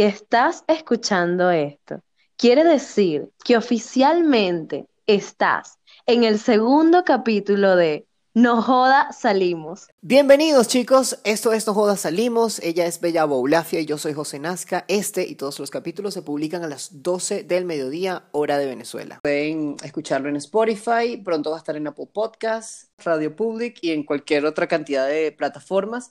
Si 0.00 0.04
estás 0.06 0.64
escuchando 0.66 1.50
esto, 1.50 2.00
quiere 2.38 2.64
decir 2.64 3.28
que 3.44 3.58
oficialmente 3.58 4.86
estás 5.06 5.78
en 6.06 6.24
el 6.24 6.38
segundo 6.38 7.04
capítulo 7.04 7.76
de 7.76 8.06
No 8.32 8.62
Joda 8.62 9.12
Salimos. 9.12 9.88
Bienvenidos 10.00 10.68
chicos, 10.68 11.18
esto 11.24 11.52
es 11.52 11.66
No 11.66 11.74
Joda 11.74 11.98
Salimos, 11.98 12.60
ella 12.60 12.86
es 12.86 12.98
Bella 13.02 13.26
Boulafia 13.26 13.80
y 13.80 13.84
yo 13.84 13.98
soy 13.98 14.14
José 14.14 14.38
Nazca. 14.38 14.86
Este 14.88 15.26
y 15.28 15.34
todos 15.34 15.58
los 15.58 15.70
capítulos 15.70 16.14
se 16.14 16.22
publican 16.22 16.64
a 16.64 16.68
las 16.68 17.02
12 17.02 17.42
del 17.42 17.66
mediodía, 17.66 18.24
hora 18.32 18.56
de 18.56 18.64
Venezuela. 18.64 19.20
Pueden 19.20 19.76
escucharlo 19.84 20.30
en 20.30 20.36
Spotify, 20.36 21.18
pronto 21.22 21.50
va 21.50 21.56
a 21.56 21.58
estar 21.58 21.76
en 21.76 21.86
Apple 21.86 22.08
Podcasts, 22.10 22.88
Radio 23.04 23.36
Public 23.36 23.76
y 23.82 23.90
en 23.90 24.04
cualquier 24.04 24.46
otra 24.46 24.66
cantidad 24.66 25.06
de 25.06 25.30
plataformas. 25.30 26.10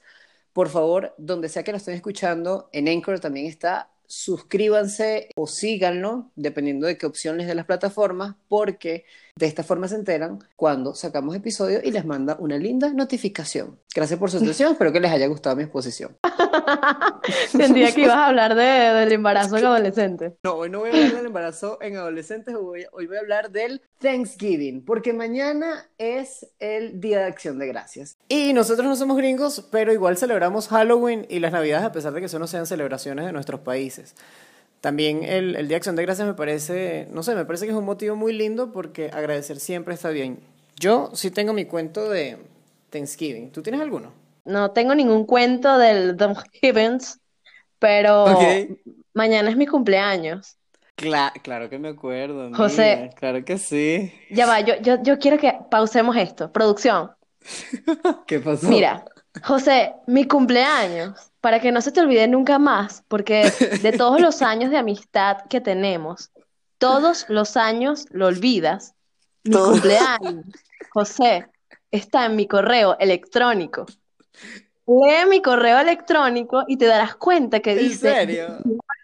Por 0.53 0.69
favor, 0.69 1.13
donde 1.17 1.49
sea 1.49 1.63
que 1.63 1.71
lo 1.71 1.77
estén 1.77 1.95
escuchando, 1.95 2.69
en 2.73 2.87
Anchor 2.87 3.19
también 3.19 3.45
está. 3.45 3.91
Suscríbanse 4.07 5.29
o 5.35 5.45
síganlo, 5.45 6.31
dependiendo 6.35 6.87
de 6.87 6.97
qué 6.97 7.05
opción 7.05 7.37
les 7.37 7.47
dé 7.47 7.53
las 7.55 7.65
plataformas, 7.65 8.35
porque 8.47 9.05
de 9.39 9.45
esta 9.45 9.63
forma 9.63 9.87
se 9.87 9.95
enteran 9.95 10.39
cuando 10.57 10.93
sacamos 10.93 11.33
episodios 11.33 11.81
y 11.85 11.91
les 11.91 12.03
manda 12.03 12.35
una 12.39 12.57
linda 12.57 12.91
notificación. 12.91 13.79
Gracias 13.95 14.19
por 14.19 14.29
su 14.29 14.37
atención, 14.37 14.73
espero 14.73 14.91
que 14.91 14.99
les 14.99 15.09
haya 15.09 15.27
gustado 15.27 15.55
mi 15.55 15.63
exposición. 15.63 16.17
Tendría 17.53 17.93
que 17.93 18.01
ibas 18.01 18.17
a 18.17 18.27
hablar 18.27 18.53
de, 18.53 18.63
del 18.63 19.13
embarazo 19.13 19.57
en 19.57 19.65
adolescentes. 19.65 20.33
No, 20.43 20.55
hoy 20.55 20.69
no 20.69 20.79
voy 20.79 20.89
a 20.89 20.93
hablar 20.93 21.15
del 21.15 21.25
embarazo 21.27 21.77
en 21.81 21.95
adolescentes, 21.95 22.53
hoy, 22.53 22.85
hoy 22.91 23.07
voy 23.07 23.15
a 23.15 23.19
hablar 23.21 23.49
del 23.51 23.81
Thanksgiving, 23.99 24.83
porque 24.83 25.13
mañana 25.13 25.89
es 25.97 26.45
el 26.59 26.99
Día 26.99 27.19
de 27.19 27.25
Acción 27.25 27.59
de 27.59 27.67
Gracias. 27.67 28.17
Y 28.27 28.51
nosotros 28.51 28.85
no 28.85 28.97
somos 28.97 29.15
gringos, 29.15 29.65
pero 29.71 29.93
igual 29.93 30.17
celebramos 30.17 30.67
Halloween 30.67 31.25
y 31.29 31.39
las 31.39 31.53
Navidades 31.53 31.85
a 31.85 31.93
pesar 31.93 32.11
de 32.11 32.19
que 32.19 32.25
eso 32.25 32.39
no 32.39 32.47
sean 32.47 32.65
celebraciones 32.65 33.25
de 33.25 33.31
nuestros 33.31 33.61
países. 33.61 34.15
También 34.81 35.23
el, 35.23 35.55
el 35.55 35.67
Día 35.67 35.75
de 35.75 35.77
Acción 35.77 35.95
de 35.95 36.03
Gracias 36.03 36.27
me 36.27 36.33
parece, 36.33 37.07
no 37.11 37.21
sé, 37.23 37.35
me 37.35 37.45
parece 37.45 37.65
que 37.65 37.71
es 37.71 37.77
un 37.77 37.85
motivo 37.85 38.15
muy 38.15 38.33
lindo 38.33 38.71
porque 38.71 39.09
agradecer 39.13 39.59
siempre 39.59 39.93
está 39.93 40.09
bien. 40.09 40.39
Yo 40.77 41.09
sí 41.13 41.31
tengo 41.31 41.51
mi 41.53 41.65
cuento 41.65 42.09
de 42.09 42.37
Thanksgiving. 42.89 43.51
¿Tú 43.51 43.61
tienes 43.61 43.81
alguno? 43.81 44.13
No 44.45 44.71
tengo 44.71 44.95
ningún 44.95 45.25
cuento 45.25 45.77
del 45.77 46.15
Thanksgiving, 46.17 46.99
pero 47.77 48.25
mañana 49.13 49.49
es 49.49 49.57
mi 49.57 49.67
cumpleaños. 49.67 50.57
Cla- 50.95 51.33
claro 51.43 51.69
que 51.69 51.79
me 51.79 51.89
acuerdo, 51.89 52.49
José. 52.53 52.93
amiga, 52.93 53.15
claro 53.15 53.43
que 53.45 53.57
sí. 53.57 54.11
Ya 54.29 54.45
va, 54.45 54.59
yo, 54.61 54.75
yo, 54.81 55.01
yo 55.03 55.17
quiero 55.19 55.37
que 55.37 55.53
pausemos 55.69 56.15
esto. 56.17 56.51
Producción, 56.51 57.11
¿Qué 58.27 58.39
pasó? 58.39 58.69
mira, 58.69 59.05
José, 59.43 59.93
mi 60.07 60.27
cumpleaños, 60.27 61.28
para 61.41 61.59
que 61.59 61.71
no 61.71 61.81
se 61.81 61.91
te 61.91 62.01
olvide 62.01 62.27
nunca 62.27 62.59
más, 62.59 63.03
porque 63.07 63.51
de 63.81 63.91
todos 63.91 64.19
los 64.19 64.41
años 64.41 64.71
de 64.71 64.77
amistad 64.77 65.37
que 65.49 65.61
tenemos, 65.61 66.31
todos 66.77 67.25
los 67.29 67.57
años 67.57 68.05
lo 68.11 68.27
olvidas. 68.27 68.95
Mi 69.43 69.51
Todo. 69.51 69.71
cumpleaños, 69.71 70.45
José, 70.91 71.47
está 71.91 72.25
en 72.25 72.35
mi 72.35 72.47
correo 72.47 72.97
electrónico. 72.99 73.85
Lee 74.87 75.29
mi 75.29 75.41
correo 75.41 75.79
electrónico 75.79 76.63
y 76.67 76.77
te 76.77 76.85
darás 76.85 77.15
cuenta 77.15 77.59
que 77.59 77.73
¿En 77.73 77.77
dice 77.77 78.11
serio? 78.11 78.57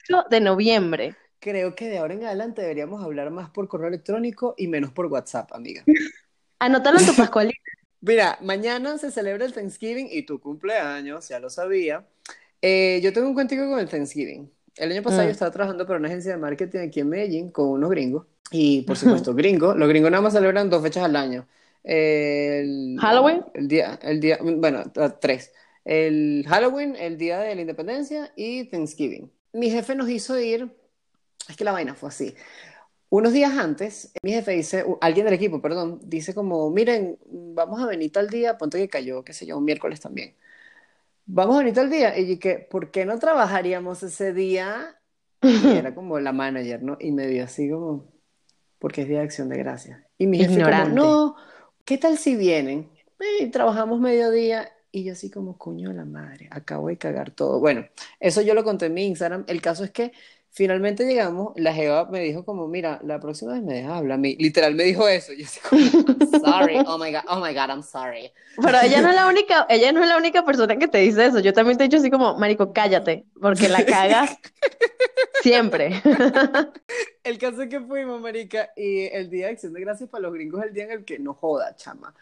8 0.09 0.25
de 0.29 0.39
noviembre. 0.41 1.15
Creo 1.39 1.75
que 1.75 1.87
de 1.87 1.99
ahora 1.99 2.15
en 2.15 2.25
adelante 2.25 2.63
deberíamos 2.63 3.03
hablar 3.03 3.29
más 3.29 3.51
por 3.51 3.67
correo 3.67 3.89
electrónico 3.89 4.55
y 4.57 4.67
menos 4.67 4.91
por 4.91 5.05
WhatsApp, 5.05 5.53
amiga. 5.53 5.83
Anótalo 6.59 6.99
en 6.99 7.05
tu 7.05 7.15
pascualita. 7.15 7.59
Mira, 8.05 8.37
mañana 8.41 8.97
se 8.99 9.09
celebra 9.09 9.45
el 9.45 9.53
Thanksgiving 9.53 10.07
y 10.11 10.23
tu 10.23 10.39
cumpleaños, 10.39 11.27
ya 11.27 11.39
lo 11.39 11.49
sabía. 11.49 12.05
Eh, 12.61 12.99
yo 13.03 13.11
tengo 13.11 13.27
un 13.27 13.33
cuentico 13.33 13.67
con 13.67 13.79
el 13.79 13.89
Thanksgiving. 13.89 14.51
El 14.75 14.91
año 14.91 15.01
pasado 15.01 15.23
Mm. 15.23 15.25
yo 15.25 15.31
estaba 15.31 15.51
trabajando 15.51 15.87
para 15.87 15.97
una 15.99 16.07
agencia 16.07 16.31
de 16.33 16.37
marketing 16.37 16.79
aquí 16.79 16.99
en 16.99 17.09
Medellín 17.09 17.49
con 17.49 17.69
unos 17.69 17.89
gringos. 17.89 18.27
Y 18.51 18.83
por 18.83 18.95
supuesto, 18.95 19.33
gringos. 19.33 19.75
Los 19.75 19.89
gringos 19.89 20.11
nada 20.11 20.21
más 20.21 20.33
celebran 20.33 20.69
dos 20.69 20.83
fechas 20.83 21.03
al 21.03 21.15
año. 21.15 21.47
El, 21.83 22.95
¿Halloween? 22.99 23.43
El 23.55 23.67
día, 23.67 23.99
el 24.03 24.19
día, 24.19 24.37
bueno, 24.41 24.83
tres. 25.19 25.51
El 25.83 26.45
Halloween, 26.47 26.95
el 26.95 27.17
día 27.17 27.39
de 27.39 27.55
la 27.55 27.61
independencia 27.61 28.31
y 28.35 28.65
Thanksgiving. 28.65 29.31
Mi 29.53 29.71
jefe 29.71 29.95
nos 29.95 30.09
hizo 30.09 30.39
ir, 30.39 30.69
es 31.49 31.55
que 31.57 31.63
la 31.63 31.71
vaina 31.71 31.95
fue 31.95 32.09
así. 32.09 32.35
Unos 33.15 33.31
días 33.31 33.57
antes, 33.57 34.11
mi 34.23 34.33
jefe 34.33 34.51
dice, 34.51 34.83
alguien 34.99 35.23
del 35.23 35.35
equipo, 35.35 35.61
perdón, 35.61 36.01
dice 36.03 36.33
como, 36.33 36.69
miren, 36.69 37.17
vamos 37.25 37.81
a 37.81 37.85
venir 37.85 38.11
tal 38.11 38.29
día, 38.29 38.57
ponte 38.57 38.77
que 38.77 38.89
cayó, 38.89 39.23
qué 39.23 39.31
sé 39.31 39.45
yo, 39.45 39.57
un 39.57 39.63
miércoles 39.63 40.01
también. 40.01 40.35
Vamos 41.25 41.55
a 41.55 41.59
venir 41.59 41.73
tal 41.73 41.89
día. 41.89 42.19
Y 42.19 42.35
que, 42.39 42.55
¿por 42.55 42.91
qué 42.91 43.05
no 43.05 43.17
trabajaríamos 43.17 44.03
ese 44.03 44.33
día? 44.33 44.99
Y 45.41 45.77
era 45.77 45.95
como 45.95 46.19
la 46.19 46.33
manager, 46.33 46.83
¿no? 46.83 46.97
Y 46.99 47.13
me 47.13 47.25
dio 47.27 47.45
así 47.45 47.69
como, 47.69 48.11
porque 48.79 49.03
es 49.03 49.07
Día 49.07 49.19
de 49.19 49.23
Acción 49.23 49.47
de 49.47 49.59
Gracias. 49.59 49.97
Y 50.17 50.27
mi 50.27 50.39
jefe 50.39 50.61
como, 50.61 50.89
no, 50.89 51.35
¿qué 51.85 51.97
tal 51.97 52.17
si 52.17 52.35
vienen? 52.35 52.89
Eh, 53.39 53.49
trabajamos 53.49 54.01
mediodía. 54.01 54.73
Y 54.91 55.05
yo 55.05 55.13
así 55.13 55.31
como, 55.31 55.57
coño 55.57 55.87
de 55.87 55.95
la 55.95 56.05
madre, 56.05 56.49
acabo 56.51 56.89
de 56.89 56.97
cagar 56.97 57.31
todo. 57.31 57.61
Bueno, 57.61 57.85
eso 58.19 58.41
yo 58.41 58.53
lo 58.53 58.65
conté 58.65 58.87
en 58.87 58.93
mi 58.93 59.05
Instagram. 59.05 59.45
El 59.47 59.61
caso 59.61 59.85
es 59.85 59.91
que 59.91 60.11
finalmente 60.55 61.05
llegamos, 61.05 61.51
la 61.57 61.73
Jeva 61.73 62.05
me 62.05 62.21
dijo 62.21 62.45
como, 62.45 62.67
mira, 62.69 63.01
la 63.03 63.19
próxima 63.19 63.53
vez 63.53 63.61
me 63.61 63.73
dejas 63.73 63.91
hablar 63.91 64.15
a 64.15 64.17
mí. 64.17 64.37
Literal 64.39 64.73
me 64.73 64.83
dijo 64.85 65.05
eso. 65.07 65.33
Yo 65.33 65.45
así 65.45 65.59
como, 65.59 65.83
sorry, 66.39 66.77
oh 66.87 66.97
my 66.97 67.11
God, 67.11 67.23
oh 67.27 67.41
my 67.41 67.53
God, 67.53 67.69
I'm 67.69 67.83
sorry. 67.83 68.31
Pero 68.61 68.79
ella 68.81 69.01
no 69.01 69.09
es 69.09 69.15
la 69.15 69.27
única, 69.27 69.67
ella 69.69 69.91
no 69.91 70.01
es 70.01 70.07
la 70.07 70.15
única 70.15 70.45
persona 70.45 70.77
que 70.77 70.87
te 70.87 70.99
dice 70.99 71.25
eso. 71.25 71.39
Yo 71.41 71.51
también 71.51 71.77
te 71.77 71.83
he 71.83 71.87
dicho 71.87 71.97
así 71.97 72.09
como, 72.09 72.37
marico, 72.37 72.71
cállate, 72.71 73.25
porque 73.39 73.67
la 73.67 73.85
cagas 73.85 74.37
siempre. 75.43 76.01
El 77.23 77.37
caso 77.37 77.63
es 77.63 77.69
que 77.69 77.81
fuimos, 77.81 78.21
marica, 78.21 78.69
y 78.77 79.07
el 79.07 79.29
día 79.29 79.47
de 79.47 79.51
Acción 79.53 79.73
de 79.73 79.81
Gracias 79.81 80.09
para 80.09 80.21
los 80.21 80.33
gringos 80.33 80.61
es 80.61 80.67
el 80.69 80.73
día 80.73 80.85
en 80.85 80.91
el 80.91 81.03
que 81.03 81.19
no 81.19 81.33
joda, 81.33 81.75
chama. 81.75 82.15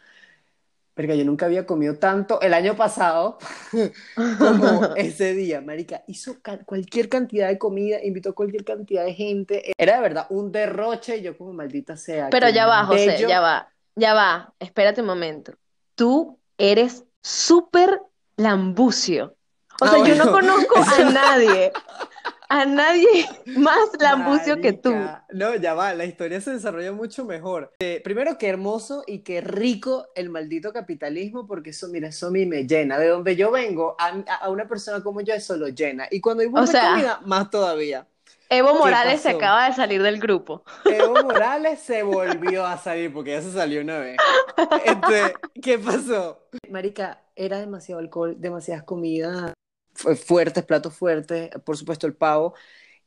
Porque 0.95 1.17
yo 1.17 1.25
nunca 1.25 1.47
había 1.47 1.65
comido 1.65 1.95
tanto 1.97 2.39
el 2.41 2.53
año 2.53 2.75
pasado 2.75 3.37
como 4.37 4.93
ese 4.95 5.33
día, 5.33 5.59
marica. 5.61 6.03
Hizo 6.07 6.39
ca- 6.41 6.63
cualquier 6.65 7.09
cantidad 7.09 7.47
de 7.47 7.57
comida, 7.57 7.97
invitó 8.03 8.35
cualquier 8.35 8.63
cantidad 8.63 9.03
de 9.03 9.13
gente. 9.13 9.71
Era 9.77 9.95
de 9.95 10.01
verdad 10.01 10.27
un 10.29 10.51
derroche, 10.51 11.17
y 11.17 11.21
yo 11.23 11.37
como 11.37 11.53
maldita 11.53 11.97
sea. 11.97 12.29
Pero 12.29 12.49
ya 12.49 12.67
va, 12.67 12.85
José, 12.85 13.07
bello. 13.07 13.27
ya 13.27 13.39
va, 13.41 13.69
ya 13.95 14.13
va. 14.13 14.53
Espérate 14.59 15.01
un 15.01 15.07
momento. 15.07 15.53
Tú 15.95 16.39
eres 16.57 17.03
súper 17.21 17.99
lambucio. 18.37 19.35
O 19.81 19.85
Ah, 19.85 19.89
sea, 19.89 20.05
yo 20.05 20.15
no 20.23 20.31
bueno. 20.31 20.47
conozco 20.53 20.75
a 20.77 21.03
nadie, 21.11 21.73
a 22.49 22.65
nadie 22.65 23.25
más 23.57 23.89
lambucio 23.99 24.59
que 24.61 24.73
tú. 24.73 24.93
No, 25.31 25.55
ya 25.55 25.73
va, 25.73 25.93
la 25.93 26.05
historia 26.05 26.41
se 26.41 26.51
desarrolla 26.51 26.91
mucho 26.91 27.25
mejor. 27.25 27.71
Eh, 27.79 28.01
primero, 28.03 28.37
qué 28.37 28.47
hermoso 28.49 29.03
y 29.07 29.19
qué 29.19 29.41
rico 29.41 30.07
el 30.15 30.29
maldito 30.29 30.71
capitalismo, 30.73 31.47
porque 31.47 31.71
eso, 31.71 31.87
mira, 31.87 32.07
eso 32.09 32.27
a 32.27 32.31
mí 32.31 32.45
me 32.45 32.65
llena. 32.67 32.97
De 32.97 33.07
donde 33.07 33.35
yo 33.35 33.51
vengo, 33.51 33.95
a, 33.99 34.09
a 34.41 34.49
una 34.49 34.67
persona 34.67 35.01
como 35.03 35.21
yo 35.21 35.33
eso 35.33 35.55
lo 35.57 35.67
llena. 35.69 36.07
Y 36.11 36.21
cuando 36.21 36.43
hay 36.43 36.49
buena 36.49 36.67
sea- 36.67 36.91
comida, 36.91 37.19
más 37.25 37.49
todavía. 37.49 38.07
Evo 38.49 38.73
¿Qué 38.73 38.79
Morales 38.79 39.21
se 39.21 39.29
acaba 39.29 39.67
de 39.67 39.73
salir 39.75 40.03
del 40.03 40.19
grupo. 40.19 40.63
Evo 40.85 41.23
Morales 41.23 41.79
se 41.79 42.03
volvió 42.03 42.63
a 42.65 42.77
salir, 42.77 43.11
porque 43.11 43.31
ya 43.31 43.41
se 43.41 43.51
salió 43.51 43.81
una 43.81 43.97
vez. 43.97 44.17
Este, 44.85 45.33
¿qué 45.59 45.79
pasó? 45.79 46.47
Marica, 46.69 47.19
era 47.35 47.57
demasiado 47.59 47.99
alcohol, 47.99 48.35
demasiadas 48.37 48.83
comidas 48.83 49.53
fuertes, 49.95 50.63
platos 50.65 50.95
fuertes, 50.95 51.49
por 51.65 51.77
supuesto 51.77 52.07
el 52.07 52.15
pavo 52.15 52.53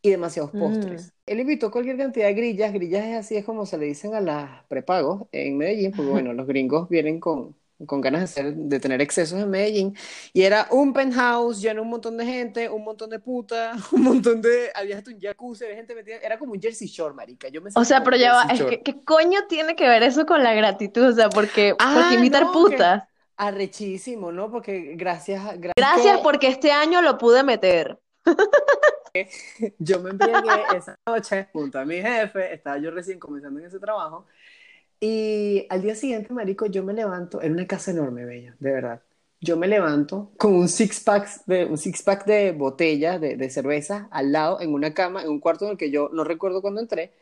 y 0.03 0.11
demasiados 0.11 0.53
Mm. 0.53 0.59
postres. 0.59 1.15
Él 1.27 1.41
invitó 1.41 1.71
cualquier 1.71 1.97
cantidad 1.99 2.27
de 2.29 2.35
grillas, 2.35 2.73
grillas 2.73 3.05
es 3.07 3.17
así, 3.19 3.37
es 3.37 3.45
como 3.45 3.67
se 3.67 3.79
le 3.79 3.87
dicen 3.87 4.15
a 4.15 4.21
las 4.21 4.65
prepagos 4.67 5.25
en 5.33 5.59
Medellín, 5.59 5.95
porque 5.95 6.11
bueno, 6.11 6.33
los 6.33 6.47
gringos 6.47 6.89
vienen 6.89 7.21
con, 7.21 7.57
con 7.87 8.01
ganas 8.01 8.21
de, 8.21 8.25
hacer- 8.43 8.55
de 8.55 8.81
tener 8.81 9.01
excesos 9.03 9.41
en 9.41 9.51
Medellín, 9.51 9.97
y 10.33 10.43
era 10.43 10.69
un 10.71 10.93
penthouse 10.93 11.61
lleno 11.61 11.83
un 11.83 11.89
montón 11.91 12.17
de 12.17 12.25
gente, 12.27 12.69
un 12.71 12.85
montón 12.85 13.11
de 13.11 13.19
putas, 13.19 13.77
un 13.93 14.03
montón 14.03 14.41
de, 14.43 14.71
había 14.75 14.99
hasta 14.99 15.11
un 15.11 15.21
jacuzzi, 15.21 15.65
había 15.65 15.77
gente 15.77 15.95
metida, 15.95 16.17
era 16.19 16.39
como 16.39 16.53
un 16.53 16.61
Jersey 16.63 16.87
Shore, 16.89 17.15
marica, 17.15 17.49
yo 17.49 17.61
me 17.61 17.71
O 17.75 17.85
sea, 17.85 18.05
pero 18.05 18.17
ya 18.17 18.33
va, 18.33 18.43
es 18.45 18.63
que, 18.65 18.83
¿qué 18.83 19.03
coño 19.05 19.41
tiene 19.49 19.75
que 19.77 19.89
ver 19.89 20.03
eso 20.03 20.27
con 20.27 20.43
la 20.43 20.55
gratitud? 20.55 21.09
O 21.09 21.13
sea, 21.13 21.29
porque, 21.31 21.75
Ah, 21.79 21.95
porque 21.95 22.15
invitar 22.15 22.43
no, 22.45 22.53
que- 22.53 22.61
putas. 22.77 23.05
Arrechísimo, 23.37 24.33
¿no? 24.33 24.51
Porque 24.51 24.95
gracias, 24.97 25.43
gracias 25.59 25.75
Gracias 25.77 26.17
que 26.17 26.23
porque 26.23 26.49
este 26.49 26.73
año 26.73 27.03
lo 27.03 27.19
pude 27.19 27.43
meter. 27.43 27.99
yo 29.79 30.01
me 30.01 30.11
embriagué 30.11 30.51
esa 30.77 30.99
noche 31.07 31.49
junto 31.53 31.79
a 31.79 31.85
mi 31.85 31.97
jefe, 31.97 32.55
estaba 32.55 32.79
yo 32.79 32.91
recién 32.91 33.19
comenzando 33.19 33.61
en 33.61 33.67
ese 33.67 33.79
trabajo, 33.79 34.27
y 35.01 35.67
al 35.69 35.83
día 35.83 35.95
siguiente, 35.95 36.33
marico, 36.33 36.67
yo 36.67 36.83
me 36.83 36.95
levanto, 36.95 37.43
en 37.43 37.53
una 37.53 37.67
casa 37.67 37.91
enorme, 37.91 38.25
bella, 38.25 38.57
de 38.59 38.73
verdad. 38.73 39.03
Yo 39.41 39.57
me 39.59 39.69
levanto 39.69 40.33
con 40.39 40.55
un 40.55 40.69
six 40.69 41.01
pack 41.01 41.45
de, 41.45 41.67
un 41.67 41.77
six 41.77 42.03
pack 42.03 42.25
de 42.25 42.53
botellas 42.53 43.21
de, 43.21 43.37
de 43.37 43.51
cerveza 43.51 44.09
al 44.11 44.33
lado, 44.33 44.61
en 44.61 44.73
una 44.73 44.95
cama, 44.95 45.23
en 45.23 45.29
un 45.29 45.41
cuarto 45.41 45.67
en 45.67 45.73
el 45.73 45.77
que 45.77 45.91
yo 45.91 46.09
no 46.13 46.25
recuerdo 46.25 46.63
cuando 46.63 46.81
entré. 46.81 47.13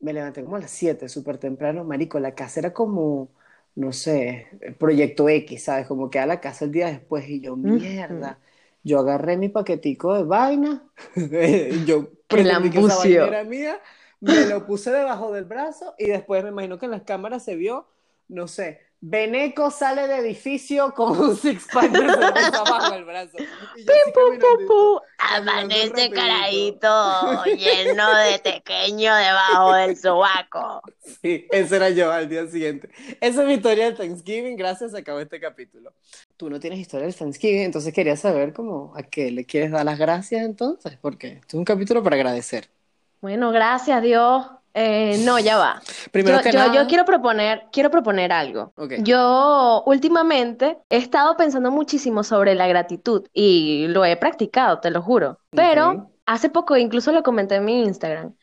Me 0.00 0.12
levanté 0.12 0.42
como 0.42 0.56
a 0.56 0.60
las 0.60 0.70
7, 0.72 1.08
súper 1.08 1.38
temprano, 1.38 1.84
marico. 1.84 2.18
La 2.18 2.34
casa 2.34 2.60
era 2.60 2.72
como, 2.72 3.28
no 3.74 3.92
sé, 3.92 4.48
Proyecto 4.78 5.28
X, 5.28 5.64
¿sabes? 5.64 5.86
Como 5.86 6.10
que 6.10 6.18
a 6.18 6.26
la 6.26 6.40
casa 6.40 6.64
el 6.64 6.72
día 6.72 6.86
después 6.88 7.28
y 7.28 7.40
yo, 7.40 7.56
mierda. 7.56 8.40
Yo 8.82 8.98
agarré 9.00 9.36
mi 9.36 9.48
paquetico 9.48 10.14
de 10.14 10.24
vaina, 10.24 10.90
yo 11.86 12.10
pretendí 12.28 12.70
que 12.70 12.78
esa 12.80 12.96
vaina 12.96 13.26
era 13.26 13.44
mía, 13.44 13.80
me 14.20 14.46
lo 14.46 14.66
puse 14.66 14.90
debajo 14.90 15.32
del 15.32 15.44
brazo 15.44 15.94
y 15.98 16.06
después 16.06 16.42
me 16.42 16.50
imagino 16.50 16.78
que 16.78 16.86
en 16.86 16.92
las 16.92 17.02
cámaras 17.02 17.44
se 17.44 17.56
vio, 17.56 17.86
no 18.30 18.48
sé, 18.48 18.80
Beneco 19.02 19.70
sale 19.70 20.06
de 20.06 20.18
edificio 20.18 20.92
con 20.92 21.18
un 21.18 21.34
six-pack 21.34 21.90
de 21.90 21.98
cerveza 22.00 22.58
abajo 22.58 22.92
del 22.92 23.04
brazo. 23.06 23.38
Y 23.38 23.84
yo 23.84 23.92
así 23.92 24.12
caminando, 24.12 24.66
Pu, 24.66 25.00
caminando 25.16 25.52
amanece 25.52 26.10
caradito 26.10 27.44
lleno 27.44 28.14
de 28.18 28.38
tequeño 28.40 29.14
debajo 29.14 29.72
del 29.72 29.96
sobaco. 29.96 30.82
Sí, 31.22 31.46
ese 31.50 31.76
era 31.76 31.88
yo 31.88 32.12
al 32.12 32.28
día 32.28 32.46
siguiente. 32.46 32.90
Esa 33.22 33.40
es 33.40 33.46
mi 33.48 33.54
historia 33.54 33.86
del 33.86 33.96
Thanksgiving, 33.96 34.56
gracias, 34.56 34.90
se 34.90 34.98
acabó 34.98 35.20
este 35.20 35.40
capítulo. 35.40 35.94
Tú 36.36 36.50
no 36.50 36.60
tienes 36.60 36.78
historia 36.78 37.06
del 37.06 37.16
Thanksgiving, 37.16 37.62
entonces 37.62 37.94
quería 37.94 38.18
saber 38.18 38.52
cómo, 38.52 38.92
a 38.96 39.02
qué 39.02 39.30
le 39.30 39.46
quieres 39.46 39.70
dar 39.70 39.86
las 39.86 39.98
gracias 39.98 40.44
entonces, 40.44 40.98
porque 41.00 41.28
este 41.28 41.48
es 41.48 41.54
un 41.54 41.64
capítulo 41.64 42.02
para 42.02 42.16
agradecer. 42.16 42.68
Bueno, 43.22 43.50
gracias 43.50 44.02
Dios. 44.02 44.46
Eh, 44.74 45.18
no, 45.24 45.38
ya 45.38 45.56
va. 45.56 45.80
Primero 46.12 46.36
Yo, 46.38 46.42
que 46.44 46.52
yo- 46.52 46.58
nada, 46.58 46.74
yo 46.74 46.86
quiero 46.86 47.04
proponer, 47.04 47.64
quiero 47.72 47.90
proponer 47.90 48.32
algo. 48.32 48.72
Yo 48.98 49.82
últimamente 49.86 50.78
he 50.88 50.96
estado 50.98 51.36
pensando 51.36 51.70
muchísimo 51.70 52.22
sobre 52.22 52.54
la 52.54 52.66
gratitud 52.68 53.26
y 53.32 53.86
lo 53.88 54.04
he 54.04 54.16
practicado, 54.16 54.78
te 54.80 54.90
lo 54.90 55.02
juro. 55.02 55.38
Pero 55.50 56.10
hace 56.26 56.50
poco 56.50 56.76
incluso 56.76 57.10
lo 57.12 57.22
comenté 57.22 57.56
en 57.56 57.64
mi 57.64 57.82
Instagram, 57.82 58.34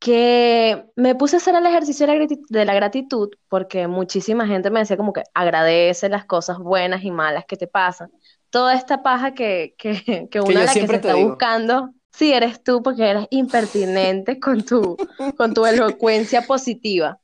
que 0.00 0.84
me 0.96 1.14
puse 1.14 1.36
a 1.36 1.38
hacer 1.38 1.54
el 1.56 1.66
ejercicio 1.66 2.06
de 2.06 2.12
la 2.14 2.18
grati- 2.20 2.46
de 2.48 2.64
la 2.64 2.74
gratitud 2.74 3.30
porque 3.48 3.86
muchísima 3.88 4.46
gente 4.46 4.70
me 4.70 4.80
decía 4.80 4.96
como 4.96 5.12
que 5.12 5.24
agradece 5.34 6.08
las 6.08 6.24
cosas 6.24 6.58
buenas 6.58 7.04
y 7.04 7.10
malas 7.10 7.44
que 7.46 7.56
te 7.56 7.66
pasan. 7.66 8.10
Toda 8.50 8.74
esta 8.74 9.02
paja 9.02 9.34
que, 9.34 9.74
que, 9.78 10.28
que 10.30 10.40
uno 10.40 10.52
yo 10.52 10.60
a 10.60 10.64
la 10.64 10.72
que 10.74 10.86
se 10.86 10.96
está 10.96 11.14
digo. 11.14 11.30
buscando, 11.30 11.90
sí 12.18 12.32
eres 12.32 12.62
tú 12.64 12.82
porque 12.82 13.08
eres 13.08 13.26
impertinente 13.30 14.40
con 14.40 14.64
tu, 14.64 14.96
con 15.36 15.54
tu 15.54 15.64
elocuencia 15.64 16.42
positiva. 16.42 17.20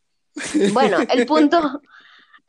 Bueno, 0.72 0.98
el 1.10 1.26
punto, 1.26 1.82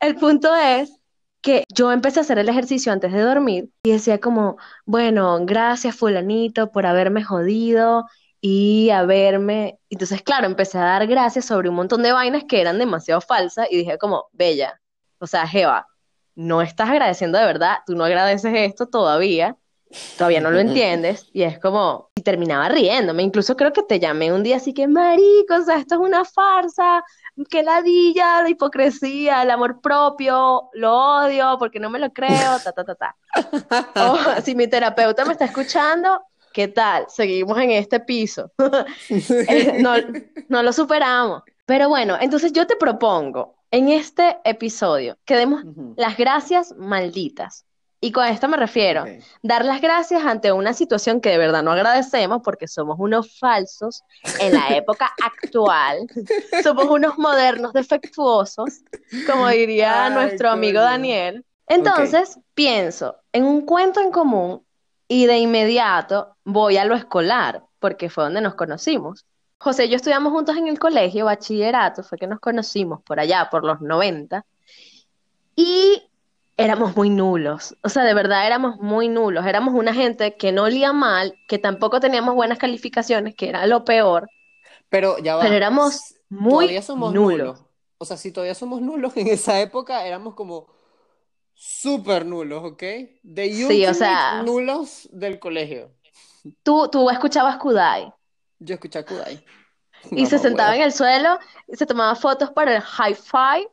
el 0.00 0.14
punto 0.16 0.54
es 0.54 0.92
que 1.40 1.64
yo 1.72 1.92
empecé 1.92 2.20
a 2.20 2.22
hacer 2.22 2.38
el 2.38 2.48
ejercicio 2.48 2.92
antes 2.92 3.12
de 3.12 3.20
dormir 3.20 3.70
y 3.82 3.92
decía 3.92 4.20
como, 4.20 4.56
bueno, 4.84 5.38
gracias 5.44 5.96
fulanito 5.96 6.70
por 6.70 6.86
haberme 6.86 7.22
jodido 7.22 8.06
y 8.40 8.90
haberme... 8.90 9.78
Entonces, 9.90 10.22
claro, 10.22 10.46
empecé 10.46 10.78
a 10.78 10.82
dar 10.84 11.06
gracias 11.06 11.44
sobre 11.46 11.68
un 11.68 11.74
montón 11.74 12.02
de 12.02 12.12
vainas 12.12 12.44
que 12.44 12.60
eran 12.60 12.78
demasiado 12.78 13.20
falsas 13.20 13.66
y 13.70 13.78
dije 13.78 13.98
como, 13.98 14.26
bella, 14.32 14.80
o 15.18 15.26
sea, 15.26 15.46
Jeva, 15.46 15.86
no 16.34 16.62
estás 16.62 16.90
agradeciendo 16.90 17.38
de 17.38 17.46
verdad, 17.46 17.78
tú 17.86 17.96
no 17.96 18.04
agradeces 18.04 18.52
esto 18.54 18.86
todavía, 18.86 19.56
todavía 20.16 20.40
no 20.40 20.50
lo 20.50 20.58
entiendes 20.58 21.28
y 21.32 21.42
es 21.42 21.58
como, 21.58 22.10
y 22.14 22.22
terminaba 22.22 22.68
riéndome, 22.68 23.22
incluso 23.22 23.56
creo 23.56 23.72
que 23.72 23.82
te 23.82 24.00
llamé 24.00 24.32
un 24.32 24.42
día 24.42 24.56
así 24.56 24.72
que, 24.72 24.86
marico, 24.88 25.56
o 25.60 25.62
sea, 25.62 25.78
esto 25.78 25.96
es 25.96 26.00
una 26.00 26.24
farsa, 26.24 27.04
que 27.50 27.62
ladilla, 27.62 28.42
la 28.42 28.48
hipocresía, 28.48 29.42
el 29.42 29.50
amor 29.50 29.80
propio, 29.80 30.70
lo 30.72 30.94
odio 31.18 31.56
porque 31.58 31.78
no 31.78 31.90
me 31.90 31.98
lo 31.98 32.10
creo, 32.12 32.58
ta, 32.64 32.72
ta, 32.72 32.84
ta, 32.84 32.94
ta. 32.94 33.16
Oh, 33.96 34.40
si 34.42 34.54
mi 34.54 34.66
terapeuta 34.68 35.24
me 35.24 35.32
está 35.32 35.44
escuchando, 35.44 36.22
¿qué 36.52 36.68
tal? 36.68 37.04
Seguimos 37.08 37.58
en 37.58 37.70
este 37.72 38.00
piso. 38.00 38.50
Eh, 39.48 39.78
no, 39.80 39.94
no 40.48 40.62
lo 40.62 40.72
superamos. 40.72 41.42
Pero 41.66 41.88
bueno, 41.88 42.16
entonces 42.20 42.52
yo 42.52 42.66
te 42.66 42.76
propongo 42.76 43.56
en 43.70 43.88
este 43.88 44.38
episodio 44.44 45.18
que 45.24 45.36
demos 45.36 45.64
Ujú. 45.64 45.94
las 45.96 46.16
gracias 46.16 46.74
malditas. 46.78 47.65
Y 48.00 48.12
con 48.12 48.26
esto 48.26 48.46
me 48.46 48.58
refiero, 48.58 49.04
dar 49.42 49.64
las 49.64 49.80
gracias 49.80 50.24
ante 50.24 50.52
una 50.52 50.74
situación 50.74 51.20
que 51.20 51.30
de 51.30 51.38
verdad 51.38 51.62
no 51.62 51.72
agradecemos 51.72 52.42
porque 52.44 52.68
somos 52.68 52.96
unos 52.98 53.38
falsos 53.38 54.02
en 54.38 54.52
la 54.52 54.76
época 54.76 55.10
actual, 55.24 56.06
somos 56.62 56.86
unos 56.86 57.16
modernos 57.18 57.72
defectuosos, 57.72 58.82
como 59.26 59.48
diría 59.48 60.06
Ay, 60.06 60.12
nuestro 60.12 60.50
amigo 60.50 60.78
coño. 60.78 60.90
Daniel. 60.90 61.44
Entonces, 61.68 62.38
pienso 62.54 63.16
en 63.32 63.44
un 63.44 63.62
cuento 63.62 64.00
en 64.00 64.10
común 64.10 64.62
y 65.08 65.26
de 65.26 65.38
inmediato 65.38 66.36
voy 66.44 66.76
a 66.76 66.84
lo 66.84 66.94
escolar, 66.94 67.64
porque 67.78 68.10
fue 68.10 68.24
donde 68.24 68.40
nos 68.40 68.54
conocimos. 68.54 69.24
José 69.58 69.86
y 69.86 69.88
yo 69.88 69.96
estudiamos 69.96 70.32
juntos 70.32 70.56
en 70.56 70.68
el 70.68 70.78
colegio, 70.78 71.24
bachillerato, 71.24 72.02
fue 72.02 72.18
que 72.18 72.26
nos 72.26 72.40
conocimos 72.40 73.02
por 73.02 73.18
allá, 73.18 73.48
por 73.50 73.64
los 73.64 73.80
90, 73.80 74.44
y 75.56 76.02
éramos 76.58 76.96
muy 76.96 77.10
nulos, 77.10 77.76
o 77.82 77.88
sea, 77.88 78.04
de 78.04 78.14
verdad 78.14 78.46
éramos 78.46 78.76
muy 78.78 79.08
nulos, 79.08 79.46
éramos 79.46 79.74
una 79.74 79.94
gente 79.94 80.36
que 80.36 80.52
no 80.52 80.64
olía 80.64 80.92
mal, 80.92 81.38
que 81.46 81.58
tampoco 81.58 82.00
teníamos 82.00 82.34
buenas 82.34 82.58
calificaciones, 82.58 83.34
que 83.34 83.48
era 83.48 83.66
lo 83.66 83.84
peor, 83.84 84.28
Pero 84.88 85.18
ya 85.18 85.36
va. 85.36 85.44
pero 85.44 85.54
éramos 85.54 86.14
muy 86.28 86.66
Todavía 86.66 86.82
somos 86.82 87.12
nulos. 87.14 87.58
nulos. 87.58 87.66
O 87.98 88.04
sea, 88.04 88.16
si 88.16 88.32
todavía 88.32 88.54
somos 88.54 88.80
nulos, 88.82 89.16
en 89.16 89.28
esa 89.28 89.60
época 89.60 90.06
éramos 90.06 90.34
como 90.34 90.68
súper 91.54 92.26
nulos, 92.26 92.64
¿ok? 92.64 92.82
De 93.22 93.50
Sí, 93.50 93.86
o 93.86 93.94
sea- 93.94 94.42
nulos 94.44 95.08
del 95.12 95.38
colegio. 95.40 95.92
Tú, 96.62 96.88
tú 96.90 97.08
escuchabas 97.10 97.56
Kudai 97.56 98.12
Yo 98.60 98.74
escuché 98.74 98.98
a 98.98 99.06
Kudai. 99.06 99.42
y 100.14 100.26
se 100.26 100.38
sentaba 100.38 100.74
en 100.76 100.82
el 100.82 100.92
suelo 100.92 101.38
y 101.68 101.76
se 101.76 101.86
tomaba 101.86 102.14
fotos 102.14 102.50
para 102.50 102.76
el 102.76 102.82
hi-fi 102.82 103.66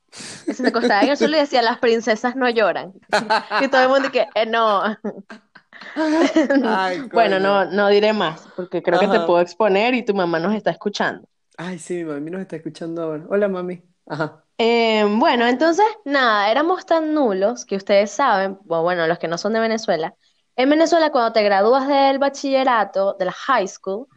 y 0.46 0.54
se 0.54 0.68
acostaba 0.68 1.04
en 1.04 1.10
el 1.10 1.18
suelo 1.18 1.38
y 1.38 1.40
decía, 1.42 1.62
las 1.62 1.80
princesas 1.80 2.36
no 2.36 2.50
lloran. 2.50 2.94
Y 3.62 3.68
todo 3.70 3.82
el 3.84 3.90
mundo 3.90 4.12
que, 4.12 4.28
"Eh, 4.36 4.46
no. 4.46 4.84
Ay, 6.66 7.02
Bueno, 7.12 7.40
no, 7.40 7.66
no 7.66 7.88
diré 7.90 8.14
más, 8.14 8.48
porque 8.56 8.82
creo 8.82 9.00
que 9.00 9.08
te 9.08 9.18
Ajá. 9.18 9.26
puedo 9.28 9.42
exponer 9.42 9.94
y 9.94 10.04
tu 10.06 10.14
mamá 10.14 10.40
nos 10.40 10.56
está 10.56 10.72
escuchando. 10.72 11.28
Ay, 11.58 11.78
sí, 11.80 11.96
mi 11.98 12.06
mami 12.06 12.32
nos 12.32 12.42
está 12.42 12.56
escuchando 12.56 13.02
ahora. 13.04 13.26
Hola, 13.30 13.48
mami. 13.48 13.84
Ajá. 14.08 14.44
Eh, 14.58 15.04
bueno, 15.18 15.48
entonces, 15.48 15.86
nada, 16.06 16.50
éramos 16.52 16.86
tan 16.86 17.14
nulos 17.14 17.66
que 17.66 17.76
ustedes 17.76 18.12
saben, 18.12 18.58
bueno, 18.64 19.08
los 19.08 19.20
que 19.20 19.28
no 19.28 19.38
son 19.38 19.54
de 19.54 19.60
Venezuela, 19.60 20.16
en 20.56 20.70
Venezuela 20.70 21.12
cuando 21.12 21.34
te 21.34 21.44
gradúas 21.44 21.88
del 21.88 22.20
bachillerato, 22.20 23.16
de 23.18 23.26
la 23.26 23.32
high 23.32 23.68
school, 23.68 24.08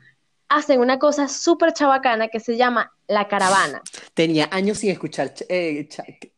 hacen 0.49 0.81
una 0.81 0.99
cosa 0.99 1.29
súper 1.29 1.73
chabacana 1.73 2.29
que 2.29 2.41
se 2.41 2.57
llama 2.57 2.93
la 3.09 3.29
caravana. 3.29 3.83
Tenía 4.15 4.49
años 4.51 4.79
sin 4.79 4.91
escuchar 4.91 5.35
ch- 5.35 5.47
eh, 5.49 5.89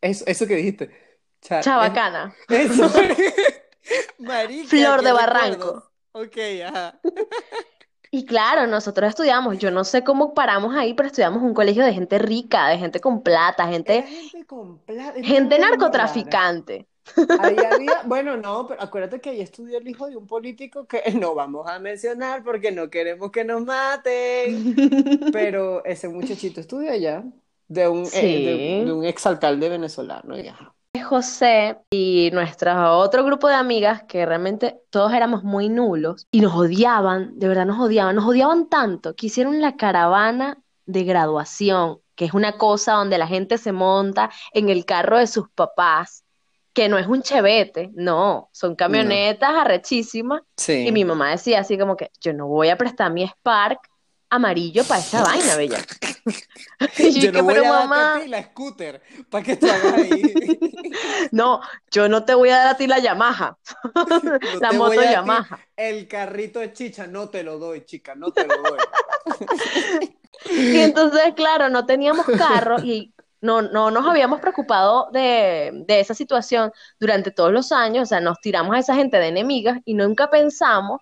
eso, 0.00 0.24
eso 0.26 0.46
que 0.46 0.56
dijiste. 0.56 0.90
Cha- 1.40 1.60
Chabacana. 1.60 2.34
Eso. 2.48 2.90
Marica, 4.18 4.68
Flor 4.68 5.02
de. 5.02 5.12
Barranco. 5.12 5.90
Ok, 6.12 6.36
ajá. 6.66 6.98
Y 8.10 8.24
claro, 8.24 8.66
nosotros 8.66 9.10
estudiamos, 9.10 9.58
yo 9.58 9.70
no 9.70 9.84
sé 9.84 10.02
cómo 10.02 10.32
paramos 10.32 10.74
ahí, 10.74 10.94
pero 10.94 11.08
estudiamos 11.08 11.42
un 11.42 11.52
colegio 11.52 11.84
de 11.84 11.92
gente 11.92 12.18
rica, 12.18 12.66
de 12.68 12.78
gente 12.78 13.00
con 13.00 13.22
plata, 13.22 13.64
Era 13.64 13.72
gente, 13.72 14.02
gente 14.02 14.46
con 14.46 14.78
plata. 14.78 15.22
gente 15.22 15.58
narcotraficante. 15.58 16.86
Ahí 17.40 17.56
había, 17.72 18.02
bueno, 18.04 18.36
no, 18.36 18.66
pero 18.66 18.82
acuérdate 18.82 19.20
que 19.20 19.30
ahí 19.30 19.40
estudió 19.40 19.78
el 19.78 19.88
hijo 19.88 20.06
de 20.08 20.16
un 20.16 20.26
político 20.26 20.86
que 20.86 21.02
no 21.20 21.34
vamos 21.34 21.66
a 21.68 21.78
mencionar 21.78 22.42
porque 22.42 22.72
no 22.72 22.90
queremos 22.90 23.30
que 23.30 23.44
nos 23.44 23.64
maten. 23.64 24.74
Pero 25.32 25.84
ese 25.84 26.08
muchachito 26.08 26.60
estudia 26.60 26.92
allá 26.92 27.24
de 27.68 27.88
un, 27.88 28.04
eh, 28.04 28.06
Sí. 28.06 28.44
de, 28.44 28.82
de 28.86 28.92
un 28.92 29.04
exalcalde 29.04 29.68
venezolano. 29.68 30.38
y 30.38 30.48
ajá. 30.48 30.74
José 31.04 31.78
y 31.90 32.30
nuestro 32.32 32.98
otro 32.98 33.24
grupo 33.24 33.46
de 33.48 33.54
amigas 33.54 34.02
que 34.04 34.26
realmente 34.26 34.80
todos 34.90 35.12
éramos 35.12 35.44
muy 35.44 35.68
nulos 35.68 36.26
y 36.30 36.40
nos 36.40 36.54
odiaban, 36.54 37.38
de 37.38 37.48
verdad 37.48 37.66
nos 37.66 37.78
odiaban, 37.78 38.16
nos 38.16 38.26
odiaban 38.26 38.68
tanto 38.68 39.14
que 39.14 39.26
hicieron 39.26 39.60
la 39.60 39.76
caravana 39.76 40.58
de 40.86 41.04
graduación, 41.04 42.00
que 42.14 42.24
es 42.24 42.34
una 42.34 42.58
cosa 42.58 42.94
donde 42.94 43.16
la 43.18 43.26
gente 43.26 43.58
se 43.58 43.72
monta 43.72 44.30
en 44.52 44.68
el 44.70 44.84
carro 44.84 45.18
de 45.18 45.26
sus 45.28 45.48
papás, 45.50 46.24
que 46.78 46.88
no 46.88 46.97
es 46.97 47.08
un 47.08 47.23
chevete, 47.23 47.90
no, 47.94 48.50
son 48.52 48.76
camionetas 48.76 49.50
arrechísimas 49.50 50.42
Sí. 50.56 50.87
y 50.87 50.92
mi 50.92 51.04
mamá 51.04 51.30
decía 51.30 51.58
así 51.58 51.76
como 51.76 51.97
que 51.97 52.12
yo 52.20 52.32
no 52.32 52.47
voy 52.47 52.68
a 52.68 52.76
prestar 52.78 53.12
mi 53.12 53.26
Spark 53.26 53.80
amarillo 54.30 54.85
para 54.85 55.00
esa 55.00 55.23
vaina, 55.25 55.56
bella. 55.56 55.78
Y 56.99 57.11
Yo 57.18 57.20
yo 57.23 57.32
no 57.32 57.38
que, 57.38 57.42
voy 57.42 57.54
pero 57.54 57.66
a 57.66 57.70
darte 57.70 57.85
a 57.85 57.88
mamá, 57.88 58.20
ti 58.23 58.28
la 58.28 58.42
scooter 58.44 59.02
para 59.30 59.44
que 59.44 59.56
te 59.56 59.68
hagas 59.70 59.94
ahí. 59.94 60.35
no, 61.32 61.61
yo 61.90 62.08
no 62.08 62.25
te 62.25 62.35
voy 62.35 62.50
a 62.50 62.58
dar 62.58 62.68
a 62.68 62.76
ti 62.76 62.87
la 62.87 62.99
Yamaha, 63.00 63.56
No 63.94 64.38
la 64.61 64.73
moto 64.73 65.02
Yamaha. 65.02 65.58
El 65.75 66.06
carrito 66.06 66.61
de 66.61 66.73
chicha, 66.73 67.06
no 67.08 67.28
te 67.30 67.42
lo 67.42 67.58
doy, 67.58 67.85
chica, 67.87 68.14
no 68.14 68.30
te 68.30 68.47
lo 68.47 68.54
doy. 68.62 68.78
Y 70.50 70.78
entonces, 70.80 71.35
claro, 71.35 71.68
no 71.70 71.87
teníamos 71.87 72.26
carro 72.26 72.76
y 72.85 73.12
no, 73.40 73.62
no 73.62 73.90
nos 73.90 74.07
habíamos 74.07 74.40
preocupado 74.40 75.09
de, 75.12 75.71
de 75.87 76.00
esa 76.00 76.14
situación 76.14 76.73
durante 77.00 77.30
todos 77.30 77.52
los 77.52 77.73
años, 77.73 78.04
o 78.04 78.07
sea, 78.07 78.21
nos 78.21 78.40
tiramos 78.40 78.75
a 78.75 78.78
esa 78.80 78.95
gente 78.95 79.18
de 79.18 79.28
enemigas 79.28 79.80
y 79.85 79.95
nunca 79.95 80.30
pensamos 80.30 81.00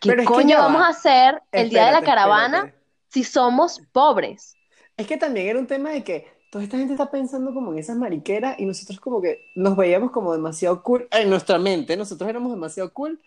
qué 0.00 0.08
Pero 0.10 0.22
es 0.22 0.28
que 0.30 0.34
coño 0.34 0.58
vamos 0.58 0.82
va. 0.82 0.86
a 0.86 0.88
hacer 0.88 1.42
el 1.54 1.68
día 1.70 1.86
de 1.86 1.92
la 1.92 2.02
caravana 2.02 2.64
espérate. 2.64 2.74
si 3.08 3.24
somos 3.24 3.80
pobres. 3.92 4.58
Es 4.96 5.06
que 5.06 5.16
también 5.16 5.48
era 5.48 5.58
un 5.58 5.66
tema 5.66 5.90
de 5.90 6.02
que 6.04 6.26
toda 6.50 6.64
esta 6.64 6.78
gente 6.78 6.94
está 6.94 7.10
pensando 7.10 7.52
como 7.52 7.72
en 7.72 7.78
esas 7.78 7.96
mariqueras 7.96 8.58
y 8.58 8.64
nosotros 8.66 9.00
como 9.00 9.20
que 9.20 9.50
nos 9.54 9.76
veíamos 9.76 10.10
como 10.10 10.32
demasiado 10.32 10.82
cool 10.82 11.06
en 11.10 11.28
nuestra 11.30 11.58
mente, 11.58 11.96
nosotros 11.96 12.28
éramos 12.30 12.52
demasiado 12.52 12.92
cool 12.92 13.20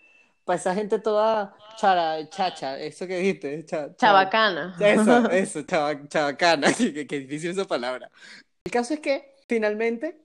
para 0.44 0.58
esa 0.58 0.74
gente 0.74 0.98
toda 0.98 1.54
chara, 1.76 2.28
chacha, 2.28 2.78
eso 2.78 3.06
que 3.06 3.18
dijiste, 3.18 3.64
cha- 3.64 3.94
cha- 3.96 3.96
Chabacana. 4.00 4.74
Eso, 4.78 5.26
eso, 5.30 5.62
chava- 5.62 6.08
chabacana, 6.08 6.72
qué 6.76 7.18
difícil 7.20 7.50
esa 7.50 7.66
palabra. 7.66 8.10
El 8.64 8.72
caso 8.72 8.94
es 8.94 9.00
que 9.00 9.34
finalmente 9.48 10.20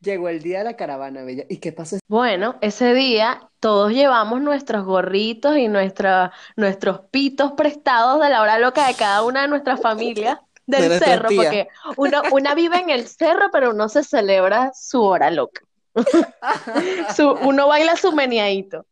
llegó 0.00 0.28
el 0.28 0.42
día 0.42 0.58
de 0.58 0.64
la 0.64 0.76
caravana, 0.76 1.22
Bella. 1.22 1.44
¿Y 1.48 1.56
qué 1.56 1.72
pasó? 1.72 1.98
Bueno, 2.06 2.56
ese 2.60 2.92
día 2.92 3.48
todos 3.60 3.92
llevamos 3.92 4.40
nuestros 4.40 4.84
gorritos 4.84 5.56
y 5.56 5.68
nuestra, 5.68 6.32
nuestros 6.56 7.00
pitos 7.10 7.52
prestados 7.52 8.20
de 8.20 8.28
la 8.28 8.42
hora 8.42 8.58
loca 8.58 8.86
de 8.86 8.94
cada 8.94 9.24
una 9.24 9.42
de 9.42 9.48
nuestras 9.48 9.80
familias 9.80 10.38
De 10.66 10.86
del 10.86 10.98
cerro, 10.98 11.30
porque 11.34 11.68
uno, 11.96 12.20
una 12.30 12.54
vive 12.54 12.78
en 12.78 12.90
el 12.90 13.08
cerro, 13.08 13.48
pero 13.50 13.70
uno 13.70 13.88
se 13.88 14.04
celebra 14.04 14.70
su 14.74 15.02
hora 15.02 15.30
loca. 15.30 15.62
Su, 17.16 17.30
uno 17.30 17.66
baila 17.66 17.96
su 17.96 18.12
meneadito. 18.12 18.84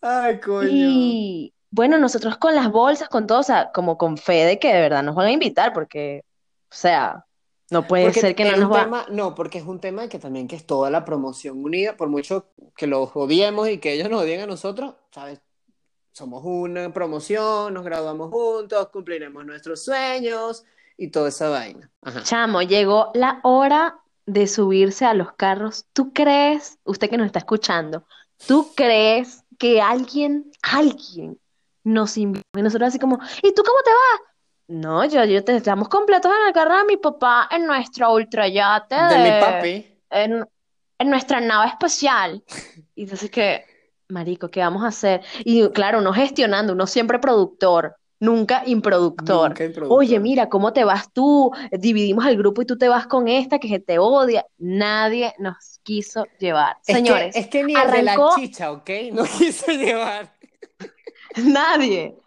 Ay, 0.00 0.40
coño. 0.40 0.68
Y 0.70 1.52
bueno, 1.70 1.98
nosotros 1.98 2.38
con 2.38 2.54
las 2.54 2.70
bolsas, 2.72 3.10
con 3.10 3.26
todo, 3.26 3.40
o 3.40 3.42
sea, 3.42 3.70
como 3.70 3.98
con 3.98 4.16
fe 4.16 4.46
de 4.46 4.58
que 4.58 4.72
de 4.72 4.80
verdad 4.80 5.02
nos 5.02 5.14
van 5.14 5.26
a 5.26 5.32
invitar, 5.32 5.74
porque, 5.74 6.24
o 6.70 6.74
sea, 6.74 7.26
no 7.70 7.86
puede 7.86 8.04
Porque 8.04 8.20
ser 8.20 8.34
que 8.34 8.44
no 8.44 8.56
nos 8.56 8.72
va. 8.72 8.84
tema, 8.84 9.06
no, 9.10 9.34
porque 9.34 9.58
es 9.58 9.64
un 9.64 9.78
tema 9.78 10.08
que 10.08 10.18
también 10.18 10.48
que 10.48 10.56
es 10.56 10.64
toda 10.64 10.90
la 10.90 11.04
promoción 11.04 11.62
unida, 11.62 11.96
por 11.96 12.08
mucho 12.08 12.46
que 12.76 12.86
los 12.86 13.10
odiemos 13.14 13.68
y 13.68 13.78
que 13.78 13.92
ellos 13.92 14.08
nos 14.08 14.22
odien 14.22 14.40
a 14.40 14.46
nosotros, 14.46 14.94
¿sabes? 15.10 15.40
Somos 16.12 16.42
una 16.44 16.92
promoción, 16.92 17.74
nos 17.74 17.84
graduamos 17.84 18.30
juntos, 18.30 18.88
cumpliremos 18.88 19.44
nuestros 19.44 19.84
sueños 19.84 20.64
y 20.96 21.08
toda 21.08 21.28
esa 21.28 21.50
vaina. 21.50 21.90
Ajá. 22.02 22.22
Chamo, 22.22 22.62
llegó 22.62 23.10
la 23.14 23.40
hora 23.42 24.00
de 24.26 24.46
subirse 24.46 25.04
a 25.04 25.14
los 25.14 25.32
carros. 25.34 25.86
¿Tú 25.92 26.12
crees, 26.12 26.78
usted 26.84 27.08
que 27.10 27.18
nos 27.18 27.26
está 27.26 27.38
escuchando, 27.38 28.04
tú 28.46 28.72
crees 28.74 29.44
que 29.58 29.80
alguien, 29.80 30.50
alguien 30.62 31.38
nos 31.84 32.16
invitó? 32.16 32.44
Y 32.58 32.62
nosotros 32.62 32.88
así 32.88 32.98
como, 32.98 33.18
¿y 33.42 33.52
tú 33.52 33.62
cómo 33.62 33.78
te 33.84 33.90
vas? 33.90 34.28
No, 34.68 35.04
yo, 35.06 35.24
yo 35.24 35.42
te 35.44 35.56
estamos 35.56 35.88
completos 35.88 36.30
en 36.30 36.46
el 36.48 36.52
carro 36.52 36.76
de 36.76 36.84
mi 36.84 36.96
papá 36.98 37.48
en 37.50 37.66
nuestro 37.66 38.12
ultrayate 38.12 38.94
De 38.94 39.18
mi 39.18 39.40
papi. 39.40 39.98
en, 40.10 40.46
en 40.98 41.10
nuestra 41.10 41.40
nave 41.40 41.68
espacial. 41.68 42.44
Y 42.94 43.04
entonces 43.04 43.30
que, 43.30 43.64
marico, 44.08 44.50
¿qué 44.50 44.60
vamos 44.60 44.84
a 44.84 44.88
hacer? 44.88 45.22
Y 45.44 45.66
claro, 45.70 46.00
uno 46.00 46.12
gestionando, 46.12 46.74
uno 46.74 46.86
siempre 46.86 47.18
productor, 47.18 47.96
nunca 48.20 48.62
improductor. 48.66 49.48
Nunca 49.50 49.64
hay 49.64 49.70
productor. 49.70 49.98
Oye, 49.98 50.20
mira, 50.20 50.50
¿cómo 50.50 50.74
te 50.74 50.84
vas 50.84 51.10
tú? 51.14 51.50
Dividimos 51.72 52.26
el 52.26 52.36
grupo 52.36 52.60
y 52.60 52.66
tú 52.66 52.76
te 52.76 52.88
vas 52.90 53.06
con 53.06 53.26
esta 53.26 53.58
que 53.58 53.68
se 53.68 53.78
te 53.80 53.98
odia. 53.98 54.44
Nadie 54.58 55.32
nos 55.38 55.80
quiso 55.82 56.26
llevar. 56.38 56.76
Es 56.82 56.88
que- 56.88 56.92
Señores, 56.94 57.36
es 57.36 57.46
que 57.48 57.64
ni 57.64 57.74
el 57.74 57.90
de 57.90 58.02
la 58.02 58.12
arrancó- 58.16 58.34
chicha, 58.36 58.70
¿ok? 58.72 58.90
No 59.12 59.22
quiso 59.38 59.72
llevar. 59.72 60.34
nadie. 61.36 62.18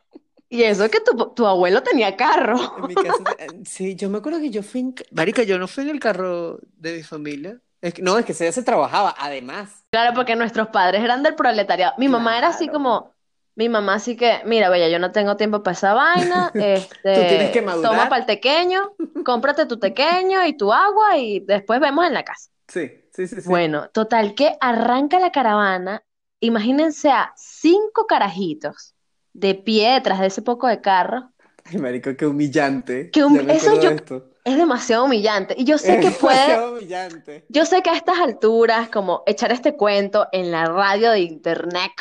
Y 0.52 0.64
eso 0.64 0.90
que 0.90 1.00
tu, 1.00 1.16
tu 1.34 1.48
abuelo 1.48 1.82
tenía 1.82 2.18
carro. 2.18 2.60
En 2.78 2.88
mi 2.88 2.96
casa, 2.96 3.24
eh, 3.40 3.48
sí, 3.66 3.96
yo 3.96 4.10
me 4.10 4.18
acuerdo 4.18 4.42
que 4.42 4.50
yo 4.50 4.62
fui 4.64 4.82
en... 4.82 4.96
Marica, 5.12 5.44
yo 5.44 5.58
no 5.58 5.66
fui 5.66 5.86
en 5.86 5.92
el 5.92 6.00
carro 6.02 6.60
de 6.78 6.98
mi 6.98 7.04
familia. 7.04 7.62
Es 7.82 7.94
que- 7.94 8.02
no, 8.02 8.18
es 8.18 8.26
que 8.26 8.34
ese 8.34 8.44
día 8.44 8.52
se 8.52 8.62
trabajaba, 8.62 9.16
además. 9.18 9.70
Claro, 9.92 10.14
porque 10.14 10.36
nuestros 10.36 10.68
padres 10.68 11.02
eran 11.04 11.24
del 11.24 11.36
proletariado. 11.36 11.94
Mi 11.98 12.10
mamá 12.10 12.38
era 12.38 12.50
así 12.50 12.68
como, 12.68 13.14
mi 13.56 13.70
mamá 13.70 13.94
así 13.94 14.18
que, 14.18 14.42
mira, 14.46 14.70
bella, 14.70 14.90
yo 14.90 15.00
no 15.00 15.14
tengo 15.14 15.38
tiempo 15.38 15.64
para 15.64 15.72
esa 15.74 15.94
vaina, 15.94 16.52
este, 16.56 17.30
tienes 17.30 17.52
que 17.52 17.62
madurar. 17.62 17.92
toma 17.92 18.10
para 18.10 18.20
el 18.20 18.26
tequeño, 18.26 18.92
cómprate 19.24 19.66
tu 19.68 19.80
tequeño 19.80 20.46
y 20.46 20.58
tu 20.58 20.74
agua 20.74 21.18
y 21.18 21.40
después 21.40 21.80
vemos 21.80 22.06
en 22.06 22.14
la 22.14 22.24
casa. 22.24 22.50
Sí, 22.68 22.92
sí, 23.14 23.28
sí, 23.28 23.40
sí. 23.42 23.48
Bueno, 23.48 23.90
total 23.90 24.36
que 24.36 24.58
arranca 24.60 25.18
la 25.18 25.32
caravana, 25.32 26.04
imagínense 26.42 27.10
a 27.10 27.32
cinco 27.38 28.06
carajitos 28.06 28.96
de 29.34 29.56
pie 29.56 29.94
detrás 29.94 30.20
de 30.20 30.28
ese 30.28 30.42
poco 30.42 30.68
de 30.68 30.82
carro, 30.82 31.30
Ay, 31.64 31.78
marico, 31.78 32.10
qué 32.18 32.26
humillante. 32.26 33.12
Qué 33.12 33.24
hum- 33.24 33.50
eso 33.50 33.80
yo- 33.80 33.92
de 33.92 34.24
es 34.44 34.58
demasiado 34.58 35.06
humillante. 35.06 35.54
Y 35.58 35.64
yo 35.64 35.78
sé 35.78 36.00
que 36.00 36.10
puede, 36.10 36.36
demasiado 36.40 36.74
humillante. 36.74 37.46
yo 37.50 37.66
sé 37.66 37.84
que 37.84 37.92
a 37.92 37.96
estas 37.96 38.20
alturas, 38.20 38.90
como 38.90 39.22
echar 39.28 39.52
este 39.52 39.76
cuento 39.78 40.28
en 40.32 40.50
la 40.52 40.66
radio 40.66 41.12
de 41.12 41.20
internet 41.20 41.92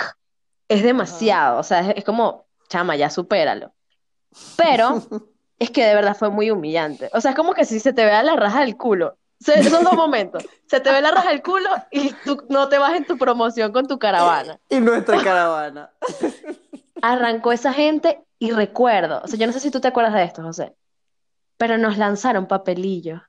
es 0.67 0.83
demasiado, 0.83 1.59
o 1.59 1.63
sea, 1.63 1.81
es, 1.81 1.99
es 1.99 2.05
como, 2.05 2.47
chama, 2.71 2.97
ya 2.97 3.11
supéralo. 3.11 3.75
Pero 4.57 5.03
es 5.59 5.71
que 5.71 5.85
de 5.85 5.95
verdad 5.95 6.17
fue 6.17 6.31
muy 6.31 6.51
humillante. 6.51 7.11
O 7.13 7.21
sea, 7.21 7.33
es 7.33 7.37
como 7.37 7.53
que 7.53 7.67
si 7.67 7.79
se 7.81 7.93
te 7.93 8.05
vea 8.07 8.23
la 8.23 8.37
raja 8.37 8.61
del 8.61 8.77
culo. 8.79 9.19
Se- 9.39 9.59
esos 9.61 9.83
dos 9.85 9.95
momentos. 9.95 10.43
Se 10.67 10.81
te 10.81 10.91
ve 10.91 11.01
la 11.03 11.11
raja 11.11 11.29
del 11.31 11.43
culo 11.43 11.69
y 11.91 12.13
tú 12.25 12.47
no 12.49 12.69
te 12.71 12.79
vas 12.79 12.95
en 12.95 13.05
tu 13.05 13.19
promoción 13.19 13.73
con 13.73 13.87
tu 13.87 13.99
caravana. 13.99 14.59
Y 14.71 14.81
nuestra 14.81 15.23
caravana. 15.23 15.91
Arrancó 17.03 17.53
esa 17.53 17.73
gente 17.73 18.23
y 18.39 18.51
recuerdo, 18.53 19.21
o 19.23 19.29
sea, 19.29 19.39
yo 19.39 19.47
no 19.47 19.53
sé 19.53 19.61
si 19.61 19.71
tú 19.71 19.81
te 19.81 19.89
acuerdas 19.89 20.15
de 20.15 20.25
esto, 20.25 20.43
José, 20.43 20.75
pero 21.57 21.77
nos 21.79 21.99
lanzaron 21.99 22.47
papelillos. 22.47 23.21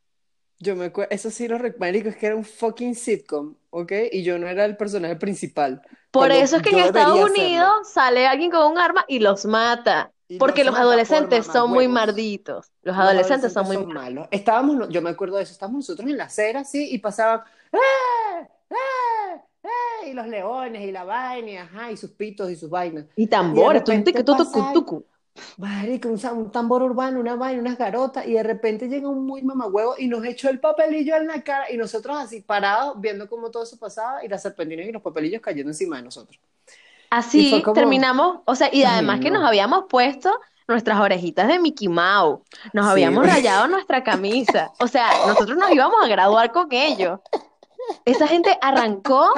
Yo 0.59 0.75
me 0.75 0.85
acuerdo, 0.85 1.11
eso 1.11 1.31
sí 1.31 1.47
lo 1.47 1.57
recuerdo, 1.57 2.09
es 2.09 2.15
que 2.15 2.27
era 2.27 2.35
un 2.35 2.45
fucking 2.45 2.95
sitcom, 2.95 3.55
¿ok? 3.71 3.91
Y 4.11 4.23
yo 4.23 4.37
no 4.37 4.47
era 4.47 4.63
el 4.65 4.77
personaje 4.77 5.15
principal. 5.15 5.81
Por 6.11 6.31
eso 6.31 6.57
es 6.57 6.61
que 6.61 6.69
en 6.69 6.79
Estados. 6.79 7.29
Unidos 7.29 7.91
sale 7.91 8.27
alguien 8.27 8.51
con 8.51 8.71
un 8.71 8.77
arma 8.77 9.03
y 9.07 9.19
los 9.19 9.45
mata. 9.45 10.11
Y 10.27 10.37
Porque 10.37 10.63
los 10.63 10.67
los 10.67 10.73
mata 10.73 10.83
por 10.83 10.93
adolescentes 10.93 11.45
son 11.47 11.71
muy 11.71 11.87
marditos. 11.87 12.71
Los 12.83 12.95
Los 12.95 13.05
adolescentes 13.05 13.51
son 13.51 13.65
muy 13.65 13.85
malos. 13.85 14.27
Estábamos, 14.29 14.87
yo 14.89 15.01
me 15.01 15.09
acuerdo 15.09 15.37
de 15.37 15.43
eso, 15.43 15.53
estábamos 15.53 15.79
nosotros 15.79 16.09
en 16.09 16.17
la 16.17 16.25
acera, 16.25 16.63
sí, 16.63 16.93
y 16.93 16.99
pasaban, 16.99 17.41
¡eh! 17.73 18.47
¡eh! 18.69 19.41
¡Eh! 19.63 20.09
Y 20.09 20.13
los 20.13 20.27
leones, 20.27 20.81
y 20.81 20.91
la 20.91 21.03
vaina, 21.03 21.49
y 21.51 21.57
ajá, 21.57 21.91
y 21.91 21.97
sus 21.97 22.11
pitos 22.11 22.49
y 22.49 22.55
sus 22.55 22.69
vainas. 22.69 23.05
Y 23.15 23.27
tambores, 23.27 23.83
tucu, 23.83 25.05
un, 26.07 26.19
un 26.37 26.51
tambor 26.51 26.83
urbano, 26.83 27.19
una 27.19 27.35
vaina, 27.35 27.61
unas 27.61 27.77
garotas, 27.77 28.25
y 28.27 28.33
de 28.33 28.43
repente 28.43 28.87
llega 28.89 29.07
un 29.07 29.25
muy 29.25 29.41
mamagüevo 29.43 29.95
y 29.97 30.07
nos 30.07 30.25
echó 30.25 30.49
el 30.49 30.59
papelillo 30.59 31.15
en 31.15 31.27
la 31.27 31.41
cara, 31.43 31.71
y 31.71 31.77
nosotros 31.77 32.17
así 32.17 32.41
parados, 32.41 32.99
viendo 32.99 33.29
cómo 33.29 33.49
todo 33.51 33.63
eso 33.63 33.77
pasaba, 33.77 34.23
y 34.25 34.27
las 34.27 34.41
serpentinas 34.41 34.85
y 34.87 34.91
los 34.91 35.01
papelillos 35.01 35.41
cayendo 35.41 35.69
encima 35.71 35.97
de 35.97 36.03
nosotros. 36.03 36.39
Así 37.09 37.61
como- 37.61 37.73
terminamos, 37.73 38.39
o 38.45 38.55
sea, 38.55 38.69
y 38.71 38.83
Ay, 38.83 38.93
además 38.93 39.19
que 39.19 39.29
no. 39.29 39.39
nos 39.39 39.47
habíamos 39.47 39.85
puesto 39.89 40.31
nuestras 40.67 40.99
orejitas 41.01 41.47
de 41.49 41.59
Mickey 41.59 41.89
Mouse, 41.89 42.39
nos 42.73 42.85
Sí. 42.85 42.91
habíamos 42.91 43.25
rayado 43.25 43.67
nuestra 43.67 44.03
camisa, 44.03 44.71
o 44.79 44.87
sea, 44.87 45.09
nosotros 45.27 45.57
nos 45.57 45.69
íbamos 45.71 45.97
a 46.01 46.07
graduar 46.07 46.51
con 46.53 46.67
ellos. 46.71 47.19
Esa 48.05 48.27
gente 48.27 48.57
arrancó. 48.61 49.31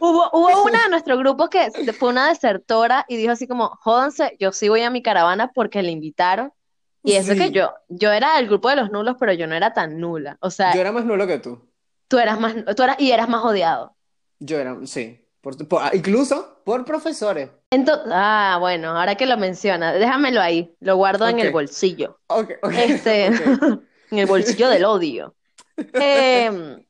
Hubo, 0.00 0.28
hubo 0.32 0.62
una 0.64 0.82
de 0.84 0.88
nuestros 0.90 1.18
grupos 1.18 1.48
que 1.48 1.70
fue 1.94 2.10
una 2.10 2.28
desertora 2.28 3.04
y 3.08 3.16
dijo 3.16 3.32
así 3.32 3.46
como, 3.48 3.68
jódanse, 3.80 4.36
yo 4.38 4.52
sí 4.52 4.68
voy 4.68 4.82
a 4.82 4.90
mi 4.90 5.02
caravana 5.02 5.50
porque 5.54 5.82
le 5.82 5.90
invitaron. 5.90 6.52
Y 7.04 7.14
eso 7.14 7.32
Sí. 7.32 7.38
que 7.38 7.50
yo, 7.50 7.72
yo 7.88 8.12
era 8.12 8.36
del 8.36 8.46
grupo 8.46 8.68
de 8.68 8.76
los 8.76 8.90
nulos, 8.92 9.16
pero 9.18 9.32
yo 9.32 9.46
no 9.48 9.54
era 9.56 9.72
tan 9.72 9.98
nula. 9.98 10.36
O 10.40 10.50
sea, 10.50 10.72
Yo 10.74 10.80
era 10.80 10.92
más 10.92 11.04
nulo 11.04 11.26
que 11.26 11.38
tú. 11.38 11.60
tú 12.06 12.18
eras 12.18 12.38
más, 12.38 12.54
tú 12.76 12.82
eras, 12.82 12.96
y 13.00 13.10
eras 13.10 13.28
más 13.28 13.42
odiado. 13.44 13.96
Yo 14.38 14.58
era, 14.58 14.76
sí. 14.84 15.18
Por- 15.40 15.66
por- 15.66 15.82
incluso 15.94 16.60
por 16.64 16.84
profesores. 16.84 17.50
Entonces, 17.70 18.06
ah, 18.12 18.58
bueno, 18.60 18.96
ahora 18.96 19.16
que 19.16 19.26
lo 19.26 19.36
menciona, 19.36 19.92
déjamelo 19.92 20.40
ahí, 20.40 20.76
lo 20.78 20.94
guardo 20.96 21.26
en 21.26 21.40
el 21.40 21.50
bolsillo, 21.50 22.20
Ok, 22.28 22.50
ok, 22.62 22.72
este, 22.72 23.28
ok. 23.30 23.82
en 24.12 24.18
el 24.18 24.26
bolsillo 24.26 24.68
del 24.68 24.84
odio. 24.84 25.34
Em, 25.76 26.84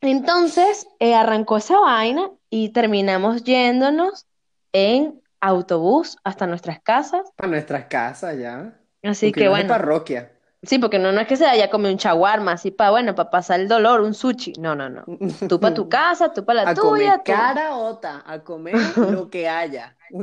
entonces, 0.00 0.86
eh, 0.98 1.14
arrancó 1.14 1.56
esa 1.56 1.78
vaina 1.78 2.30
y 2.50 2.70
terminamos 2.70 3.44
yéndonos 3.44 4.26
en 4.72 5.20
autobús 5.40 6.16
hasta 6.24 6.46
nuestras 6.46 6.80
casas. 6.80 7.22
Para 7.36 7.48
nuestras 7.48 7.86
casas 7.86 8.38
ya. 8.38 8.80
Así 9.02 9.32
que 9.32 9.40
es 9.40 9.44
de 9.44 9.50
bueno, 9.50 9.68
parroquia. 9.68 10.33
Sí, 10.66 10.78
porque 10.78 10.98
no, 10.98 11.12
no 11.12 11.20
es 11.20 11.26
que 11.26 11.36
se 11.36 11.44
vaya 11.44 11.66
a 11.66 11.70
comer 11.70 11.92
un 11.92 11.98
chaguarma, 11.98 12.52
así 12.52 12.70
para, 12.70 12.90
bueno, 12.90 13.14
para 13.14 13.30
pasar 13.30 13.60
el 13.60 13.68
dolor, 13.68 14.00
un 14.00 14.14
sushi. 14.14 14.52
No, 14.58 14.74
no, 14.74 14.88
no. 14.90 15.04
Tú 15.48 15.60
para 15.60 15.74
tu 15.74 15.88
casa, 15.88 16.32
tú 16.32 16.44
para 16.44 16.64
la 16.64 16.70
A 16.70 16.74
tuya, 16.74 17.18
comer 17.24 17.24
tú- 17.24 17.32
a 18.26 18.44
comer 18.44 18.74
lo 18.96 19.28
que 19.30 19.48
haya. 19.48 19.96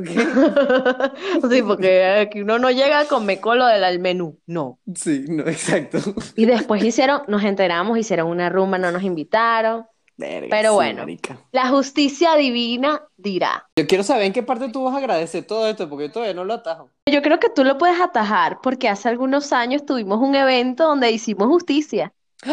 Sí, 1.50 1.62
porque 1.62 2.04
aquí 2.06 2.42
uno 2.42 2.58
no 2.58 2.70
llega 2.70 3.00
a 3.00 3.04
comer 3.06 3.40
con 3.40 3.58
lo 3.58 3.66
del 3.66 3.98
menú, 4.00 4.38
no. 4.46 4.78
Sí, 4.94 5.24
no, 5.28 5.42
exacto. 5.46 5.98
Y 6.36 6.46
después 6.46 6.82
hicieron, 6.82 7.22
nos 7.28 7.44
enteramos, 7.44 7.98
hicieron 7.98 8.28
una 8.28 8.48
rumba, 8.48 8.78
no 8.78 8.90
nos 8.92 9.02
invitaron. 9.02 9.86
Verga, 10.16 10.48
Pero 10.50 10.70
sí, 10.70 10.74
bueno. 10.74 11.00
marica. 11.00 11.38
La 11.52 11.68
justicia 11.68 12.34
divina 12.36 13.02
dirá. 13.16 13.66
Yo 13.78 13.86
quiero 13.86 14.04
saber 14.04 14.24
en 14.26 14.32
qué 14.32 14.42
parte 14.42 14.68
tú 14.68 14.84
vas 14.84 14.94
a 14.94 14.98
agradecer 14.98 15.44
todo 15.46 15.66
esto, 15.66 15.88
porque 15.88 16.06
yo 16.08 16.12
todavía 16.12 16.34
no 16.34 16.44
lo 16.44 16.54
atajo. 16.54 16.90
Yo 17.10 17.22
creo 17.22 17.40
que 17.40 17.48
tú 17.50 17.64
lo 17.64 17.78
puedes 17.78 18.00
atajar 18.00 18.60
porque 18.62 18.88
hace 18.88 19.08
algunos 19.08 19.52
años 19.52 19.84
tuvimos 19.84 20.18
un 20.20 20.34
evento 20.34 20.84
donde 20.84 21.10
hicimos 21.10 21.48
justicia. 21.48 22.12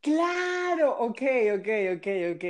Claro, 0.00 0.98
ok, 0.98 1.22
ok, 1.58 1.68
ok, 1.96 2.06
ok. 2.36 2.44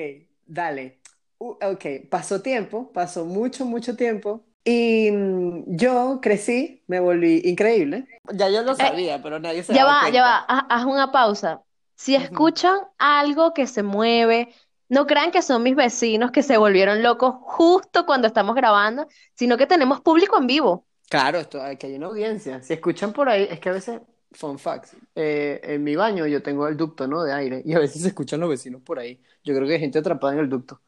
Dale. 0.46 0.98
Uh, 1.38 1.50
ok, 1.62 1.84
pasó 2.10 2.42
tiempo, 2.42 2.90
pasó 2.92 3.24
mucho, 3.24 3.64
mucho 3.64 3.94
tiempo. 3.96 4.40
Y 4.64 5.10
mm, 5.12 5.76
yo 5.76 6.18
crecí, 6.20 6.82
me 6.88 6.98
volví 6.98 7.42
increíble. 7.44 8.06
Ya 8.32 8.48
yo 8.48 8.62
lo 8.62 8.74
sabía, 8.74 9.22
pero 9.22 9.38
nadie 9.38 9.62
se 9.62 9.72
Ya 9.72 9.84
va, 9.84 10.00
cuenta. 10.00 10.16
ya 10.16 10.22
va, 10.22 10.36
haz 10.68 10.84
una 10.84 11.12
pausa. 11.12 11.62
Si 11.96 12.14
escuchan 12.14 12.78
algo 12.98 13.52
que 13.54 13.66
se 13.66 13.82
mueve, 13.82 14.54
No 14.88 15.06
crean 15.06 15.30
que 15.32 15.42
son 15.42 15.62
mis 15.62 15.74
vecinos 15.76 16.30
que 16.30 16.42
se 16.42 16.58
volvieron 16.58 17.02
locos 17.02 17.34
justo 17.40 18.04
cuando 18.06 18.26
estamos 18.28 18.54
grabando, 18.54 19.06
sino 19.34 19.56
que 19.56 19.66
tenemos 19.66 20.00
público 20.02 20.36
en 20.38 20.46
vivo. 20.46 20.86
Claro, 21.08 21.38
esto, 21.38 21.60
que 21.78 21.86
hay 21.86 21.94
una 21.94 22.06
audiencia. 22.06 22.62
Si 22.62 22.72
escuchan 22.72 23.12
por 23.12 23.28
ahí, 23.28 23.46
es 23.48 23.60
que 23.60 23.68
a 23.68 23.72
veces, 23.72 24.00
fun 24.32 24.58
facts, 24.58 24.96
eh, 25.14 25.60
en 25.62 25.84
mi 25.84 25.94
baño 25.94 26.26
yo 26.26 26.42
tengo 26.42 26.66
el 26.66 26.76
ducto, 26.76 27.06
¿no? 27.06 27.22
De 27.22 27.32
aire, 27.32 27.62
y 27.64 27.74
a 27.74 27.78
veces 27.78 28.02
se 28.02 28.08
escuchan 28.08 28.40
los 28.40 28.48
vecinos 28.50 28.82
por 28.82 28.98
ahí. 28.98 29.22
Yo 29.44 29.54
creo 29.54 29.66
que 29.68 29.74
hay 29.74 29.80
gente 29.80 29.98
atrapada 29.98 30.32
en 30.34 30.40
el 30.40 30.48
ducto. 30.48 30.80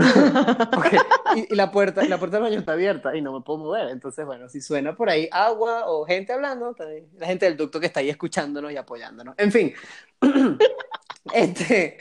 Okay. 0.76 0.98
Y, 1.36 1.52
y, 1.52 1.56
la 1.56 1.70
puerta, 1.70 2.02
la 2.04 2.18
puerta 2.18 2.36
del 2.36 2.44
baño 2.44 2.58
está 2.58 2.72
abierta 2.72 3.16
y 3.16 3.22
no 3.22 3.32
me 3.32 3.40
puedo 3.42 3.58
mover. 3.58 3.88
Entonces, 3.90 4.24
bueno, 4.24 4.48
si 4.48 4.60
suena 4.60 4.96
por 4.96 5.10
ahí 5.10 5.28
agua 5.30 5.84
o 5.86 6.04
gente 6.04 6.32
hablando, 6.32 6.74
la 7.18 7.26
gente 7.26 7.46
del 7.46 7.56
ducto 7.56 7.78
que 7.78 7.86
está 7.86 8.00
ahí 8.00 8.10
escuchándonos 8.10 8.72
y 8.72 8.76
apoyándonos. 8.76 9.34
En 9.38 9.52
fin, 9.52 9.72
este, 11.34 11.98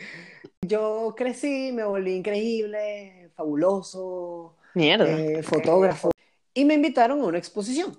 yo 0.62 1.14
crecí, 1.16 1.72
me 1.74 1.84
volví 1.84 2.16
increíble, 2.16 3.32
fabuloso, 3.36 4.56
Mierda. 4.74 5.06
Eh, 5.06 5.44
fotógrafo, 5.44 6.12
y 6.54 6.66
me 6.66 6.76
invitaron 6.76 7.22
a 7.22 7.26
una 7.26 7.38
exposición 7.38 7.98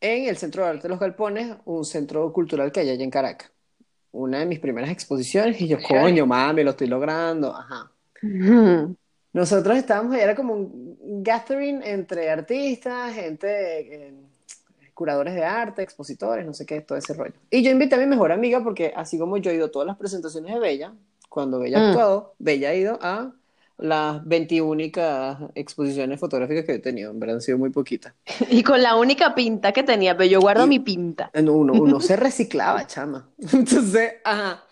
en 0.00 0.28
el 0.28 0.36
Centro 0.36 0.62
de 0.62 0.70
Arte 0.70 0.82
de 0.82 0.88
los 0.88 1.00
Galpones, 1.00 1.56
un 1.64 1.84
centro 1.84 2.32
cultural 2.32 2.72
que 2.72 2.80
hay 2.80 2.90
allá 2.90 3.04
en 3.04 3.10
Caracas. 3.10 3.50
Una 4.12 4.38
de 4.38 4.46
mis 4.46 4.60
primeras 4.60 4.90
exposiciones, 4.90 5.60
y 5.60 5.68
yo, 5.68 5.78
coño, 5.82 6.26
mami, 6.26 6.64
lo 6.64 6.70
estoy 6.70 6.86
logrando, 6.86 7.54
ajá. 7.54 7.90
Nosotros 9.36 9.76
estábamos, 9.76 10.16
era 10.16 10.34
como 10.34 10.54
un 10.54 11.22
gathering 11.22 11.82
entre 11.84 12.30
artistas, 12.30 13.12
gente, 13.12 14.06
eh, 14.08 14.14
curadores 14.94 15.34
de 15.34 15.44
arte, 15.44 15.82
expositores, 15.82 16.46
no 16.46 16.54
sé 16.54 16.64
qué, 16.64 16.80
todo 16.80 16.96
ese 16.96 17.12
rollo. 17.12 17.34
Y 17.50 17.62
yo 17.62 17.70
invité 17.70 17.96
a 17.96 17.98
mi 17.98 18.06
mejor 18.06 18.32
amiga 18.32 18.62
porque 18.64 18.94
así 18.96 19.18
como 19.18 19.36
yo 19.36 19.50
he 19.50 19.54
ido 19.56 19.66
a 19.66 19.70
todas 19.70 19.86
las 19.86 19.98
presentaciones 19.98 20.54
de 20.54 20.58
Bella, 20.58 20.94
cuando 21.28 21.58
Bella 21.58 21.78
ha 21.78 21.82
Mm. 21.82 21.86
actuado, 21.88 22.34
Bella 22.38 22.70
ha 22.70 22.74
ido 22.74 22.98
a 23.02 23.32
las 23.76 24.24
21 24.26 24.80
exposiciones 25.54 26.18
fotográficas 26.18 26.64
que 26.64 26.72
he 26.72 26.78
tenido, 26.78 27.10
en 27.10 27.20
verdad 27.20 27.36
han 27.36 27.42
sido 27.42 27.58
muy 27.58 27.68
poquitas. 27.68 28.14
Y 28.48 28.62
con 28.62 28.82
la 28.82 28.96
única 28.96 29.34
pinta 29.34 29.72
que 29.72 29.82
tenía, 29.82 30.16
pero 30.16 30.30
yo 30.30 30.40
guardo 30.40 30.64
Y- 30.64 30.68
mi 30.68 30.78
pinta. 30.78 31.30
Uno, 31.34 31.74
uno 31.74 32.00
se 32.00 32.16
reciclaba, 32.16 32.86
chama. 32.86 33.28
Entonces, 33.52 34.14
ajá, 34.24 34.64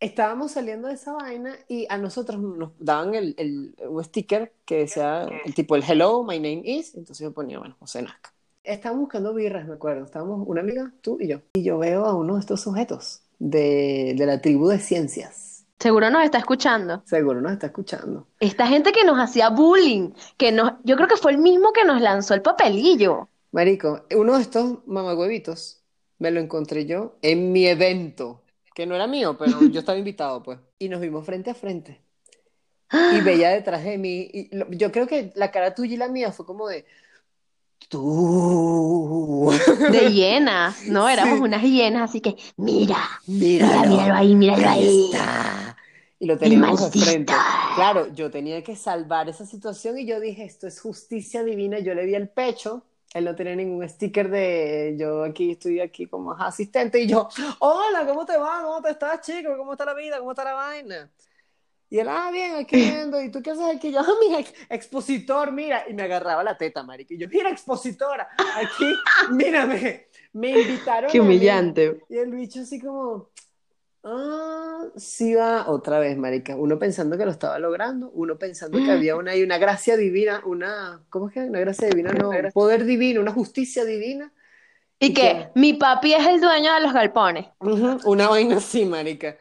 estábamos 0.00 0.52
saliendo 0.52 0.88
de 0.88 0.94
esa 0.94 1.12
vaina 1.12 1.56
y 1.68 1.86
a 1.88 1.98
nosotros 1.98 2.40
nos 2.40 2.72
daban 2.78 3.14
el, 3.14 3.34
el, 3.38 3.74
un 3.88 4.02
sticker 4.04 4.52
que 4.64 4.78
decía 4.78 5.26
el 5.44 5.54
tipo 5.54 5.76
el 5.76 5.84
hello, 5.86 6.22
my 6.22 6.36
name 6.36 6.62
is, 6.64 6.94
entonces 6.94 7.24
yo 7.24 7.32
ponía, 7.32 7.58
bueno, 7.58 7.76
José 7.78 8.02
Nazca. 8.02 8.32
Estábamos 8.64 9.02
buscando 9.02 9.32
birras, 9.32 9.66
me 9.66 9.74
acuerdo, 9.74 10.04
estábamos 10.04 10.42
una 10.46 10.60
amiga, 10.60 10.92
tú 11.00 11.18
y 11.20 11.28
yo, 11.28 11.40
y 11.54 11.62
yo 11.62 11.78
veo 11.78 12.04
a 12.04 12.14
uno 12.14 12.34
de 12.34 12.40
estos 12.40 12.60
sujetos 12.60 13.22
de, 13.38 14.14
de 14.16 14.26
la 14.26 14.40
tribu 14.40 14.68
de 14.68 14.78
ciencias. 14.78 15.64
Seguro 15.78 16.10
nos 16.10 16.24
está 16.24 16.38
escuchando. 16.38 17.02
Seguro 17.04 17.40
nos 17.40 17.52
está 17.52 17.66
escuchando. 17.66 18.26
Esta 18.40 18.66
gente 18.66 18.92
que 18.92 19.04
nos 19.04 19.18
hacía 19.18 19.50
bullying, 19.50 20.12
que 20.38 20.50
nos, 20.50 20.72
yo 20.84 20.96
creo 20.96 21.06
que 21.06 21.16
fue 21.16 21.32
el 21.32 21.38
mismo 21.38 21.72
que 21.72 21.84
nos 21.84 22.00
lanzó 22.00 22.34
el 22.34 22.42
papelillo. 22.42 23.28
Marico, 23.52 24.04
uno 24.16 24.36
de 24.36 24.42
estos 24.42 24.78
mamagüevitos 24.86 25.82
me 26.18 26.30
lo 26.30 26.40
encontré 26.40 26.86
yo 26.86 27.16
en 27.22 27.52
mi 27.52 27.66
evento, 27.66 28.42
que 28.76 28.84
no 28.84 28.94
era 28.94 29.06
mío, 29.06 29.38
pero 29.38 29.58
yo 29.68 29.80
estaba 29.80 29.96
invitado, 29.96 30.42
pues. 30.42 30.58
Y 30.78 30.90
nos 30.90 31.00
vimos 31.00 31.24
frente 31.24 31.50
a 31.50 31.54
frente. 31.54 31.98
Y 33.14 33.20
veía 33.22 33.48
detrás 33.50 33.82
de 33.82 33.96
mí. 33.96 34.28
Y 34.32 34.54
lo- 34.54 34.70
yo 34.70 34.92
creo 34.92 35.06
que 35.06 35.32
la 35.34 35.50
cara 35.50 35.74
tuya 35.74 35.94
y 35.94 35.96
la 35.96 36.08
mía 36.08 36.30
fue 36.30 36.44
como 36.44 36.68
de. 36.68 36.84
Tú. 37.88 39.50
De 39.90 40.12
hienas, 40.12 40.86
¿no? 40.86 41.08
Éramos 41.08 41.38
Sí. 41.38 41.42
unas 41.44 41.62
hienas, 41.62 42.10
así 42.10 42.20
que, 42.20 42.36
mira, 42.56 42.96
Míralo. 43.26 43.80
mira, 43.80 43.88
míralo 43.88 44.14
ahí, 44.14 44.34
míralo 44.34 44.68
Ahí 44.68 45.04
está. 45.06 45.76
Y 46.18 46.26
lo 46.26 46.36
teníamos 46.38 46.90
frente. 46.90 47.32
Claro, 47.74 48.12
yo 48.14 48.30
tenía 48.30 48.62
que 48.62 48.76
salvar 48.76 49.28
esa 49.28 49.46
situación 49.46 49.98
y 49.98 50.06
yo 50.06 50.20
dije, 50.20 50.44
esto 50.44 50.66
es 50.66 50.80
justicia 50.80 51.42
divina. 51.44 51.78
Yo 51.78 51.94
le 51.94 52.04
vi 52.06 52.14
el 52.14 52.28
pecho. 52.28 52.82
Él 53.14 53.24
no 53.24 53.34
tenía 53.34 53.56
ningún 53.56 53.88
sticker 53.88 54.28
de 54.30 54.94
yo 54.98 55.24
aquí 55.24 55.52
estoy 55.52 55.80
aquí 55.80 56.06
como 56.06 56.32
asistente 56.32 57.00
y 57.00 57.06
yo, 57.06 57.28
hola, 57.60 58.06
¿cómo 58.06 58.26
te 58.26 58.36
va? 58.36 58.62
¿Cómo 58.62 58.82
te 58.82 58.90
estás, 58.90 59.20
chico? 59.20 59.56
¿Cómo 59.56 59.72
está 59.72 59.84
la 59.84 59.94
vida? 59.94 60.18
¿Cómo 60.18 60.32
está 60.32 60.44
la 60.44 60.54
vaina? 60.54 61.10
Y 61.88 62.00
él, 62.00 62.08
ah, 62.08 62.30
bien, 62.32 62.56
aquí 62.56 62.76
viendo. 62.76 63.22
¿Y 63.22 63.30
tú 63.30 63.40
qué 63.42 63.52
haces 63.52 63.76
aquí? 63.76 63.92
Yo, 63.92 64.00
ah, 64.00 64.06
mira, 64.20 64.40
ex- 64.40 64.52
expositor, 64.68 65.52
mira. 65.52 65.84
Y 65.88 65.94
me 65.94 66.02
agarraba 66.02 66.42
la 66.42 66.58
teta, 66.58 66.82
marica. 66.82 67.14
Y 67.14 67.18
yo, 67.18 67.28
mira, 67.28 67.48
expositora, 67.48 68.28
aquí, 68.56 68.92
mírame. 69.30 70.08
Me 70.32 70.50
invitaron 70.50 71.10
Qué 71.10 71.18
a 71.18 71.22
mí. 71.22 71.26
humillante. 71.28 72.02
Y 72.08 72.18
el 72.18 72.32
bicho 72.32 72.60
así 72.60 72.80
como, 72.80 73.30
ah, 74.06 74.84
sí 74.96 75.34
va 75.34 75.68
otra 75.68 75.98
vez, 75.98 76.16
marica. 76.18 76.56
Uno 76.56 76.78
pensando 76.78 77.18
que 77.18 77.24
lo 77.26 77.30
estaba 77.32 77.58
logrando, 77.58 78.10
uno 78.12 78.38
pensando 78.38 78.82
que 78.82 78.92
había 78.92 79.16
una, 79.16 79.32
hay 79.32 79.42
una 79.42 79.58
gracia 79.58 79.96
divina, 79.96 80.42
una, 80.46 81.04
¿cómo 81.10 81.28
es 81.28 81.34
que? 81.34 81.40
Una 81.40 81.60
gracia 81.60 81.88
divina, 81.88 82.14
no, 82.14 82.30
un 82.30 82.52
poder 82.52 82.84
divino, 82.84 83.20
una 83.20 83.32
justicia 83.32 83.84
divina. 83.84 84.32
Y 84.98 85.06
¿Y 85.08 85.14
que 85.14 85.50
mi 85.54 85.74
papi 85.74 86.14
es 86.14 86.26
el 86.26 86.40
dueño 86.40 86.74
de 86.74 86.80
los 86.80 86.92
galpones. 86.92 87.46
Una 88.04 88.28
vaina 88.28 88.56
así, 88.58 88.84
marica. 88.86 89.36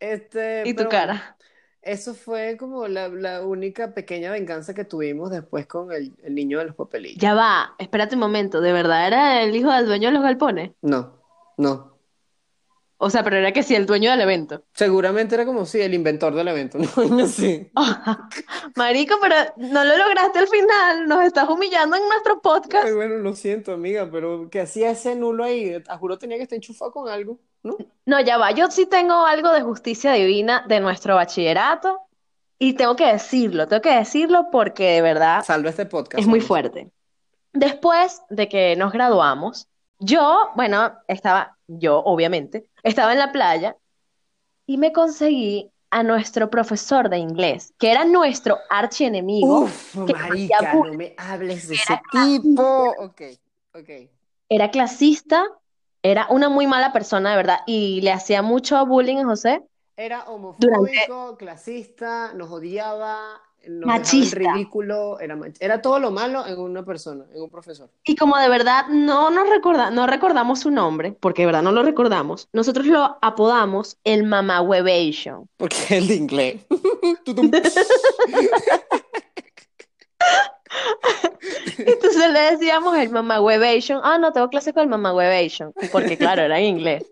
Este, 0.00 0.62
Y 0.68 0.74
tu 0.74 0.88
cara. 0.88 1.38
eso 1.82 2.14
fue 2.14 2.56
como 2.56 2.88
la, 2.88 3.08
la 3.08 3.44
única 3.46 3.94
pequeña 3.94 4.30
venganza 4.30 4.74
que 4.74 4.84
tuvimos 4.84 5.30
después 5.30 5.66
con 5.66 5.92
el, 5.92 6.16
el 6.22 6.34
niño 6.34 6.58
de 6.60 6.66
los 6.66 6.76
papelillos. 6.76 7.18
Ya 7.20 7.34
va, 7.34 7.74
espérate 7.78 8.14
un 8.16 8.20
momento. 8.20 8.60
¿De 8.60 8.72
verdad 8.72 9.06
era 9.06 9.42
el 9.42 9.54
hijo 9.56 9.72
del 9.72 9.86
dueño 9.86 10.08
de 10.08 10.14
los 10.14 10.22
galpones? 10.22 10.72
No, 10.82 11.22
no. 11.56 11.91
O 13.04 13.10
sea, 13.10 13.24
pero 13.24 13.36
era 13.36 13.50
que 13.50 13.64
sí, 13.64 13.74
el 13.74 13.84
dueño 13.84 14.12
del 14.12 14.20
evento. 14.20 14.62
Seguramente 14.74 15.34
era 15.34 15.44
como 15.44 15.66
si 15.66 15.80
el 15.80 15.92
inventor 15.92 16.36
del 16.36 16.46
evento, 16.46 16.78
¿no? 17.10 17.26
Sí. 17.26 17.68
Marico, 18.76 19.16
pero 19.20 19.34
no 19.56 19.84
lo 19.84 19.98
lograste 19.98 20.38
al 20.38 20.46
final. 20.46 21.08
Nos 21.08 21.24
estás 21.24 21.48
humillando 21.48 21.96
en 21.96 22.08
nuestro 22.08 22.40
podcast. 22.40 22.86
Ay, 22.86 22.92
bueno, 22.92 23.16
lo 23.16 23.34
siento, 23.34 23.72
amiga, 23.72 24.08
pero 24.08 24.48
que 24.48 24.60
hacía 24.60 24.92
ese 24.92 25.16
nulo 25.16 25.42
ahí? 25.42 25.82
A 25.88 25.98
juro 25.98 26.16
tenía 26.16 26.36
que 26.36 26.44
estar 26.44 26.54
enchufado 26.54 26.92
con 26.92 27.08
algo, 27.08 27.40
¿no? 27.64 27.76
No, 28.06 28.20
ya 28.20 28.38
va. 28.38 28.52
Yo 28.52 28.70
sí 28.70 28.86
tengo 28.86 29.26
algo 29.26 29.50
de 29.50 29.62
justicia 29.62 30.12
divina 30.12 30.64
de 30.68 30.78
nuestro 30.78 31.16
bachillerato. 31.16 32.02
Y 32.60 32.74
tengo 32.74 32.94
que 32.94 33.06
decirlo, 33.06 33.66
tengo 33.66 33.82
que 33.82 33.96
decirlo 33.96 34.46
porque 34.52 34.92
de 34.92 35.02
verdad 35.02 35.42
Salva 35.44 35.70
este 35.70 35.86
podcast. 35.86 36.20
es 36.20 36.28
muy 36.28 36.40
fuerte. 36.40 36.92
Después 37.52 38.22
de 38.30 38.48
que 38.48 38.76
nos 38.76 38.92
graduamos, 38.92 39.66
yo, 40.02 40.50
bueno, 40.56 40.92
estaba, 41.08 41.56
yo 41.66 41.98
obviamente, 42.00 42.66
estaba 42.82 43.12
en 43.12 43.18
la 43.18 43.32
playa 43.32 43.76
y 44.66 44.78
me 44.78 44.92
conseguí 44.92 45.70
a 45.90 46.02
nuestro 46.02 46.50
profesor 46.50 47.10
de 47.10 47.18
inglés, 47.18 47.74
que 47.78 47.90
era 47.90 48.04
nuestro 48.04 48.58
archienemigo, 48.70 49.60
Uf, 49.60 49.96
marica, 49.96 50.74
no 50.74 50.94
me 50.94 51.14
hables 51.18 51.68
de 51.68 51.74
ese 51.74 52.00
tipo. 52.10 52.94
Ok, 52.98 53.22
ok. 53.74 53.90
era 54.48 54.70
clasista, 54.70 55.44
era 56.02 56.26
una 56.30 56.48
muy 56.48 56.66
mala 56.66 56.92
persona, 56.92 57.30
de 57.30 57.36
verdad, 57.36 57.58
y 57.66 58.00
le 58.02 58.12
hacía 58.12 58.42
mucho 58.42 58.84
bullying 58.86 59.18
a 59.18 59.24
José. 59.24 59.62
Era 59.96 60.24
homofóbico, 60.24 61.36
clasista, 61.36 62.32
nos 62.34 62.50
odiaba, 62.50 63.40
en 63.64 63.80
Machista. 63.80 64.36
ridículo, 64.36 65.18
era, 65.20 65.38
era 65.60 65.82
todo 65.82 65.98
lo 65.98 66.10
malo 66.10 66.46
en 66.46 66.58
una 66.58 66.84
persona, 66.84 67.24
en 67.34 67.42
un 67.42 67.50
profesor. 67.50 67.90
Y 68.04 68.16
como 68.16 68.38
de 68.38 68.48
verdad 68.48 68.86
no 68.88 69.30
nos 69.30 69.48
recorda, 69.48 69.90
no 69.90 70.06
recordamos 70.06 70.60
su 70.60 70.70
nombre, 70.70 71.16
porque 71.18 71.42
de 71.42 71.46
verdad 71.46 71.62
no 71.62 71.72
lo 71.72 71.82
recordamos, 71.82 72.48
nosotros 72.52 72.86
lo 72.86 73.18
apodamos 73.22 73.98
el 74.04 74.24
Mamahuevation. 74.24 75.48
Porque 75.56 75.76
es 75.76 75.90
el 75.92 76.08
de 76.08 76.14
inglés. 76.14 76.60
Entonces 81.78 82.32
le 82.32 82.40
decíamos 82.52 82.96
el 82.96 83.10
Mamahuevation. 83.10 84.00
Ah, 84.02 84.18
no, 84.18 84.32
tengo 84.32 84.48
clase 84.48 84.72
con 84.72 84.84
el 84.84 84.88
Mamahuevation, 84.88 85.72
porque 85.90 86.16
claro, 86.16 86.42
era 86.42 86.58
en 86.58 86.66
inglés. 86.66 87.04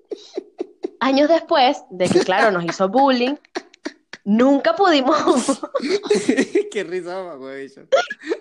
Años 1.01 1.29
después 1.29 1.83
de 1.91 2.09
que, 2.09 2.21
claro, 2.21 2.51
nos 2.51 2.65
hizo 2.65 2.89
bullying, 2.89 3.35
nunca 4.25 4.75
pudimos, 4.77 5.61
Qué 6.71 6.85
risa, 6.85 7.15
mamá, 7.23 7.35
güey. 7.37 7.71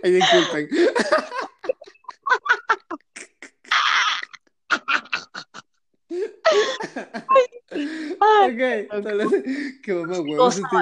Ay, 0.03 0.11
disculpen. 0.11 0.69
Ay, 8.19 8.85
Ok, 8.89 9.03
tal 9.03 9.17
vez- 9.17 9.43
qué 9.83 9.93
mamá 9.93 10.19
huevo 10.19 10.47
ese 10.49 10.61
tipo. 10.61 10.77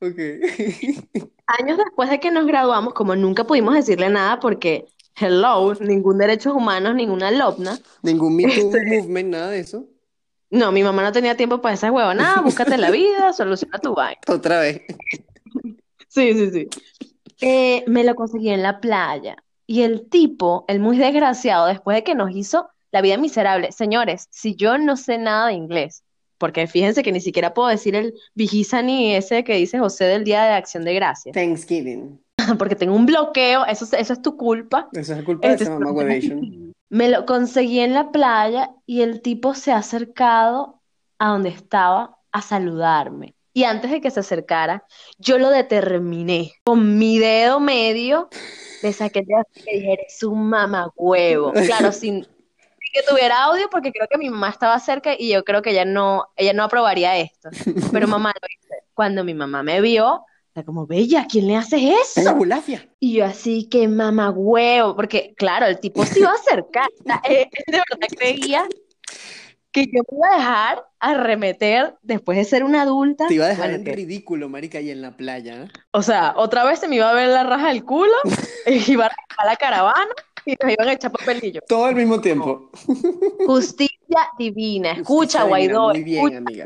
Ok. 0.00 0.18
años 1.58 1.78
después 1.78 2.10
de 2.10 2.20
que 2.20 2.30
nos 2.30 2.46
graduamos, 2.46 2.94
como 2.94 3.16
nunca 3.16 3.44
pudimos 3.44 3.74
decirle 3.74 4.08
nada 4.10 4.38
porque, 4.38 4.86
hello, 5.16 5.74
ningún 5.80 6.18
derechos 6.18 6.54
humanos, 6.54 6.94
ninguna 6.94 7.30
lobna. 7.30 7.78
Ningún 8.02 8.36
Me 8.36 8.44
Too 8.44 8.50
Este- 8.76 9.00
movement, 9.00 9.28
nada 9.30 9.50
de 9.50 9.60
eso. 9.60 9.86
No, 10.50 10.72
mi 10.72 10.82
mamá 10.82 11.02
no 11.02 11.12
tenía 11.12 11.36
tiempo 11.36 11.60
para 11.60 11.74
esas 11.74 11.90
huevonadas, 11.90 12.42
búscate 12.44 12.78
la 12.78 12.90
vida, 12.90 13.32
soluciona 13.32 13.78
tu 13.78 13.94
vaina. 13.94 14.20
Otra 14.28 14.60
vez. 14.60 14.82
Sí, 16.08 16.32
sí, 16.34 16.50
sí. 16.50 16.68
Eh, 17.40 17.84
me 17.86 18.02
lo 18.04 18.14
conseguí 18.14 18.50
en 18.50 18.62
la 18.62 18.80
playa. 18.80 19.36
Y 19.66 19.82
el 19.82 20.08
tipo, 20.08 20.64
el 20.68 20.80
muy 20.80 20.96
desgraciado, 20.96 21.66
después 21.66 21.94
de 21.96 22.02
que 22.04 22.14
nos 22.14 22.34
hizo 22.34 22.68
la 22.90 23.02
vida 23.02 23.18
miserable. 23.18 23.70
Señores, 23.72 24.26
si 24.30 24.56
yo 24.56 24.78
no 24.78 24.96
sé 24.96 25.18
nada 25.18 25.48
de 25.48 25.52
inglés, 25.52 26.02
porque 26.38 26.66
fíjense 26.66 27.02
que 27.02 27.12
ni 27.12 27.20
siquiera 27.20 27.52
puedo 27.52 27.68
decir 27.68 27.94
el 27.94 28.14
Vigisa 28.34 28.80
ni 28.80 29.14
ese 29.14 29.44
que 29.44 29.54
dice 29.56 29.78
José 29.78 30.04
del 30.04 30.24
Día 30.24 30.44
de 30.44 30.52
Acción 30.52 30.84
de 30.84 30.94
Gracias, 30.94 31.34
Thanksgiving. 31.34 32.18
porque 32.58 32.76
tengo 32.76 32.94
un 32.94 33.04
bloqueo, 33.04 33.66
eso, 33.66 33.84
es- 33.84 33.92
eso 33.92 34.12
es 34.14 34.22
tu 34.22 34.36
culpa. 34.38 34.88
Esa 34.92 35.12
es 35.12 35.18
la 35.18 35.24
culpa 35.24 35.48
de 35.48 35.54
Este, 35.54 35.64
esa 35.64 35.74
mamá 35.74 35.92
huevation. 35.92 36.67
Me 36.88 37.08
lo 37.08 37.26
conseguí 37.26 37.80
en 37.80 37.94
la 37.94 38.10
playa 38.10 38.70
y 38.86 39.02
el 39.02 39.20
tipo 39.20 39.54
se 39.54 39.72
ha 39.72 39.78
acercado 39.78 40.80
a 41.18 41.28
donde 41.28 41.50
estaba 41.50 42.18
a 42.32 42.42
saludarme. 42.42 43.34
Y 43.52 43.64
antes 43.64 43.90
de 43.90 44.00
que 44.00 44.10
se 44.10 44.20
acercara, 44.20 44.84
yo 45.18 45.38
lo 45.38 45.50
determiné. 45.50 46.52
Con 46.64 46.98
mi 46.98 47.18
dedo 47.18 47.60
medio 47.60 48.28
le 48.82 48.92
saqué 48.92 49.20
así 49.20 49.64
y 49.66 49.78
dije, 49.78 49.92
eres 49.94 50.22
un 50.22 50.48
mamagüevo. 50.48 51.52
Claro, 51.52 51.90
sin 51.92 52.24
sin 52.88 53.02
que 53.02 53.08
tuviera 53.08 53.44
audio, 53.44 53.68
porque 53.70 53.92
creo 53.92 54.06
que 54.08 54.18
mi 54.18 54.30
mamá 54.30 54.50
estaba 54.50 54.78
cerca 54.78 55.14
y 55.18 55.30
yo 55.30 55.44
creo 55.44 55.62
que 55.62 55.70
ella 55.70 55.84
no, 55.84 56.28
ella 56.36 56.52
no 56.52 56.64
aprobaría 56.64 57.16
esto. 57.16 57.50
Pero 57.92 58.06
mamá 58.06 58.32
lo 58.40 58.48
hice. 58.48 58.84
Cuando 58.94 59.24
mi 59.24 59.34
mamá 59.34 59.62
me 59.62 59.80
vio, 59.80 60.24
como, 60.64 60.86
Bella, 60.86 61.22
¿a 61.22 61.26
quién 61.26 61.46
le 61.46 61.56
haces 61.56 61.80
¡Es 61.82 62.18
eso? 62.18 62.34
Bulafia! 62.34 62.88
Y 63.00 63.14
yo 63.14 63.24
así 63.24 63.68
que 63.68 63.88
mamagüevo, 63.88 64.94
porque 64.96 65.34
claro, 65.36 65.66
el 65.66 65.80
tipo 65.80 66.04
se 66.04 66.20
iba 66.20 66.30
a 66.30 66.34
acercar. 66.34 66.88
O 67.00 67.04
sea, 67.04 67.20
él 67.24 67.48
él 67.50 67.64
de 67.66 67.82
verdad 67.90 68.08
creía 68.18 68.68
que 69.72 69.84
yo 69.86 70.02
me 70.10 70.16
iba 70.18 70.28
a 70.32 70.36
dejar 70.36 70.84
arremeter 70.98 71.94
después 72.02 72.38
de 72.38 72.44
ser 72.44 72.64
una 72.64 72.82
adulta. 72.82 73.26
Te 73.28 73.34
iba 73.34 73.44
a 73.44 73.48
dejar 73.48 73.70
en 73.70 73.84
que- 73.84 73.92
ridículo, 73.92 74.48
marica, 74.48 74.78
ahí 74.78 74.90
en 74.90 75.02
la 75.02 75.16
playa. 75.16 75.64
¿eh? 75.64 75.68
o 75.92 76.02
sea, 76.02 76.34
otra 76.36 76.64
vez 76.64 76.78
se 76.80 76.88
me 76.88 76.96
iba 76.96 77.08
a 77.10 77.14
ver 77.14 77.28
la 77.28 77.44
raja 77.44 77.68
del 77.68 77.84
culo, 77.84 78.12
iba 78.66 79.04
a 79.04 79.06
arrancar 79.06 79.46
la 79.46 79.56
caravana 79.56 80.10
y 80.44 80.54
nos 80.62 80.72
iban 80.72 80.88
a 80.88 80.92
echar 80.92 81.12
papelillo. 81.12 81.60
Todo 81.68 81.84
al 81.84 81.94
mismo 81.94 82.20
tiempo. 82.20 82.70
Justicia 83.46 84.30
divina. 84.38 84.92
Escucha, 84.92 85.04
Justicia 85.04 85.44
divina, 85.44 85.48
Guaidó, 85.48 85.88
Muy 85.90 86.02
bien, 86.02 86.18
escucha, 86.18 86.38
amiga. 86.38 86.64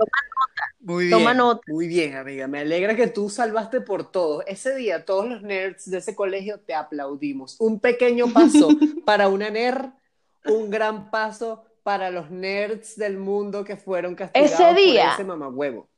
Muy 0.83 1.11
Toma 1.11 1.27
bien, 1.31 1.37
nota. 1.37 1.63
muy 1.67 1.87
bien, 1.87 2.17
amiga. 2.17 2.47
Me 2.49 2.61
alegra 2.61 2.97
que 2.97 3.07
tú 3.07 3.31
salvaste 3.31 3.81
por 3.81 4.11
todos. 4.11 4.43
Ese 4.47 4.75
día, 4.75 5.05
todos 5.05 5.29
los 5.29 5.43
nerds 5.43 5.89
de 5.91 5.99
ese 5.99 6.15
colegio 6.17 6.59
te 6.61 6.75
aplaudimos. 6.75 7.57
Un 7.61 7.79
pequeño 7.79 8.33
paso 8.33 8.69
para 9.07 9.29
una 9.29 9.49
nerd, 9.49 9.91
un 10.47 10.71
gran 10.71 11.11
paso 11.11 11.65
para 11.85 12.11
los 12.11 12.31
nerds 12.31 12.97
del 12.97 13.17
mundo 13.17 13.65
que 13.65 13.77
fueron 13.77 14.15
castigados 14.15 14.53
Ese 14.53 14.75
día. 14.75 15.05
por 15.05 15.13
ese 15.15 15.25
mamagüevo. 15.25 15.89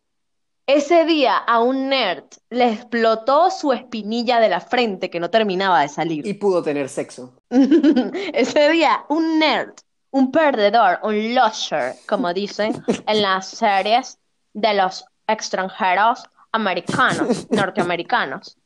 Ese 0.67 1.05
día 1.05 1.37
a 1.37 1.61
un 1.63 1.89
nerd 1.91 2.25
le 2.49 2.73
explotó 2.73 3.51
su 3.51 3.73
espinilla 3.73 4.41
de 4.41 4.49
la 4.49 4.61
frente 4.61 5.11
que 5.11 5.21
no 5.21 5.29
terminaba 5.31 5.83
de 5.83 5.89
salir. 5.89 6.27
Y 6.27 6.35
pudo 6.35 6.63
tener 6.63 6.89
sexo. 6.89 7.35
Ese 7.51 8.71
día, 8.71 9.05
un 9.11 9.39
nerd, 9.39 9.75
un 10.11 10.31
perdedor, 10.33 11.01
un 11.03 11.35
loser, 11.35 11.95
como 12.09 12.33
dicen 12.33 12.83
en 13.07 13.23
las 13.23 13.49
series 13.49 14.19
de 14.55 14.75
los 14.75 15.05
extranjeros 15.27 16.23
americanos, 16.53 17.47
norteamericanos. 17.51 18.57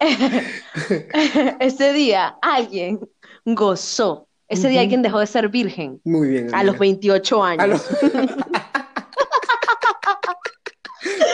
Ese 1.60 1.92
día 1.92 2.36
alguien 2.42 3.00
gozó. 3.44 4.28
Ese 4.48 4.68
día 4.68 4.80
alguien 4.82 5.02
dejó 5.02 5.18
de 5.20 5.26
ser 5.26 5.48
virgen 5.48 6.00
Muy 6.04 6.28
bien, 6.28 6.54
a 6.54 6.62
los 6.62 6.76
amiga. 6.76 6.80
28 6.80 7.44
A 7.44 7.48
años. 7.50 7.68
los- 7.68 8.02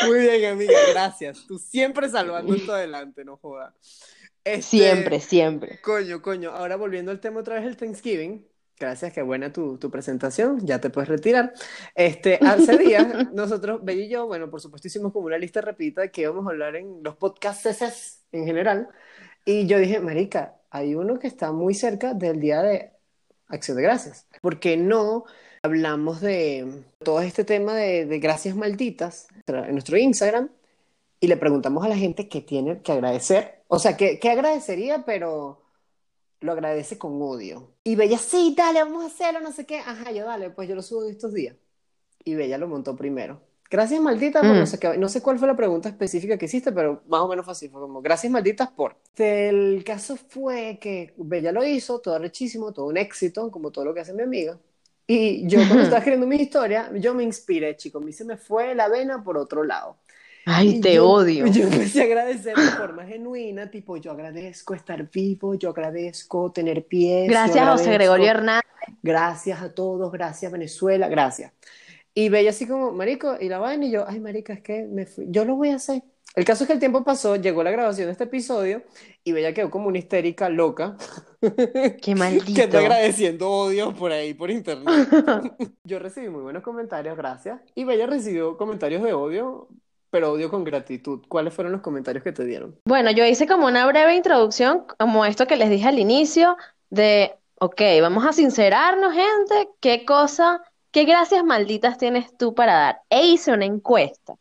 Muy 0.06 0.20
bien, 0.20 0.52
amiga, 0.52 0.72
gracias. 0.92 1.44
Tú 1.46 1.58
siempre 1.58 2.08
salvando 2.08 2.54
esto 2.54 2.72
adelante, 2.72 3.24
no 3.24 3.36
jodas. 3.36 3.74
Este, 4.44 4.62
Siempre, 4.62 5.20
siempre. 5.20 5.80
Coño, 5.82 6.22
coño. 6.22 6.50
Ahora 6.52 6.76
volviendo 6.76 7.10
al 7.10 7.20
tema 7.20 7.40
otra 7.40 7.56
vez 7.56 7.64
el 7.66 7.76
Thanksgiving. 7.76 8.46
Gracias, 8.78 9.12
qué 9.12 9.22
buena 9.22 9.52
tu, 9.52 9.76
tu 9.78 9.90
presentación. 9.90 10.64
Ya 10.64 10.80
te 10.80 10.90
puedes 10.90 11.08
retirar. 11.08 11.52
Este, 11.94 12.38
hace 12.40 12.78
días, 12.78 13.06
nosotros, 13.32 13.84
Bello 13.84 14.02
y 14.02 14.08
yo, 14.08 14.26
bueno, 14.26 14.48
por 14.50 14.60
supuesto, 14.60 14.86
hicimos 14.86 15.12
como 15.12 15.26
una 15.26 15.38
lista 15.38 15.60
rapidita 15.60 16.02
de 16.02 16.10
que 16.12 16.22
íbamos 16.22 16.46
a 16.46 16.50
hablar 16.50 16.76
en 16.76 17.02
los 17.02 17.16
podcasts 17.16 18.24
en 18.30 18.44
general. 18.44 18.88
Y 19.44 19.66
yo 19.66 19.78
dije, 19.78 19.98
Marica, 20.00 20.56
hay 20.70 20.94
uno 20.94 21.18
que 21.18 21.26
está 21.26 21.50
muy 21.52 21.74
cerca 21.74 22.14
del 22.14 22.40
Día 22.40 22.62
de 22.62 22.92
Acción 23.48 23.76
de 23.76 23.82
Gracias. 23.82 24.26
¿Por 24.40 24.60
qué 24.60 24.76
no 24.76 25.24
hablamos 25.62 26.20
de 26.20 26.84
todo 27.04 27.20
este 27.20 27.44
tema 27.44 27.74
de, 27.74 28.06
de 28.06 28.18
gracias 28.20 28.54
malditas 28.54 29.26
en 29.46 29.72
nuestro 29.72 29.96
Instagram 29.96 30.50
y 31.20 31.26
le 31.26 31.36
preguntamos 31.36 31.84
a 31.84 31.88
la 31.88 31.96
gente 31.96 32.28
qué 32.28 32.42
tiene 32.42 32.80
que 32.82 32.92
agradecer? 32.92 33.62
O 33.68 33.78
sea, 33.78 33.96
¿qué, 33.96 34.20
qué 34.20 34.30
agradecería, 34.30 35.04
pero 35.04 35.67
lo 36.40 36.52
agradece 36.52 36.98
con 36.98 37.20
odio? 37.22 37.74
Y 37.84 37.96
Bella, 37.96 38.18
sí, 38.18 38.54
dale, 38.56 38.80
vamos 38.82 39.04
a 39.04 39.06
hacerlo, 39.06 39.40
no 39.40 39.52
sé 39.52 39.64
qué. 39.66 39.78
Ajá, 39.78 40.12
yo 40.12 40.24
dale, 40.26 40.50
pues 40.50 40.68
yo 40.68 40.74
lo 40.74 40.82
subo 40.82 41.04
en 41.04 41.10
estos 41.10 41.32
días. 41.32 41.56
Y 42.24 42.34
Bella 42.34 42.58
lo 42.58 42.68
montó 42.68 42.96
primero. 42.96 43.42
Gracias 43.70 44.00
malditas 44.00 44.46
por 44.46 44.56
Mm. 44.56 44.60
no 44.60 44.66
sé 44.66 44.78
qué. 44.78 44.98
No 44.98 45.08
sé 45.08 45.22
cuál 45.22 45.38
fue 45.38 45.48
la 45.48 45.56
pregunta 45.56 45.88
específica 45.90 46.38
que 46.38 46.46
hiciste, 46.46 46.72
pero 46.72 47.02
más 47.08 47.20
o 47.22 47.28
menos 47.28 47.44
fue 47.44 47.52
así. 47.52 47.68
Fue 47.68 47.80
como, 47.80 48.02
gracias 48.02 48.32
malditas 48.32 48.70
por. 48.70 48.96
El 49.16 49.84
caso 49.84 50.16
fue 50.16 50.78
que 50.80 51.14
Bella 51.18 51.52
lo 51.52 51.64
hizo, 51.64 52.00
todo 52.00 52.18
rechísimo, 52.18 52.72
todo 52.72 52.86
un 52.86 52.96
éxito, 52.96 53.50
como 53.50 53.70
todo 53.70 53.84
lo 53.86 53.94
que 53.94 54.00
hace 54.00 54.14
mi 54.14 54.22
amiga. 54.22 54.58
Y 55.06 55.46
yo 55.48 55.58
cuando 55.68 55.80
estaba 55.84 55.98
escribiendo 55.98 56.26
mi 56.26 56.36
historia, 56.36 56.90
yo 56.96 57.14
me 57.14 57.24
inspiré, 57.24 57.76
chico. 57.76 57.98
A 57.98 58.00
mí 58.02 58.12
se 58.12 58.24
me 58.24 58.36
fue 58.36 58.74
la 58.74 58.88
vena 58.88 59.22
por 59.24 59.36
otro 59.38 59.64
lado. 59.64 59.98
Ay, 60.50 60.68
Y 60.76 60.80
te 60.80 60.94
yo- 60.94 61.08
odio. 61.10 61.46
Yo 61.46 61.64
empecé 61.64 62.00
a 62.02 62.04
agradecer 62.04 62.56
de 62.56 62.62
forma 62.72 63.04
genuina, 63.04 63.70
tipo, 63.70 63.96
yo 63.96 64.12
agradezco 64.12 64.74
estar 64.74 65.10
vivo, 65.10 65.54
yo 65.54 65.70
agradezco 65.70 66.50
tener 66.52 66.86
pies, 66.86 67.28
Gracias 67.28 67.58
a 67.66 67.72
José 67.72 67.92
Gregorio 67.92 68.26
Hernández. 68.30 68.64
Gracias 69.02 69.60
a 69.62 69.74
todos, 69.74 70.10
gracias 70.12 70.50
Venezuela, 70.50 71.08
gracias. 71.08 71.52
Y 72.14 72.30
Bella 72.30 72.50
así 72.50 72.66
como, 72.66 72.92
marico, 72.92 73.36
y 73.40 73.48
la 73.48 73.58
vaina, 73.58 73.84
y 73.86 73.90
yo, 73.92 74.04
ay, 74.08 74.18
marica, 74.20 74.52
es 74.52 74.62
que 74.62 74.84
me 74.84 75.06
fui, 75.06 75.26
yo 75.28 75.44
lo 75.44 75.56
voy 75.56 75.70
a 75.70 75.76
hacer. 75.76 76.02
El 76.34 76.44
caso 76.44 76.64
es 76.64 76.68
que 76.68 76.74
el 76.74 76.78
tiempo 76.78 77.02
pasó, 77.04 77.36
llegó 77.36 77.62
la 77.62 77.70
grabación 77.70 78.06
de 78.06 78.12
este 78.12 78.24
episodio, 78.24 78.82
y 79.24 79.32
Bella 79.32 79.52
quedó 79.54 79.70
como 79.70 79.88
una 79.88 79.98
histérica 79.98 80.48
loca, 80.48 80.96
Qué 81.40 81.96
que 82.02 82.14
maldito. 82.14 82.60
está 82.62 82.78
agradeciendo 82.78 83.50
odio 83.50 83.94
por 83.94 84.12
ahí, 84.12 84.34
por 84.34 84.50
internet. 84.50 85.08
Yo 85.84 85.98
recibí 85.98 86.28
muy 86.28 86.42
buenos 86.42 86.62
comentarios, 86.62 87.16
gracias, 87.16 87.60
y 87.74 87.84
Bella 87.84 88.06
recibió 88.06 88.56
comentarios 88.56 89.02
de 89.02 89.12
odio, 89.12 89.68
pero 90.10 90.32
odio 90.32 90.50
con 90.50 90.64
gratitud. 90.64 91.20
¿Cuáles 91.28 91.54
fueron 91.54 91.72
los 91.72 91.82
comentarios 91.82 92.24
que 92.24 92.32
te 92.32 92.44
dieron? 92.44 92.78
Bueno, 92.84 93.10
yo 93.10 93.24
hice 93.24 93.46
como 93.46 93.66
una 93.66 93.86
breve 93.86 94.14
introducción, 94.14 94.84
como 94.98 95.24
esto 95.24 95.46
que 95.46 95.56
les 95.56 95.70
dije 95.70 95.88
al 95.88 95.98
inicio, 95.98 96.56
de, 96.90 97.36
ok, 97.60 97.80
vamos 98.00 98.26
a 98.26 98.32
sincerarnos, 98.32 99.14
gente, 99.14 99.70
qué 99.80 100.04
cosa, 100.04 100.62
qué 100.90 101.04
gracias 101.04 101.44
malditas 101.44 101.98
tienes 101.98 102.36
tú 102.36 102.54
para 102.54 102.74
dar. 102.74 103.00
E 103.10 103.26
hice 103.26 103.52
una 103.52 103.64
encuesta. 103.66 104.36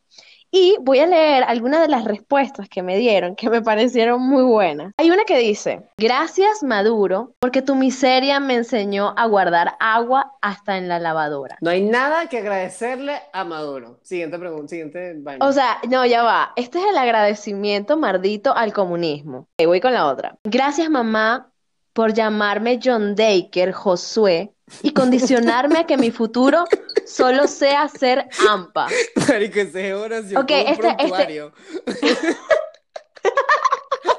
Y 0.51 0.77
voy 0.81 0.99
a 0.99 1.07
leer 1.07 1.43
algunas 1.43 1.81
de 1.81 1.89
las 1.89 2.05
respuestas 2.05 2.69
que 2.69 2.81
me 2.81 2.97
dieron, 2.97 3.35
que 3.35 3.49
me 3.49 3.61
parecieron 3.61 4.21
muy 4.21 4.43
buenas. 4.43 4.93
Hay 4.97 5.11
una 5.11 5.23
que 5.25 5.37
dice, 5.37 5.83
gracias 5.97 6.63
Maduro, 6.63 7.33
porque 7.39 7.61
tu 7.61 7.75
miseria 7.75 8.39
me 8.39 8.55
enseñó 8.55 9.13
a 9.17 9.27
guardar 9.27 9.75
agua 9.79 10.33
hasta 10.41 10.77
en 10.77 10.87
la 10.87 10.99
lavadora. 10.99 11.57
No 11.61 11.69
hay 11.69 11.81
nada 11.81 12.27
que 12.29 12.37
agradecerle 12.37 13.19
a 13.33 13.43
Maduro. 13.43 13.99
Siguiente 14.03 14.39
pregunta, 14.39 14.69
siguiente 14.69 15.13
vaina. 15.17 15.45
O 15.45 15.51
sea, 15.51 15.79
no, 15.89 16.05
ya 16.05 16.23
va. 16.23 16.53
Este 16.55 16.79
es 16.79 16.85
el 16.85 16.97
agradecimiento 16.97 17.97
mardito 17.97 18.55
al 18.55 18.73
comunismo. 18.73 19.47
Ok, 19.59 19.67
voy 19.67 19.81
con 19.81 19.93
la 19.93 20.07
otra. 20.07 20.37
Gracias, 20.43 20.89
mamá, 20.89 21.51
por 21.93 22.13
llamarme 22.13 22.79
John 22.83 23.15
Daker, 23.15 23.71
Josué, 23.71 24.53
y 24.81 24.93
condicionarme 24.93 25.79
a 25.79 25.85
que 25.85 25.97
mi 25.97 26.11
futuro 26.11 26.65
solo 27.05 27.47
sea 27.47 27.87
ser 27.87 28.27
AMPA. 28.49 28.87
Marico, 29.29 29.59
ese 29.59 29.89
es 29.89 29.95
oración 29.95 30.41
Ok, 30.41 30.51
un 30.51 30.57
este- 30.67 30.95
este-. 30.99 31.51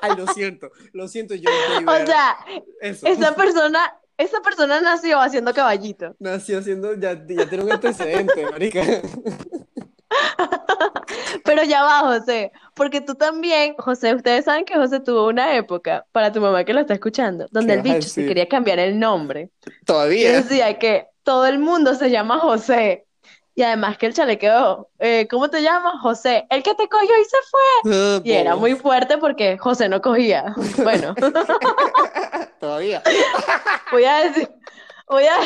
Ay, 0.01 0.13
lo 0.17 0.27
siento, 0.33 0.71
lo 0.93 1.09
siento, 1.09 1.35
yo 1.35 1.51
O 1.87 2.07
sea, 2.07 2.37
eso. 2.81 3.07
esa 3.07 3.35
persona, 3.35 3.97
esa 4.17 4.41
persona 4.41 4.81
nació 4.81 5.21
haciendo 5.21 5.53
caballito. 5.53 6.15
Nació 6.21 6.59
haciendo, 6.61 6.95
ya, 6.95 7.15
ya 7.27 7.49
tiene 7.49 7.65
un 7.65 7.73
antecedente, 7.73 8.47
marica. 8.51 8.81
Pero 11.49 11.63
ya 11.65 11.83
va, 11.83 12.01
José, 12.01 12.53
porque 12.75 13.01
tú 13.01 13.15
también, 13.15 13.75
José, 13.79 14.15
ustedes 14.15 14.45
saben 14.45 14.67
que 14.67 14.75
José 14.75 15.01
tuvo 15.01 15.29
una 15.29 15.57
época, 15.57 16.05
para 16.13 16.31
tu 16.31 16.43
mamá 16.43 16.63
que 16.63 16.75
lo 16.75 16.81
está 16.81 16.93
escuchando, 16.93 17.47
donde 17.51 17.73
el 17.73 17.81
bicho 17.81 18.07
se 18.07 18.27
quería 18.27 18.47
cambiar 18.47 18.79
el 18.79 18.99
nombre. 18.99 19.49
Y 19.67 19.85
Todavía. 19.87 20.31
decía 20.33 20.79
que 20.79 21.07
todo 21.23 21.47
el 21.47 21.59
mundo 21.59 21.95
se 21.95 22.11
llama 22.11 22.39
José. 22.39 23.07
Y 23.55 23.63
además 23.63 23.97
que 23.97 24.05
el 24.05 24.13
chalequeo, 24.13 24.91
eh, 24.99 25.27
¿cómo 25.31 25.49
te 25.49 25.63
llamas? 25.63 25.95
José. 26.03 26.47
El 26.51 26.63
que 26.63 26.75
te 26.75 26.87
cogió 26.87 27.19
y 27.19 27.25
se 27.25 27.37
fue. 27.51 27.93
Ah, 27.95 28.21
Y 28.23 28.33
era 28.33 28.51
bobo. 28.53 28.61
muy 28.61 28.75
fuerte 28.75 29.17
porque 29.17 29.57
José 29.57 29.89
no 29.89 30.03
cogía. 30.03 30.55
Bueno, 30.85 31.15
Todavía. 32.61 33.03
voy 33.91 34.05
a 34.05 34.17
decir, 34.19 34.51
voy 35.09 35.25
a, 35.25 35.39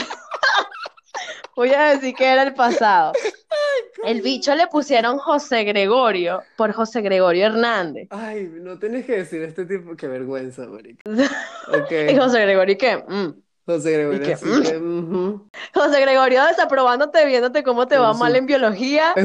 voy 1.55 1.71
a 1.75 1.95
decir 1.95 2.15
que 2.15 2.25
era 2.27 2.43
el 2.43 2.55
pasado. 2.55 3.13
El 4.05 4.23
bicho 4.23 4.55
le 4.55 4.67
pusieron 4.67 5.19
José 5.19 5.65
Gregorio 5.65 6.43
por 6.57 6.73
José 6.73 7.03
Gregorio 7.03 7.47
Hernández. 7.47 8.09
Ay, 8.11 8.51
no 8.51 8.79
tienes 8.79 9.05
que 9.07 9.19
decir 9.19 9.43
este 9.43 9.65
tipo, 9.67 9.95
qué 9.95 10.09
vergüenza, 10.09 10.67
marica. 10.67 11.03
Ok. 11.69 11.93
Y 12.11 12.17
José 12.17 12.41
Gregorio, 12.41 12.77
¿qué? 12.79 12.97
Mm, 12.97 13.35
José 13.67 13.93
Gregorio, 13.93 14.21
que, 14.21 14.35
que, 14.35 14.77
ujú. 14.79 15.49
José 15.73 16.01
Gregorio 16.01 16.45
desaprobándote, 16.47 17.25
viéndote 17.27 17.63
cómo 17.63 17.87
te 17.87 17.97
va 17.99 18.13
mal 18.15 18.35
en 18.37 18.47
biología. 18.47 19.15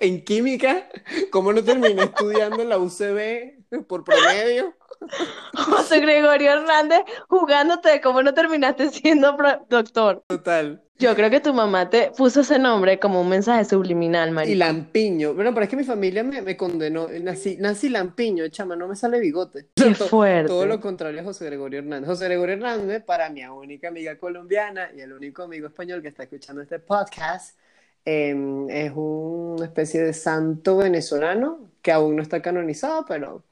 En 0.00 0.24
química, 0.24 0.88
¿cómo 1.30 1.52
no 1.52 1.62
terminé 1.62 2.02
estudiando 2.02 2.62
en 2.62 2.70
la 2.70 2.78
UCB 2.78 3.61
por 3.88 4.04
promedio? 4.04 4.74
José 5.54 6.00
Gregorio 6.00 6.52
Hernández 6.52 7.00
jugándote 7.28 7.90
de 7.90 8.00
cómo 8.00 8.22
no 8.22 8.34
terminaste 8.34 8.90
siendo 8.90 9.36
doctor. 9.68 10.22
Total. 10.28 10.82
Yo 10.98 11.16
creo 11.16 11.30
que 11.30 11.40
tu 11.40 11.52
mamá 11.52 11.90
te 11.90 12.12
puso 12.16 12.42
ese 12.42 12.60
nombre 12.60 13.00
como 13.00 13.20
un 13.20 13.28
mensaje 13.28 13.64
subliminal, 13.64 14.28
Y 14.28 14.32
marico. 14.32 14.58
Lampiño. 14.58 15.34
Bueno, 15.34 15.52
pero 15.52 15.64
es 15.64 15.70
que 15.70 15.76
mi 15.76 15.82
familia 15.82 16.22
me, 16.22 16.42
me 16.42 16.56
condenó. 16.56 17.08
Nací, 17.08 17.56
nací 17.58 17.88
Lampiño, 17.88 18.46
chama, 18.48 18.76
no 18.76 18.86
me 18.86 18.94
sale 18.94 19.18
bigote. 19.18 19.66
Qué 19.74 19.96
fuerte. 19.96 20.46
Todo 20.46 20.64
lo 20.64 20.80
contrario 20.80 21.20
a 21.20 21.24
José 21.24 21.46
Gregorio 21.46 21.80
Hernández. 21.80 22.08
José 22.08 22.26
Gregorio 22.26 22.54
Hernández, 22.54 23.02
para 23.02 23.28
mi 23.30 23.44
única 23.44 23.88
amiga 23.88 24.16
colombiana 24.16 24.90
y 24.96 25.00
el 25.00 25.12
único 25.12 25.42
amigo 25.42 25.66
español 25.66 26.02
que 26.02 26.08
está 26.08 26.22
escuchando 26.22 26.62
este 26.62 26.78
podcast, 26.78 27.58
eh, 28.04 28.34
es 28.68 28.92
una 28.94 29.64
especie 29.66 30.02
de 30.02 30.12
santo 30.12 30.76
venezolano 30.78 31.70
que 31.82 31.92
aún 31.92 32.16
no 32.16 32.22
está 32.22 32.40
canonizado, 32.42 33.04
pero 33.06 33.44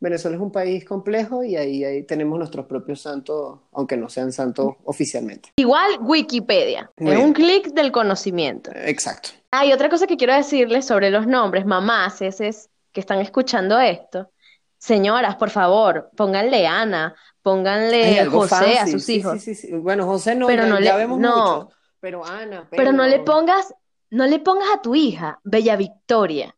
Venezuela 0.00 0.36
es 0.36 0.42
un 0.42 0.50
país 0.50 0.84
complejo 0.84 1.44
y 1.44 1.56
ahí, 1.56 1.84
ahí 1.84 2.02
tenemos 2.02 2.38
nuestros 2.38 2.66
propios 2.66 3.00
santos, 3.02 3.60
aunque 3.72 3.96
no 3.96 4.08
sean 4.08 4.32
santos 4.32 4.74
oficialmente. 4.84 5.50
Igual 5.56 5.98
Wikipedia. 6.00 6.90
Muy 6.98 7.10
es 7.12 7.16
bien. 7.16 7.28
un 7.28 7.32
clic 7.34 7.68
del 7.72 7.92
conocimiento. 7.92 8.70
Exacto. 8.74 9.30
Ah, 9.52 9.64
y 9.64 9.72
otra 9.72 9.88
cosa 9.88 10.06
que 10.06 10.16
quiero 10.16 10.34
decirles 10.34 10.86
sobre 10.86 11.10
los 11.10 11.26
nombres, 11.26 11.66
mamás, 11.66 12.20
es 12.22 12.68
que 12.92 13.00
están 13.00 13.20
escuchando 13.20 13.78
esto. 13.78 14.30
Señoras, 14.78 15.36
por 15.36 15.50
favor, 15.50 16.10
pónganle 16.16 16.66
Ana, 16.66 17.14
pónganle 17.42 18.26
José 18.26 18.78
a 18.78 18.86
sus 18.88 19.08
hijos. 19.08 19.40
sí, 19.40 19.54
sí, 19.54 19.68
sí. 19.68 19.72
Bueno, 19.72 20.06
José 20.06 20.34
no, 20.34 20.46
Pero 20.48 20.64
ya, 20.64 20.68
no 20.68 20.80
ya 20.80 20.92
le- 20.94 20.98
vemos 20.98 21.18
no. 21.20 21.70
Pero 22.00 22.24
Ana, 22.24 22.66
Pero 22.70 22.90
no 22.92 23.06
le 23.06 23.20
pongas, 23.20 23.72
no 24.12 24.26
le 24.26 24.38
pongas 24.38 24.68
a 24.74 24.82
tu 24.82 24.94
hija 24.94 25.40
Bella 25.42 25.74
Victoria, 25.74 26.54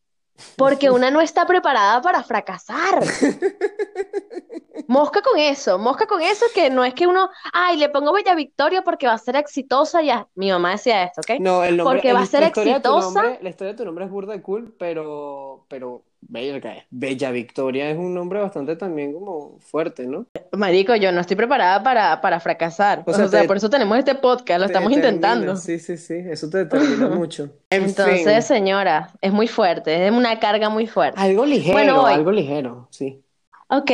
porque 0.56 0.90
una 0.90 1.12
no 1.12 1.20
está 1.20 1.46
preparada 1.46 2.02
para 2.02 2.24
fracasar. 2.24 3.00
Mosca 4.88 5.22
con 5.22 5.38
eso, 5.38 5.78
mosca 5.78 6.06
con 6.06 6.20
eso 6.20 6.44
que 6.52 6.68
no 6.68 6.84
es 6.84 6.92
que 6.94 7.06
uno, 7.06 7.30
ay, 7.52 7.76
le 7.76 7.88
pongo 7.88 8.12
Bella 8.12 8.34
Victoria 8.34 8.82
porque 8.82 9.06
va 9.06 9.14
a 9.14 9.18
ser 9.18 9.36
exitosa 9.36 10.02
ya. 10.02 10.26
Mi 10.34 10.50
mamá 10.50 10.72
decía 10.72 11.04
esto, 11.04 11.20
¿ok? 11.20 11.40
No, 11.40 11.62
el 11.62 11.76
nombre, 11.76 11.94
Porque 11.94 12.12
va 12.12 12.20
a 12.20 12.26
ser 12.26 12.40
la 12.40 12.48
exitosa. 12.48 13.22
nombre, 13.22 13.38
la 13.40 13.48
historia 13.48 13.72
de 13.72 13.78
tu 13.78 13.84
nombre 13.84 14.04
es 14.04 14.10
burda 14.10 14.32
de 14.32 14.42
cool, 14.42 14.74
pero, 14.76 15.64
pero, 15.68 16.02
verga, 16.28 16.74
Bella 16.90 17.30
Victoria 17.30 17.90
es 17.90 17.98
un 17.98 18.14
nombre 18.14 18.40
bastante 18.40 18.76
también 18.76 19.12
como 19.12 19.58
fuerte, 19.60 20.06
¿no? 20.06 20.26
Marico, 20.52 20.94
yo 20.96 21.12
no 21.12 21.20
estoy 21.20 21.36
preparada 21.36 21.82
para, 21.82 22.20
para 22.20 22.40
fracasar. 22.40 23.02
O 23.06 23.10
O 23.10 23.14
sea, 23.14 23.28
te- 23.28 23.46
por 23.46 23.56
eso 23.56 23.70
tenemos 23.70 23.98
este 23.98 24.14
podcast, 24.14 24.60
lo 24.60 24.66
estamos 24.66 24.90
determina, 24.90 25.14
intentando. 25.14 25.56
Sí, 25.56 25.78
sí, 25.78 25.96
sí, 25.96 26.14
eso 26.30 26.48
te 26.50 26.58
determina 26.58 27.08
mucho. 27.14 27.50
En 27.70 27.84
Entonces, 27.84 28.24
fin, 28.24 28.42
señora, 28.42 29.12
es 29.20 29.32
muy 29.32 29.48
fuerte, 29.48 30.06
es 30.06 30.12
una 30.12 30.38
carga 30.40 30.68
muy 30.68 30.86
fuerte. 30.86 31.20
algo 31.20 31.44
ligero, 31.46 31.72
Bueno, 31.74 32.06
algo 32.06 32.30
ligero, 32.32 32.88
sí. 32.90 33.22
Ok, 33.68 33.90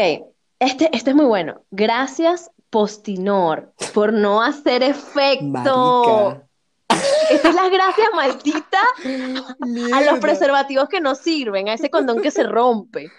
este, 0.59 0.91
este 0.93 1.11
es 1.11 1.17
muy 1.17 1.27
bueno. 1.27 1.63
Gracias, 1.71 2.51
Postinor, 2.71 3.73
por 3.95 4.13
no 4.13 4.43
hacer 4.43 4.83
efecto. 4.83 5.45
Marica. 5.47 6.47
Estas 7.31 7.51
es 7.51 7.55
las 7.55 7.71
gracias 7.71 8.09
malditas 8.15 8.83
a 9.95 10.01
los 10.03 10.19
preservativos 10.21 10.89
que 10.89 11.01
no 11.01 11.15
sirven, 11.15 11.69
a 11.69 11.75
ese 11.75 11.91
condón 11.91 12.21
que 12.23 12.31
se 12.31 12.43
rompe. 12.45 13.11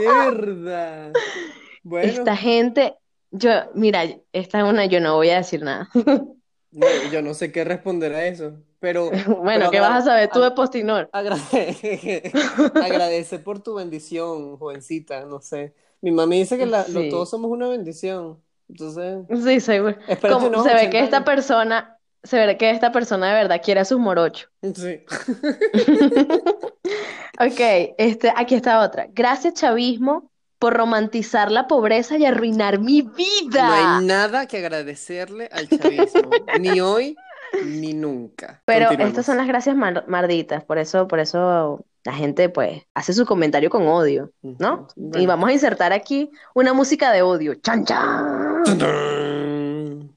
mierda. 0.00 1.12
Bueno, 1.82 2.08
Esta 2.08 2.36
gente, 2.36 2.94
yo, 3.30 3.50
mira, 3.74 4.04
esta 4.32 4.58
es 4.58 4.64
una, 4.64 4.84
yo 4.86 5.00
no 5.00 5.16
voy 5.16 5.30
a 5.30 5.36
decir 5.38 5.62
nada. 5.62 5.88
no, 5.94 6.86
yo 7.10 7.22
no 7.22 7.34
sé 7.34 7.50
qué 7.52 7.64
responder 7.64 8.14
a 8.14 8.26
eso, 8.26 8.52
pero, 8.78 9.10
Bueno, 9.26 9.42
pero 9.60 9.70
¿qué 9.70 9.80
vas 9.80 10.02
a 10.02 10.04
saber 10.10 10.30
tú 10.30 10.40
de 10.40 10.50
Postinor? 10.52 11.08
Agrade- 11.12 12.30
Agradece 12.82 13.38
por 13.38 13.60
tu 13.62 13.74
bendición, 13.74 14.56
jovencita, 14.58 15.24
no 15.24 15.40
sé. 15.40 15.74
Mi 16.02 16.10
mami 16.10 16.38
dice 16.40 16.56
que 16.58 16.66
la- 16.66 16.86
lo- 16.88 17.00
Sí. 17.00 17.08
todos 17.10 17.28
somos 17.30 17.50
una 17.50 17.68
bendición. 17.68 18.38
Entonces, 18.68 19.24
Sí, 19.44 19.58
seguro. 19.60 19.96
Como 20.22 20.62
se 20.62 20.68
ve 20.68 20.74
80 20.86 20.90
que 20.90 21.00
esta 21.00 21.24
persona, 21.24 21.98
se 22.22 22.44
ve 22.46 22.56
que 22.56 22.70
esta 22.70 22.92
persona 22.92 23.28
de 23.28 23.34
verdad 23.34 23.60
quiere 23.64 23.80
a 23.80 23.84
sus 23.84 23.98
morochos. 23.98 24.48
Sí. 24.74 25.00
Ok, 27.38 27.94
este, 27.96 28.32
aquí 28.36 28.54
está 28.54 28.80
otra. 28.80 29.06
Gracias, 29.12 29.54
chavismo, 29.54 30.30
por 30.58 30.74
romantizar 30.74 31.50
la 31.50 31.66
pobreza 31.66 32.18
y 32.18 32.26
arruinar 32.26 32.78
mi 32.78 33.02
No 33.02 33.12
vida. 33.12 33.98
hay 33.98 34.04
nada 34.04 34.46
que 34.46 34.58
agradecerle 34.58 35.48
al 35.50 35.66
chavismo, 35.68 36.28
ni 36.58 36.80
hoy 36.82 37.16
ni 37.64 37.94
nunca. 37.94 38.60
Pero 38.66 38.90
estas 38.90 39.24
son 39.24 39.38
las 39.38 39.46
gracias 39.46 39.74
mar- 39.74 40.04
marditas, 40.06 40.62
por 40.64 40.76
eso, 40.76 41.08
por 41.08 41.18
eso 41.18 41.84
la 42.04 42.12
gente 42.12 42.50
pues 42.50 42.82
hace 42.94 43.14
su 43.14 43.24
comentario 43.24 43.70
con 43.70 43.86
odio, 43.88 44.32
¿no? 44.42 44.88
Y 45.14 45.24
vamos 45.24 45.48
a 45.48 45.52
insertar 45.52 45.94
aquí 45.94 46.30
una 46.54 46.74
música 46.74 47.10
de 47.10 47.22
odio. 47.22 47.54
¡Chan, 47.54 47.84
chan! 47.86 48.62
Tadán. 48.64 49.29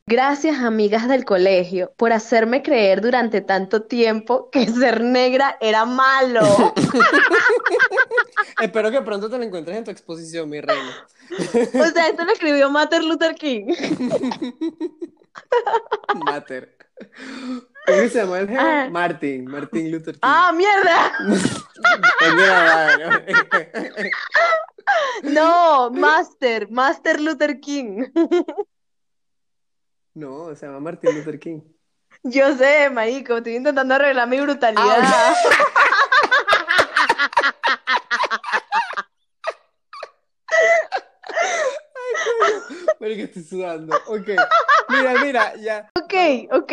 Gracias, 0.06 0.60
amigas 0.60 1.08
del 1.08 1.24
colegio, 1.24 1.94
por 1.96 2.12
hacerme 2.12 2.62
creer 2.62 3.00
durante 3.00 3.40
tanto 3.40 3.84
tiempo 3.84 4.50
que 4.52 4.68
ser 4.68 5.02
negra 5.02 5.58
era 5.62 5.86
malo. 5.86 6.42
Espero 8.62 8.92
que 8.92 9.02
pronto 9.02 9.30
te 9.30 9.38
lo 9.38 9.44
encuentres 9.44 9.78
en 9.78 9.86
tu 9.86 9.92
exposición, 9.92 10.50
mi 10.50 10.60
reina. 10.60 11.08
O 11.32 11.86
sea, 11.94 12.10
esto 12.10 12.26
lo 12.26 12.34
escribió 12.34 12.70
Martin 12.70 13.08
Luther 13.08 13.34
King. 13.36 13.74
Mater. 16.26 16.76
¿Cómo 17.86 17.98
se 17.98 18.10
llama 18.10 18.40
el 18.40 18.50
jefe? 18.50 18.60
Ah. 18.60 18.88
Martin, 18.92 19.46
Martin 19.46 19.92
Luther 19.92 20.16
King. 20.16 20.20
¡Ah, 20.22 20.52
mierda! 20.54 21.14
No, 25.24 25.90
Master, 25.92 26.70
Master 26.70 27.22
Luther 27.22 27.62
King. 27.62 28.04
No, 30.14 30.56
se 30.56 30.66
llama 30.66 30.80
Martin 30.80 31.16
Luther 31.18 31.40
King. 31.40 31.62
Yo 32.24 32.56
sé, 32.56 32.90
marico, 32.90 33.38
estoy 33.38 33.56
intentando 33.56 33.96
arreglar 33.96 34.28
mi 34.28 34.40
brutalidad. 34.40 34.98
Ah, 35.02 35.34
Pero 43.00 43.16
que 43.16 43.24
estoy 43.24 43.44
sudando. 43.44 43.96
Ok. 44.08 44.30
Mira, 44.90 45.14
mira, 45.24 45.56
ya. 45.58 45.90
Ok, 45.96 46.14
ok. 46.52 46.72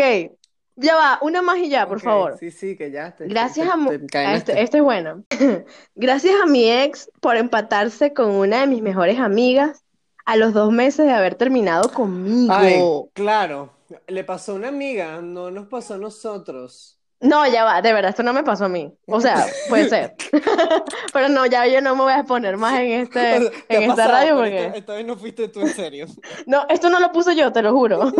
Ya 0.77 0.97
va, 0.97 1.19
una 1.21 1.43
más 1.43 1.59
y 1.59 1.69
ya, 1.69 1.87
por 1.87 2.01
favor. 2.01 2.39
Sí, 2.39 2.51
sí, 2.51 2.77
que 2.77 2.91
ya. 2.91 3.15
Te, 3.15 3.27
Gracias 3.27 3.69
te- 3.69 3.73
a, 3.73 3.99
te 4.09 4.37
este, 4.37 4.63
este 4.63 4.77
es 4.79 4.83
bueno. 4.83 5.25
Gracias 5.95 6.35
a 6.43 6.47
mi 6.47 6.71
ex 6.71 7.11
por 7.21 7.37
empatarse 7.37 8.15
con 8.15 8.31
una 8.31 8.61
de 8.61 8.67
mis 8.67 8.81
mejores 8.83 9.19
amigas 9.19 9.85
a 10.25 10.37
los 10.37 10.53
dos 10.53 10.73
meses 10.73 11.07
de 11.07 11.13
haber 11.13 11.35
terminado 11.35 11.91
conmigo. 11.93 12.53
Ay, 12.53 12.81
claro. 13.15 13.71
Le 14.07 14.25
pasó 14.25 14.53
a 14.53 14.55
una 14.57 14.69
amiga, 14.69 15.21
no 15.21 15.51
nos 15.51 15.67
pasó 15.67 15.95
a 15.95 15.99
nosotros. 15.99 17.01
No, 17.23 17.47
ya 17.47 17.65
va, 17.65 17.83
de 17.83 17.93
verdad, 17.93 18.11
esto 18.11 18.23
no 18.23 18.33
me 18.33 18.43
pasó 18.43 18.65
a 18.65 18.69
mí. 18.71 18.91
O 19.07 19.21
sea, 19.21 19.47
puede 19.69 19.91
ser. 19.91 20.15
Pero 21.13 21.29
no, 21.29 21.45
ya 21.45 21.67
yo 21.67 21.83
no 21.83 21.95
me 21.95 22.05
voy 22.05 22.13
a 22.13 22.21
exponer 22.21 22.57
más 22.57 22.81
en 22.81 22.93
este, 22.93 23.37
en 23.69 23.83
esta 23.83 23.89
pasado, 23.89 24.13
radio 24.13 24.37
porque 24.37 24.67
esta, 24.67 24.79
esta 24.79 24.95
vez 24.95 25.07
no 25.07 25.17
fuiste 25.17 25.49
tú 25.49 25.61
en 25.61 25.69
serio. 25.69 26.07
no, 26.47 26.65
esto 26.71 26.89
no 26.89 26.99
lo 26.99 27.13
puse 27.13 27.37
yo, 27.37 27.53
te 27.53 27.61
lo 27.61 27.73
juro. 27.73 28.11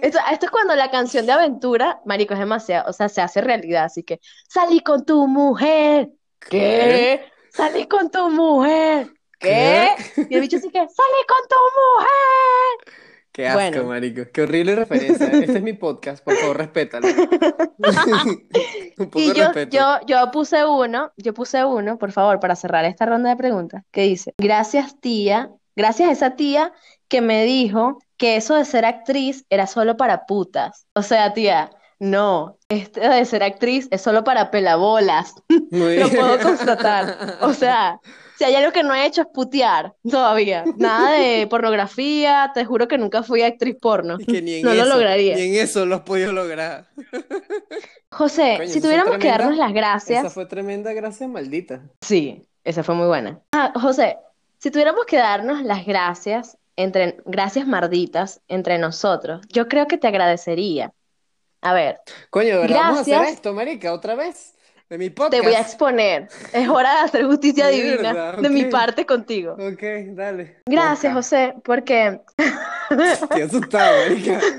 Esto, 0.00 0.18
esto 0.32 0.46
es 0.46 0.50
cuando 0.50 0.74
la 0.74 0.90
canción 0.90 1.24
de 1.24 1.32
aventura, 1.32 2.00
marico, 2.04 2.34
es 2.34 2.40
demasiado, 2.40 2.90
o 2.90 2.92
sea, 2.92 3.08
se 3.08 3.20
hace 3.20 3.40
realidad, 3.40 3.84
así 3.84 4.02
que 4.02 4.20
salí 4.48 4.80
con 4.80 5.04
tu 5.04 5.28
mujer. 5.28 6.10
¿Qué? 6.40 7.24
Salí 7.50 7.86
con 7.86 8.10
tu 8.10 8.28
mujer. 8.28 9.15
¿Qué? 9.38 9.88
Y 10.30 10.34
el 10.34 10.40
bicho 10.40 10.56
así 10.56 10.68
que 10.70 10.78
salí 10.78 11.22
con 11.28 11.48
tu 11.48 11.56
mujer. 11.76 12.94
Qué 13.32 13.46
asco, 13.48 13.58
Bueno. 13.60 13.84
marico. 13.84 14.22
Qué 14.32 14.42
horrible 14.42 14.74
referencia. 14.76 15.26
Este 15.26 15.58
es 15.58 15.62
mi 15.62 15.74
podcast, 15.74 16.24
por 16.24 16.34
favor, 16.36 16.56
respétalo. 16.56 17.06
Un 18.98 19.10
poco 19.10 19.18
Y 19.20 19.28
de 19.28 19.34
yo, 19.34 19.44
respeto. 19.52 19.76
yo, 19.76 19.98
yo 20.06 20.30
puse 20.30 20.64
uno, 20.64 21.12
yo 21.16 21.34
puse 21.34 21.64
uno, 21.64 21.98
por 21.98 22.12
favor, 22.12 22.40
para 22.40 22.56
cerrar 22.56 22.84
esta 22.86 23.04
ronda 23.06 23.28
de 23.30 23.36
preguntas, 23.36 23.82
que 23.90 24.02
dice, 24.02 24.34
gracias 24.38 24.98
tía, 25.00 25.50
gracias 25.74 26.08
a 26.08 26.12
esa 26.12 26.36
tía 26.36 26.72
que 27.08 27.20
me 27.20 27.44
dijo 27.44 27.98
que 28.16 28.36
eso 28.36 28.54
de 28.54 28.64
ser 28.64 28.84
actriz 28.86 29.44
era 29.50 29.66
solo 29.66 29.96
para 29.98 30.24
putas. 30.26 30.86
O 30.94 31.02
sea, 31.02 31.34
tía, 31.34 31.70
no, 31.98 32.58
esto 32.68 33.00
de 33.00 33.24
ser 33.24 33.42
actriz 33.42 33.88
es 33.90 34.02
solo 34.02 34.24
para 34.24 34.50
pelabolas, 34.50 35.34
lo 35.70 36.08
puedo 36.08 36.38
constatar. 36.40 37.38
O 37.40 37.52
sea, 37.54 38.00
si 38.36 38.44
hay 38.44 38.54
algo 38.54 38.70
que 38.72 38.82
no 38.82 38.94
he 38.94 39.06
hecho 39.06 39.22
es 39.22 39.28
putear 39.32 39.94
todavía. 40.08 40.64
Nada 40.76 41.12
de 41.12 41.46
pornografía, 41.50 42.50
te 42.52 42.64
juro 42.64 42.86
que 42.86 42.98
nunca 42.98 43.22
fui 43.22 43.42
actriz 43.42 43.76
porno. 43.80 44.18
Que 44.18 44.42
ni 44.42 44.56
en 44.56 44.62
No 44.62 44.74
lo 44.74 44.82
eso, 44.82 44.94
lograría. 44.94 45.36
ni 45.36 45.42
en 45.42 45.54
eso 45.54 45.86
lo 45.86 45.96
has 45.96 46.02
podido 46.02 46.32
lograr. 46.32 46.86
José, 48.10 48.56
Coño, 48.58 48.68
si 48.70 48.80
tuviéramos 48.80 49.16
que 49.18 49.28
darnos 49.28 49.56
las 49.56 49.72
gracias. 49.72 50.20
Esa 50.20 50.30
fue 50.30 50.46
tremenda 50.46 50.92
gracia 50.92 51.28
maldita. 51.28 51.82
Sí, 52.00 52.42
esa 52.64 52.82
fue 52.82 52.94
muy 52.94 53.06
buena. 53.06 53.40
Ah, 53.52 53.72
José, 53.74 54.18
si 54.58 54.70
tuviéramos 54.70 55.06
que 55.06 55.16
darnos 55.16 55.62
las 55.62 55.86
gracias 55.86 56.56
entre, 56.76 57.16
gracias 57.24 57.66
Marditas, 57.66 58.40
entre 58.48 58.78
nosotros, 58.78 59.40
yo 59.48 59.66
creo 59.68 59.86
que 59.86 59.98
te 59.98 60.08
agradecería. 60.08 60.92
A 61.66 61.72
ver, 61.72 61.98
Coño, 62.30 62.60
¿verdad? 62.60 62.76
Vamos 62.76 62.98
a 62.98 63.00
hacer 63.00 63.14
gracias, 63.14 63.34
esto, 63.34 63.52
marica, 63.52 63.92
otra 63.92 64.14
vez. 64.14 64.54
De 64.88 64.98
mi 64.98 65.10
te 65.10 65.20
voy 65.20 65.26
a 65.26 65.40
podcast. 65.42 65.68
exponer. 65.68 66.28
Es 66.52 66.68
hora 66.68 66.92
de 66.92 66.98
hacer 67.00 67.24
justicia 67.24 67.66
divina 67.66 68.36
de 68.36 68.48
mi 68.48 68.66
parte 68.66 69.04
contigo. 69.04 69.54
Ok, 69.54 69.82
dale. 70.14 70.62
Gracias. 70.64 71.12
José, 71.12 71.54
porque 71.64 72.20
Estoy 72.88 73.42
asustado, 73.42 73.96
marica. 74.08 74.40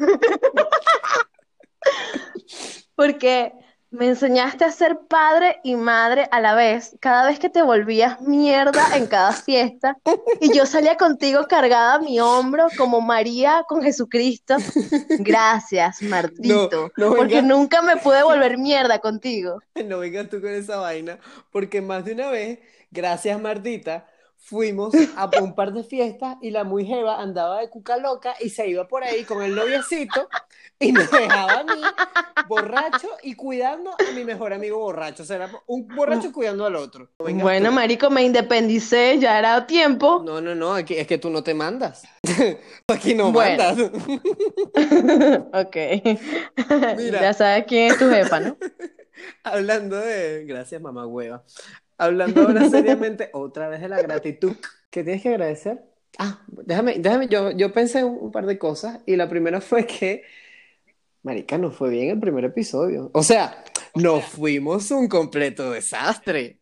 Porque 2.96 3.54
me 3.90 4.08
enseñaste 4.08 4.66
a 4.66 4.72
ser 4.72 5.00
padre 5.08 5.60
y 5.64 5.76
madre 5.76 6.28
a 6.32 6.42
la 6.42 6.56
vez, 6.56 6.96
cada 7.00 7.26
vez 7.26 7.40
que 7.40 7.50
te 7.50 7.62
volvías 7.62 8.20
mierda 8.22 8.98
en 8.98 9.08
cada 9.08 9.32
fiesta, 9.32 9.98
y 10.42 10.54
yo 10.54 10.66
salía 10.66 10.98
contigo 10.98 11.46
cargada 11.48 11.96
a 11.96 12.00
mi 12.00 12.20
hombro 12.20 12.68
como 12.78 13.02
María 13.02 13.64
con 13.68 13.82
Jesucristo. 13.82 14.58
Gracias, 15.20 16.02
No, 16.08 16.10
maldito, 16.10 16.92
no 16.98 17.16
porque 17.16 17.36
venga, 17.36 17.48
nunca 17.48 17.82
me 17.82 17.98
pude 17.98 18.24
volver 18.24 18.58
mierda 18.58 19.00
contigo. 19.00 19.62
no 19.86 20.00
vengas 20.00 20.30
tú 20.30 20.42
con 20.42 20.50
esa 20.50 20.78
vaina, 20.78 21.20
porque 21.52 21.82
más 21.82 22.04
de 22.06 22.14
una 22.14 22.30
vez, 22.30 22.60
gracias 22.92 23.40
Mardita, 23.40 24.06
fuimos 24.38 24.94
a 25.16 25.30
un 25.42 25.56
par 25.56 25.74
de 25.74 25.84
fiestas 25.84 26.38
y 26.42 26.52
la 26.52 26.64
muy 26.64 26.86
jeva 26.86 27.22
andaba 27.22 27.60
de 27.60 27.70
cuca 27.70 27.98
loca 27.98 28.36
y 28.40 28.50
se 28.50 28.68
iba 28.68 28.88
por 28.88 29.04
ahí 29.04 29.24
con 29.24 29.42
el 29.42 29.54
noviecito 29.56 30.30
y 30.80 30.92
me 30.94 31.02
dejaba 31.02 31.60
a 31.60 31.64
mí 31.64 31.82
borracho 32.48 33.10
y 33.24 33.36
cuidando 33.36 33.92
a 33.92 34.12
mi 34.14 34.24
mejor 34.24 34.54
amigo 34.54 34.78
borracho. 34.80 35.24
O 35.24 35.26
sea, 35.26 35.38
era 35.38 35.50
un 35.66 35.88
borracho 35.88 36.32
cuidando 36.32 36.66
al 36.66 36.76
otro. 36.76 37.10
Bueno, 37.18 37.70
tú. 37.70 37.76
marico, 37.76 38.10
me 38.10 38.24
independicé, 38.24 39.18
ya 39.20 39.38
era 39.40 39.66
tiempo. 39.68 40.22
No, 40.24 40.40
no, 40.40 40.56
no, 40.56 40.74
aquí, 40.74 40.96
es 40.96 41.08
que 41.08 41.18
tú 41.18 41.30
no 41.30 41.44
te 41.44 41.54
mandas. 41.54 42.04
Aquí 42.88 43.14
no 43.16 43.32
Bueno, 43.32 43.64
mandas. 43.64 43.92
ok. 45.54 45.76
Mira, 46.98 47.22
Ya 47.22 47.34
sabes 47.34 47.66
quién 47.68 47.92
es 47.92 47.98
tu 47.98 48.10
jefa, 48.10 48.40
¿no? 48.40 48.58
hablando 49.44 49.98
de... 49.98 50.46
Gracias, 50.46 50.82
mamá 50.82 51.06
hueva. 51.08 51.44
Hablando 51.98 52.42
ahora 52.42 52.70
seriamente, 52.70 53.30
otra 53.34 53.68
vez 53.70 53.82
de 53.82 53.90
la 53.90 54.02
gratitud. 54.02 54.56
¿Qué 54.90 55.04
tienes 55.04 55.22
que 55.22 55.30
agradecer? 55.30 55.84
Ah, 56.18 56.42
déjame, 56.48 57.00
déjame, 57.00 57.28
yo, 57.28 57.52
yo 57.52 57.72
pensé 57.72 58.04
un, 58.04 58.18
un 58.20 58.32
par 58.32 58.46
de 58.46 58.58
cosas 58.58 59.02
y 59.06 59.16
la 59.16 59.30
primera 59.30 59.62
fue 59.62 59.86
que, 59.86 60.24
marica, 61.24 61.58
nos 61.58 61.76
fue 61.76 61.90
bien 61.90 62.10
el 62.10 62.20
primer 62.20 62.46
episodio. 62.46 63.12
O 63.14 63.24
sea, 63.24 63.64
nos 63.96 64.26
fuimos 64.26 64.92
un 64.92 65.08
completo 65.08 65.72
desastre. 65.72 66.60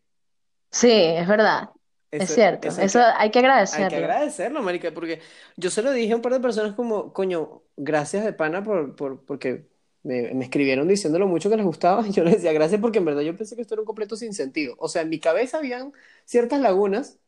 Sí, 0.71 0.91
es 0.91 1.27
verdad, 1.27 1.69
es 2.11 2.33
cierto, 2.33 2.67
eso 2.69 2.81
hay 2.81 2.85
eso 2.85 2.99
que, 2.99 3.05
hay 3.05 3.31
que 3.31 3.39
hay 3.71 3.87
que 3.87 3.95
agradecerlo. 3.95 3.97
agradecerlo, 3.97 4.61
marica, 4.61 4.93
porque 4.93 5.21
yo 5.57 5.69
se 5.69 5.81
lo 5.81 5.91
dije 5.91 6.13
a 6.13 6.15
un 6.17 6.21
par 6.21 6.33
de 6.33 6.39
personas 6.39 6.75
como, 6.75 7.13
coño, 7.13 7.63
gracias 7.77 8.25
de 8.25 8.33
pana 8.33 8.63
por, 8.63 8.95
por, 8.95 9.25
porque 9.25 9.69
me, 10.05 10.33
me 10.33 10.45
escribieron 10.45 10.87
diciendo 10.87 11.19
lo 11.19 11.27
mucho 11.27 11.49
que 11.49 11.57
les 11.57 11.65
gustaba. 11.65 12.07
Y 12.07 12.11
yo 12.13 12.23
les 12.23 12.35
decía 12.35 12.53
gracias 12.53 12.79
porque 12.79 12.99
en 12.99 13.05
verdad 13.05 13.21
yo 13.21 13.35
pensé 13.35 13.55
que 13.55 13.63
esto 13.63 13.73
era 13.75 13.81
un 13.81 13.87
completo 13.87 14.15
sin 14.15 14.33
sentido. 14.33 14.75
O 14.79 14.87
sea, 14.87 15.01
en 15.01 15.09
mi 15.09 15.19
cabeza 15.19 15.57
habían 15.57 15.93
ciertas 16.25 16.61
lagunas 16.61 17.19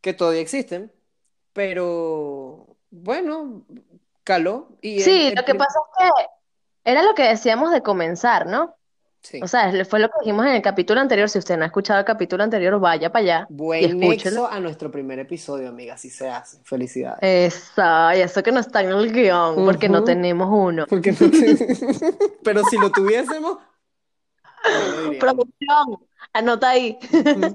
que 0.00 0.14
todavía 0.14 0.40
existen, 0.40 0.92
pero 1.52 2.76
bueno, 2.90 3.66
caló. 4.24 4.68
Y 4.82 5.00
Sí, 5.00 5.28
el 5.28 5.34
lo 5.36 5.44
que 5.44 5.54
pasa 5.54 5.78
es 6.00 6.12
que 6.14 6.90
era 6.92 7.02
lo 7.02 7.14
que 7.14 7.24
decíamos 7.24 7.72
de 7.72 7.82
comenzar, 7.82 8.46
¿no? 8.46 8.76
Sí. 9.22 9.38
O 9.42 9.46
sea, 9.46 9.70
fue 9.84 10.00
lo 10.00 10.08
que 10.08 10.14
dijimos 10.20 10.46
en 10.46 10.52
el 10.52 10.62
capítulo 10.62 11.00
anterior. 11.00 11.28
Si 11.28 11.38
usted 11.38 11.56
no 11.56 11.64
ha 11.64 11.66
escuchado 11.66 11.98
el 12.00 12.06
capítulo 12.06 12.42
anterior, 12.42 12.80
vaya 12.80 13.12
para 13.12 13.22
allá 13.22 13.46
y 13.50 13.52
Buen 13.54 13.84
escúchelo. 13.84 14.42
nexo 14.42 14.48
a 14.50 14.60
nuestro 14.60 14.90
primer 14.90 15.18
episodio, 15.18 15.68
amiga, 15.68 15.94
así 15.94 16.08
se 16.10 16.28
hace. 16.28 16.58
Felicidades. 16.64 17.18
Eso, 17.22 17.82
y 18.16 18.20
eso 18.20 18.42
que 18.42 18.50
no 18.50 18.60
está 18.60 18.80
en 18.82 18.90
el 18.90 19.12
guion, 19.12 19.56
porque 19.64 19.88
no 19.88 20.04
tenemos 20.04 20.48
uno. 20.50 20.86
Porque 20.88 21.12
no 21.12 21.30
te- 21.30 21.56
Pero 22.44 22.64
si 22.64 22.78
lo 22.78 22.90
tuviésemos, 22.90 23.58
lo. 25.12 25.18
Producción, 25.18 25.98
anota 26.32 26.70
ahí. 26.70 26.98
Es, 27.12 27.54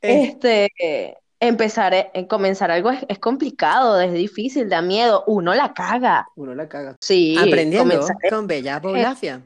Este, 0.00 1.18
empezar, 1.40 1.92
eh, 1.92 2.10
en 2.14 2.26
comenzar 2.26 2.70
algo 2.70 2.90
es, 2.90 3.04
es 3.08 3.18
complicado, 3.18 4.00
es 4.00 4.12
difícil, 4.12 4.68
da 4.68 4.80
miedo, 4.80 5.24
uno 5.26 5.54
la 5.54 5.74
caga. 5.74 6.28
uno 6.36 6.54
la 6.54 6.68
caga. 6.68 6.96
Sí, 7.00 7.36
Aprendiendo 7.36 7.94
comenzar 7.94 8.16
con 8.30 8.46
Bella 8.46 8.78
Bolafia. 8.78 9.42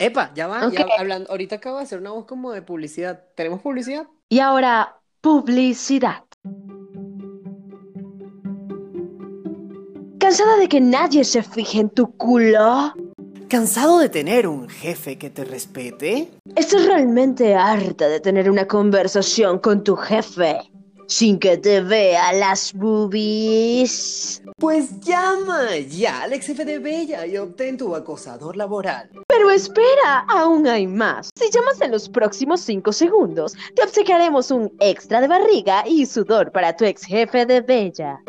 Epa, 0.00 0.30
ya 0.32 0.46
va, 0.46 0.68
ok. 0.68 0.74
ya 0.74 0.86
hablando, 0.96 1.28
ahorita 1.28 1.56
acabo 1.56 1.78
de 1.78 1.82
hacer 1.82 1.98
una 1.98 2.12
voz 2.12 2.24
como 2.24 2.52
de 2.52 2.62
publicidad. 2.62 3.24
¿Tenemos 3.34 3.60
publicidad? 3.60 4.06
Y 4.28 4.38
ahora, 4.38 5.00
publicidad. 5.20 6.22
¿Cansada 10.20 10.56
de 10.58 10.68
que 10.68 10.80
nadie 10.80 11.24
se 11.24 11.42
fije 11.42 11.80
en 11.80 11.90
tu 11.90 12.16
culo? 12.16 12.94
¿Cansado 13.48 13.98
de 13.98 14.08
tener 14.08 14.46
un 14.46 14.68
jefe 14.68 15.18
que 15.18 15.30
te 15.30 15.44
respete? 15.44 16.30
¿Estás 16.54 16.86
realmente 16.86 17.56
harta 17.56 18.06
de 18.06 18.20
tener 18.20 18.48
una 18.48 18.68
conversación 18.68 19.58
con 19.58 19.82
tu 19.82 19.96
jefe 19.96 20.60
sin 21.08 21.38
que 21.38 21.56
te 21.56 21.80
vea 21.80 22.32
las 22.32 22.72
boobies? 22.72 24.42
Pues 24.58 25.00
llama 25.00 25.76
ya 25.76 26.22
al 26.22 26.32
ex 26.34 26.46
jefe 26.46 26.64
de 26.64 26.78
Bella 26.78 27.26
y 27.26 27.36
obtén 27.36 27.76
tu 27.76 27.96
acosador 27.96 28.56
laboral. 28.56 29.10
Pero 29.26 29.50
espera, 29.50 30.26
aún 30.28 30.66
hay 30.66 30.86
más. 30.86 31.30
Si 31.36 31.50
llamas 31.50 31.80
en 31.80 31.90
los 31.90 32.08
próximos 32.08 32.60
5 32.60 32.92
segundos, 32.92 33.54
te 33.74 33.82
obsequiaremos 33.82 34.50
un 34.50 34.72
extra 34.80 35.20
de 35.20 35.28
barriga 35.28 35.84
y 35.88 36.06
sudor 36.06 36.52
para 36.52 36.76
tu 36.76 36.84
ex 36.84 37.04
jefe 37.04 37.46
de 37.46 37.60
Bella. 37.62 38.20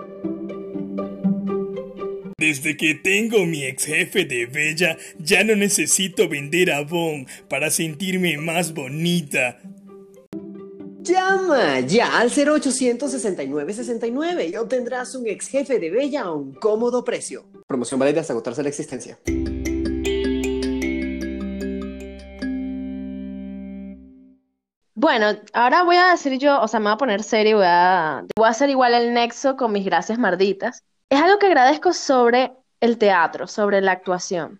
Desde 2.38 2.78
que 2.78 2.96
tengo 2.96 3.46
mi 3.46 3.66
ex 3.66 3.86
jefe 3.86 4.24
de 4.24 4.46
Bella, 4.46 4.98
ya 5.18 5.44
no 5.44 5.58
necesito 5.58 6.30
vender 6.30 6.72
Avon 6.72 7.28
para 7.50 7.70
sentirme 7.70 8.38
más 8.38 8.74
bonita. 8.74 9.60
Llama 11.02 11.80
ya 11.80 12.20
al 12.20 12.30
0800 12.30 13.10
69 13.10 13.74
69 13.74 14.48
y 14.48 14.56
obtendrás 14.58 15.16
un 15.16 15.28
ex 15.28 15.48
jefe 15.48 15.80
de 15.80 15.90
Bella 15.90 16.24
a 16.24 16.32
un 16.34 16.54
cómodo 16.54 17.06
precio. 17.06 17.46
Promoción 17.68 18.02
válida 18.02 18.20
hasta 18.20 18.34
agotarse 18.34 18.62
la 18.62 18.68
existencia. 18.68 19.18
Bueno, 24.94 25.40
ahora 25.54 25.84
voy 25.84 25.96
a 25.96 26.10
decir 26.10 26.38
yo, 26.38 26.60
o 26.60 26.68
sea, 26.68 26.82
me 26.82 26.88
voy 26.88 26.96
a 26.96 26.98
poner 26.98 27.24
serio, 27.24 27.58
voy 27.58 27.66
a, 27.66 28.26
voy 28.36 28.48
a 28.48 28.50
hacer 28.50 28.70
igual 28.70 28.94
el 28.94 29.14
nexo 29.14 29.56
con 29.56 29.72
mis 29.72 29.86
gracias 29.86 30.20
marditas. 30.20 30.84
Es 31.10 31.22
algo 31.22 31.40
que 31.40 31.46
agradezco 31.46 31.94
sobre 31.94 32.52
el 32.82 32.98
teatro, 32.98 33.48
sobre 33.48 33.80
la 33.80 33.94
actuación. 33.94 34.60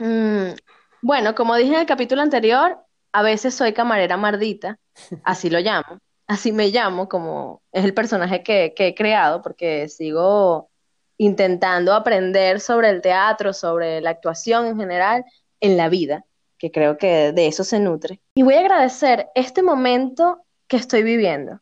Mm, 0.00 0.54
bueno, 1.00 1.36
como 1.36 1.54
dije 1.54 1.74
en 1.74 1.80
el 1.80 1.86
capítulo 1.86 2.22
anterior, 2.22 2.78
a 3.12 3.22
veces 3.22 3.54
soy 3.54 3.72
camarera 3.72 4.16
mardita, 4.16 4.78
así 5.24 5.50
lo 5.50 5.58
llamo, 5.60 5.98
así 6.26 6.52
me 6.52 6.68
llamo, 6.68 7.08
como 7.08 7.62
es 7.72 7.84
el 7.84 7.94
personaje 7.94 8.42
que, 8.42 8.72
que 8.74 8.88
he 8.88 8.94
creado, 8.94 9.42
porque 9.42 9.88
sigo 9.88 10.70
intentando 11.18 11.92
aprender 11.92 12.60
sobre 12.60 12.88
el 12.88 13.02
teatro, 13.02 13.52
sobre 13.52 14.00
la 14.00 14.10
actuación 14.10 14.66
en 14.66 14.78
general, 14.78 15.24
en 15.60 15.76
la 15.76 15.88
vida, 15.88 16.24
que 16.56 16.70
creo 16.70 16.96
que 16.96 17.32
de 17.32 17.46
eso 17.46 17.62
se 17.62 17.78
nutre. 17.78 18.20
Y 18.34 18.42
voy 18.42 18.54
a 18.54 18.60
agradecer 18.60 19.28
este 19.34 19.62
momento 19.62 20.42
que 20.66 20.76
estoy 20.76 21.02
viviendo. 21.02 21.60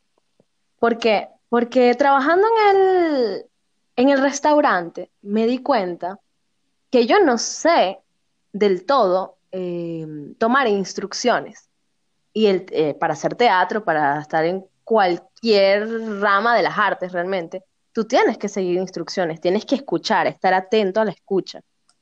¿Por 0.78 0.98
qué? 0.98 1.28
Porque 1.48 1.94
trabajando 1.94 2.46
en 2.46 2.76
el, 2.76 3.46
en 3.96 4.08
el 4.10 4.20
restaurante 4.20 5.10
me 5.22 5.46
di 5.46 5.58
cuenta 5.58 6.20
que 6.90 7.06
yo 7.06 7.18
no 7.20 7.38
sé 7.38 7.98
del 8.52 8.86
todo 8.86 9.38
eh, 9.50 10.06
tomar 10.38 10.68
instrucciones. 10.68 11.67
Y 12.32 12.46
el, 12.46 12.66
eh, 12.70 12.94
para 12.94 13.14
hacer 13.14 13.34
teatro, 13.34 13.84
para 13.84 14.20
estar 14.20 14.44
en 14.44 14.64
cualquier 14.84 16.20
rama 16.20 16.56
de 16.56 16.62
las 16.62 16.78
artes 16.78 17.12
realmente, 17.12 17.64
tú 17.92 18.04
tienes 18.04 18.38
que 18.38 18.48
seguir 18.48 18.76
instrucciones, 18.78 19.40
tienes 19.40 19.64
que 19.64 19.74
escuchar, 19.74 20.26
estar 20.26 20.54
atento 20.54 21.00
a 21.00 21.04
la 21.04 21.10
escucha. 21.10 21.60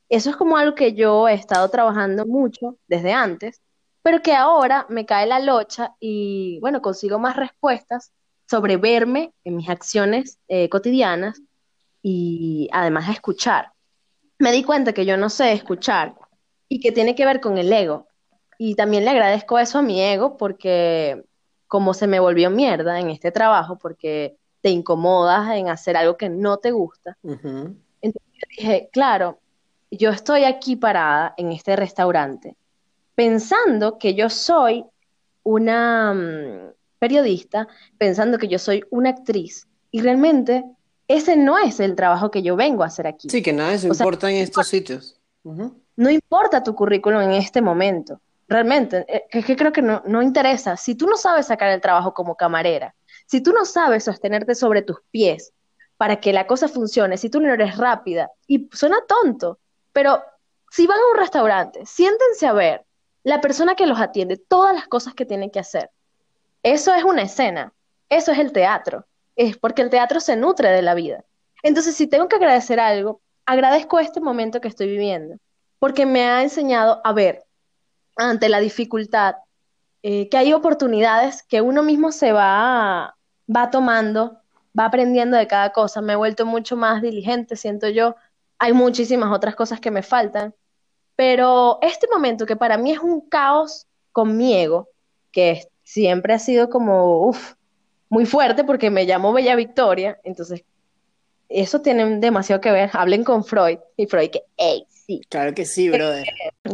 Eso 0.09 0.29
es 0.29 0.35
como 0.35 0.57
algo 0.57 0.75
que 0.75 0.93
yo 0.93 1.27
he 1.27 1.33
estado 1.33 1.69
trabajando 1.69 2.25
mucho 2.25 2.77
desde 2.87 3.11
antes, 3.11 3.61
pero 4.01 4.21
que 4.21 4.33
ahora 4.33 4.85
me 4.89 5.05
cae 5.05 5.27
la 5.27 5.39
locha 5.39 5.95
y 5.99 6.59
bueno, 6.61 6.81
consigo 6.81 7.19
más 7.19 7.35
respuestas 7.35 8.13
sobre 8.49 8.77
verme 8.77 9.33
en 9.43 9.57
mis 9.57 9.69
acciones 9.69 10.39
eh, 10.47 10.69
cotidianas 10.69 11.41
y 12.01 12.69
además 12.71 13.09
escuchar. 13.09 13.73
Me 14.39 14.51
di 14.51 14.63
cuenta 14.63 14.93
que 14.93 15.05
yo 15.05 15.17
no 15.17 15.29
sé 15.29 15.51
escuchar 15.51 16.15
y 16.69 16.79
que 16.79 16.91
tiene 16.91 17.15
que 17.15 17.25
ver 17.25 17.41
con 17.41 17.57
el 17.57 17.71
ego. 17.73 18.06
Y 18.57 18.75
también 18.75 19.05
le 19.05 19.11
agradezco 19.11 19.59
eso 19.59 19.79
a 19.79 19.81
mi 19.81 20.01
ego 20.01 20.37
porque 20.37 21.23
como 21.67 21.93
se 21.93 22.07
me 22.07 22.19
volvió 22.19 22.49
mierda 22.49 22.99
en 22.99 23.09
este 23.09 23.31
trabajo, 23.31 23.77
porque 23.77 24.37
te 24.61 24.69
incomodas 24.69 25.55
en 25.55 25.69
hacer 25.69 25.97
algo 25.97 26.17
que 26.17 26.29
no 26.29 26.57
te 26.57 26.71
gusta. 26.71 27.17
Entonces 27.23 28.31
yo 28.33 28.47
dije, 28.49 28.89
claro, 28.91 29.39
yo 29.91 30.09
estoy 30.09 30.43
aquí 30.43 30.75
parada 30.75 31.33
en 31.37 31.51
este 31.51 31.75
restaurante 31.75 32.55
pensando 33.15 33.97
que 33.97 34.13
yo 34.13 34.29
soy 34.29 34.85
una 35.43 36.13
mm, 36.13 36.73
periodista, 36.99 37.67
pensando 37.97 38.37
que 38.37 38.47
yo 38.47 38.59
soy 38.59 38.83
una 38.91 39.09
actriz 39.09 39.67
y 39.89 40.01
realmente 40.01 40.63
ese 41.07 41.35
no 41.35 41.57
es 41.57 41.79
el 41.79 41.95
trabajo 41.95 42.29
que 42.29 42.43
yo 42.43 42.55
vengo 42.55 42.83
a 42.83 42.87
hacer 42.87 43.07
aquí. 43.07 43.29
Sí, 43.29 43.41
que 43.41 43.53
nada 43.53 43.77
sea, 43.77 43.89
importa 43.89 44.29
en 44.29 44.37
estos 44.37 44.67
sitios. 44.67 45.19
No 45.43 46.09
importa 46.09 46.61
tu 46.61 46.75
currículum 46.75 47.21
en 47.21 47.31
este 47.31 47.61
momento, 47.61 48.19
realmente, 48.47 49.05
eh, 49.07 49.25
es 49.29 49.45
que 49.45 49.55
creo 49.55 49.71
que 49.71 49.81
no, 49.81 50.01
no 50.05 50.21
interesa. 50.21 50.77
Si 50.77 50.95
tú 50.95 51.07
no 51.07 51.17
sabes 51.17 51.47
sacar 51.47 51.69
el 51.69 51.81
trabajo 51.81 52.13
como 52.13 52.35
camarera, 52.35 52.95
si 53.25 53.41
tú 53.41 53.51
no 53.51 53.65
sabes 53.65 54.03
sostenerte 54.05 54.55
sobre 54.55 54.81
tus 54.81 54.97
pies 55.11 55.53
para 55.97 56.19
que 56.19 56.33
la 56.33 56.47
cosa 56.47 56.67
funcione, 56.67 57.17
si 57.17 57.29
tú 57.29 57.41
no 57.41 57.53
eres 57.53 57.77
rápida, 57.77 58.31
y 58.47 58.69
suena 58.71 58.97
tonto, 59.07 59.59
pero 59.91 60.21
si 60.69 60.85
van 60.85 60.99
a 60.99 61.11
un 61.13 61.19
restaurante, 61.19 61.85
siéntense 61.85 62.45
a 62.45 62.53
ver 62.53 62.85
la 63.23 63.41
persona 63.41 63.75
que 63.75 63.87
los 63.87 63.99
atiende, 63.99 64.37
todas 64.37 64.73
las 64.73 64.87
cosas 64.87 65.13
que 65.13 65.25
tienen 65.25 65.49
que 65.49 65.59
hacer. 65.59 65.89
Eso 66.63 66.93
es 66.93 67.03
una 67.03 67.23
escena, 67.23 67.73
eso 68.09 68.31
es 68.31 68.39
el 68.39 68.51
teatro, 68.51 69.05
es 69.35 69.57
porque 69.57 69.81
el 69.81 69.89
teatro 69.89 70.19
se 70.19 70.35
nutre 70.35 70.69
de 70.69 70.81
la 70.81 70.93
vida. 70.93 71.25
Entonces, 71.63 71.95
si 71.95 72.07
tengo 72.07 72.29
que 72.29 72.35
agradecer 72.35 72.79
algo, 72.79 73.21
agradezco 73.45 73.99
este 73.99 74.21
momento 74.21 74.61
que 74.61 74.67
estoy 74.67 74.87
viviendo, 74.87 75.37
porque 75.79 76.05
me 76.05 76.23
ha 76.25 76.43
enseñado 76.43 77.01
a 77.03 77.11
ver 77.11 77.46
ante 78.17 78.49
la 78.49 78.59
dificultad 78.59 79.35
eh, 80.03 80.29
que 80.29 80.37
hay 80.37 80.53
oportunidades 80.53 81.43
que 81.43 81.61
uno 81.61 81.83
mismo 81.83 82.11
se 82.11 82.31
va, 82.31 83.17
va 83.53 83.69
tomando, 83.71 84.39
va 84.77 84.85
aprendiendo 84.85 85.37
de 85.37 85.47
cada 85.47 85.71
cosa. 85.71 86.01
Me 86.01 86.13
he 86.13 86.15
vuelto 86.15 86.45
mucho 86.45 86.75
más 86.77 87.01
diligente, 87.01 87.55
siento 87.55 87.89
yo. 87.89 88.15
Hay 88.59 88.73
muchísimas 88.73 89.31
otras 89.35 89.55
cosas 89.55 89.79
que 89.79 89.91
me 89.91 90.03
faltan, 90.03 90.53
pero 91.15 91.79
este 91.81 92.07
momento 92.11 92.45
que 92.45 92.55
para 92.55 92.77
mí 92.77 92.91
es 92.91 92.99
un 92.99 93.21
caos 93.21 93.87
con 94.11 94.37
mi 94.37 94.55
ego, 94.55 94.89
que 95.31 95.67
siempre 95.83 96.33
ha 96.33 96.39
sido 96.39 96.69
como, 96.69 97.27
uf, 97.27 97.53
muy 98.09 98.25
fuerte 98.25 98.63
porque 98.63 98.89
me 98.89 99.05
llamo 99.05 99.33
Bella 99.33 99.55
Victoria, 99.55 100.19
entonces 100.23 100.63
eso 101.49 101.81
tiene 101.81 102.19
demasiado 102.19 102.61
que 102.61 102.71
ver. 102.71 102.89
Hablen 102.93 103.23
con 103.23 103.43
Freud 103.43 103.79
y 103.95 104.07
Freud 104.07 104.29
que, 104.29 104.43
hey, 104.57 104.87
sí, 105.07 105.21
Claro 105.29 105.53
que 105.55 105.65
sí, 105.65 105.89
brother. 105.89 106.27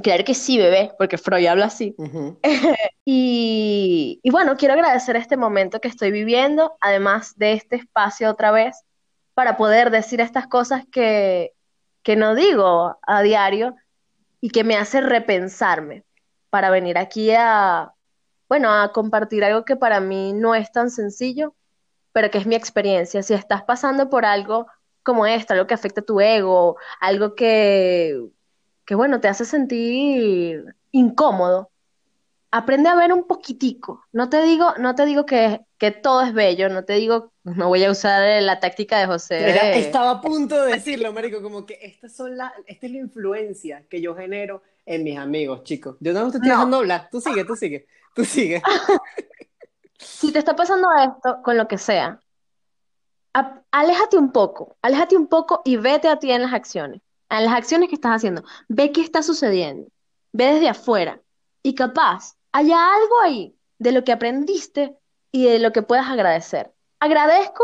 claro 0.03 0.23
que 0.25 0.33
sí, 0.33 0.57
bebé, 0.57 0.91
porque 0.97 1.17
Freud 1.17 1.45
habla 1.45 1.65
así. 1.67 1.95
Y, 3.05 4.21
y 4.23 4.29
bueno, 4.29 4.55
quiero 4.55 4.75
agradecer 4.75 5.17
este 5.17 5.35
momento 5.35 5.81
que 5.81 5.89
estoy 5.89 6.09
viviendo, 6.11 6.77
además 6.79 7.33
de 7.37 7.51
este 7.51 7.75
espacio 7.75 8.29
otra 8.29 8.51
vez, 8.51 8.81
para 9.33 9.57
poder 9.57 9.91
decir 9.91 10.21
estas 10.21 10.47
cosas 10.47 10.83
que, 10.89 11.51
que 12.01 12.15
no 12.15 12.33
digo 12.33 12.97
a 13.01 13.21
diario 13.21 13.75
y 14.39 14.51
que 14.51 14.63
me 14.63 14.77
hace 14.77 15.01
repensarme 15.01 16.03
para 16.49 16.69
venir 16.69 16.97
aquí 16.97 17.31
a, 17.31 17.91
bueno, 18.47 18.71
a 18.71 18.93
compartir 18.93 19.43
algo 19.43 19.65
que 19.65 19.75
para 19.75 19.99
mí 19.99 20.31
no 20.31 20.55
es 20.55 20.71
tan 20.71 20.89
sencillo, 20.89 21.55
pero 22.13 22.31
que 22.31 22.37
es 22.37 22.45
mi 22.45 22.55
experiencia. 22.55 23.21
Si 23.21 23.33
estás 23.33 23.63
pasando 23.63 24.09
por 24.09 24.23
algo 24.25 24.67
como 25.03 25.25
esto, 25.25 25.53
algo 25.53 25.67
que 25.67 25.73
afecta 25.73 26.01
tu 26.01 26.19
ego, 26.21 26.77
algo 26.99 27.35
que, 27.35 28.19
que 28.85 28.95
bueno, 28.95 29.19
te 29.21 29.27
hace 29.27 29.45
sentir 29.45 30.75
incómodo, 30.91 31.71
aprende 32.51 32.89
a 32.89 32.95
ver 32.95 33.13
un 33.13 33.25
poquitico. 33.27 34.05
No 34.11 34.29
te 34.29 34.41
digo, 34.43 34.73
no 34.77 34.95
te 34.95 35.05
digo 35.05 35.25
que, 35.25 35.61
que 35.77 35.91
todo 35.91 36.21
es 36.21 36.33
bello, 36.33 36.69
no 36.69 36.85
te 36.85 36.93
digo, 36.93 37.33
no 37.43 37.67
voy 37.69 37.83
a 37.83 37.91
usar 37.91 38.41
la 38.43 38.59
táctica 38.59 38.99
de 38.99 39.07
José 39.07 39.35
de- 39.35 39.79
estaba 39.79 40.11
a 40.11 40.21
punto 40.21 40.61
de 40.63 40.73
decirlo, 40.73 41.11
marico, 41.13 41.41
como 41.41 41.65
que 41.65 41.79
estas 41.81 42.15
son 42.15 42.37
la, 42.37 42.53
esta 42.67 42.85
es 42.85 42.91
la 42.91 42.99
influencia 42.99 43.85
que 43.89 44.01
yo 44.01 44.15
genero 44.15 44.61
en 44.85 45.03
mis 45.03 45.17
amigos, 45.17 45.63
chicos. 45.63 45.97
Yo 45.99 46.13
no 46.13 46.21
te 46.31 46.37
estoy 46.37 46.49
No. 46.49 46.55
dejando 46.55 46.77
hablar. 46.77 47.09
Tú 47.11 47.21
sigue, 47.21 47.43
tú 47.45 47.55
sigue, 47.55 47.87
tú 48.13 48.25
sigue. 48.25 48.61
si 49.99 50.31
te 50.31 50.39
está 50.39 50.55
pasando 50.55 50.87
esto 50.93 51.41
con 51.43 51.57
lo 51.57 51.67
que 51.67 51.77
sea, 51.77 52.21
a- 53.33 53.61
aléjate 53.71 54.17
un 54.17 54.31
poco, 54.31 54.77
aléjate 54.81 55.15
un 55.15 55.27
poco 55.27 55.61
y 55.65 55.77
vete 55.77 56.07
a 56.07 56.17
ti 56.19 56.31
en 56.31 56.41
las 56.43 56.53
acciones, 56.53 57.01
en 57.29 57.45
las 57.45 57.53
acciones 57.53 57.89
que 57.89 57.95
estás 57.95 58.13
haciendo. 58.17 58.43
Ve 58.67 58.91
qué 58.91 59.01
está 59.01 59.23
sucediendo, 59.23 59.89
ve 60.31 60.53
desde 60.53 60.69
afuera 60.69 61.19
y 61.61 61.75
capaz 61.75 62.35
haya 62.51 62.93
algo 62.93 63.21
ahí 63.21 63.55
de 63.79 63.91
lo 63.91 64.03
que 64.03 64.11
aprendiste 64.11 64.95
y 65.31 65.45
de 65.45 65.59
lo 65.59 65.71
que 65.71 65.81
puedas 65.81 66.07
agradecer. 66.07 66.71
Agradezco 66.99 67.63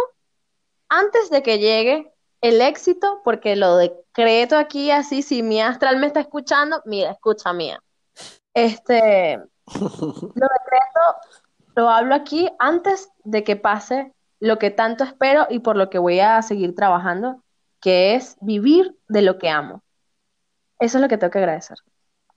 antes 0.90 1.30
de 1.30 1.44
que 1.44 1.60
llegue 1.60 2.12
el 2.42 2.62
éxito, 2.62 3.22
porque 3.24 3.56
lo 3.56 3.78
decreto 3.78 4.58
aquí 4.58 4.92
así, 4.92 5.22
si 5.22 5.44
mi 5.44 5.62
astral 5.62 5.98
me 5.98 6.08
está 6.08 6.22
escuchando, 6.22 6.82
mira, 6.86 7.12
escucha 7.12 7.54
mía. 7.54 7.82
Este, 8.54 9.38
lo 9.68 10.32
decreto, 10.32 11.02
lo 11.76 11.90
hablo 11.90 12.16
aquí 12.16 12.50
antes 12.58 13.10
de 13.24 13.44
que 13.44 13.56
pase 13.56 14.14
lo 14.40 14.58
que 14.58 14.72
tanto 14.72 15.04
espero 15.04 15.48
y 15.50 15.60
por 15.60 15.76
lo 15.76 15.90
que 15.90 16.00
voy 16.00 16.20
a 16.20 16.42
seguir 16.42 16.76
trabajando, 16.76 17.44
que 17.82 18.16
es 18.16 18.38
vivir 18.42 18.96
de 19.08 19.22
lo 19.22 19.38
que 19.38 19.50
amo. 19.50 19.84
Eso 20.80 20.98
es 20.98 21.02
lo 21.02 21.08
que 21.08 21.18
tengo 21.18 21.32
que 21.32 21.40
agradecer. 21.40 21.78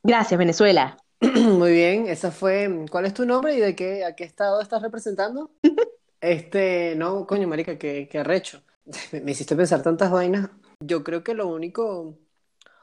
Gracias, 0.02 0.36
Venezuela. 0.36 0.96
Muy 1.20 1.72
bien, 1.72 2.08
esa 2.08 2.30
fue. 2.30 2.86
¿Cuál 2.90 3.06
es 3.06 3.14
tu 3.14 3.24
nombre 3.24 3.54
y 3.54 3.60
de 3.60 3.76
qué, 3.76 4.04
a 4.04 4.16
qué 4.16 4.24
estado 4.24 4.60
estás 4.60 4.82
representando? 4.82 5.50
Este, 6.22 6.94
no, 6.94 7.26
coño, 7.26 7.48
marica, 7.48 7.76
qué, 7.78 8.08
qué 8.08 8.20
arrecho. 8.20 8.62
Me, 9.10 9.20
me 9.22 9.32
hiciste 9.32 9.56
pensar 9.56 9.82
tantas 9.82 10.08
vainas. 10.08 10.50
Yo 10.78 11.02
creo 11.02 11.24
que 11.24 11.34
lo 11.34 11.48
único, 11.48 12.16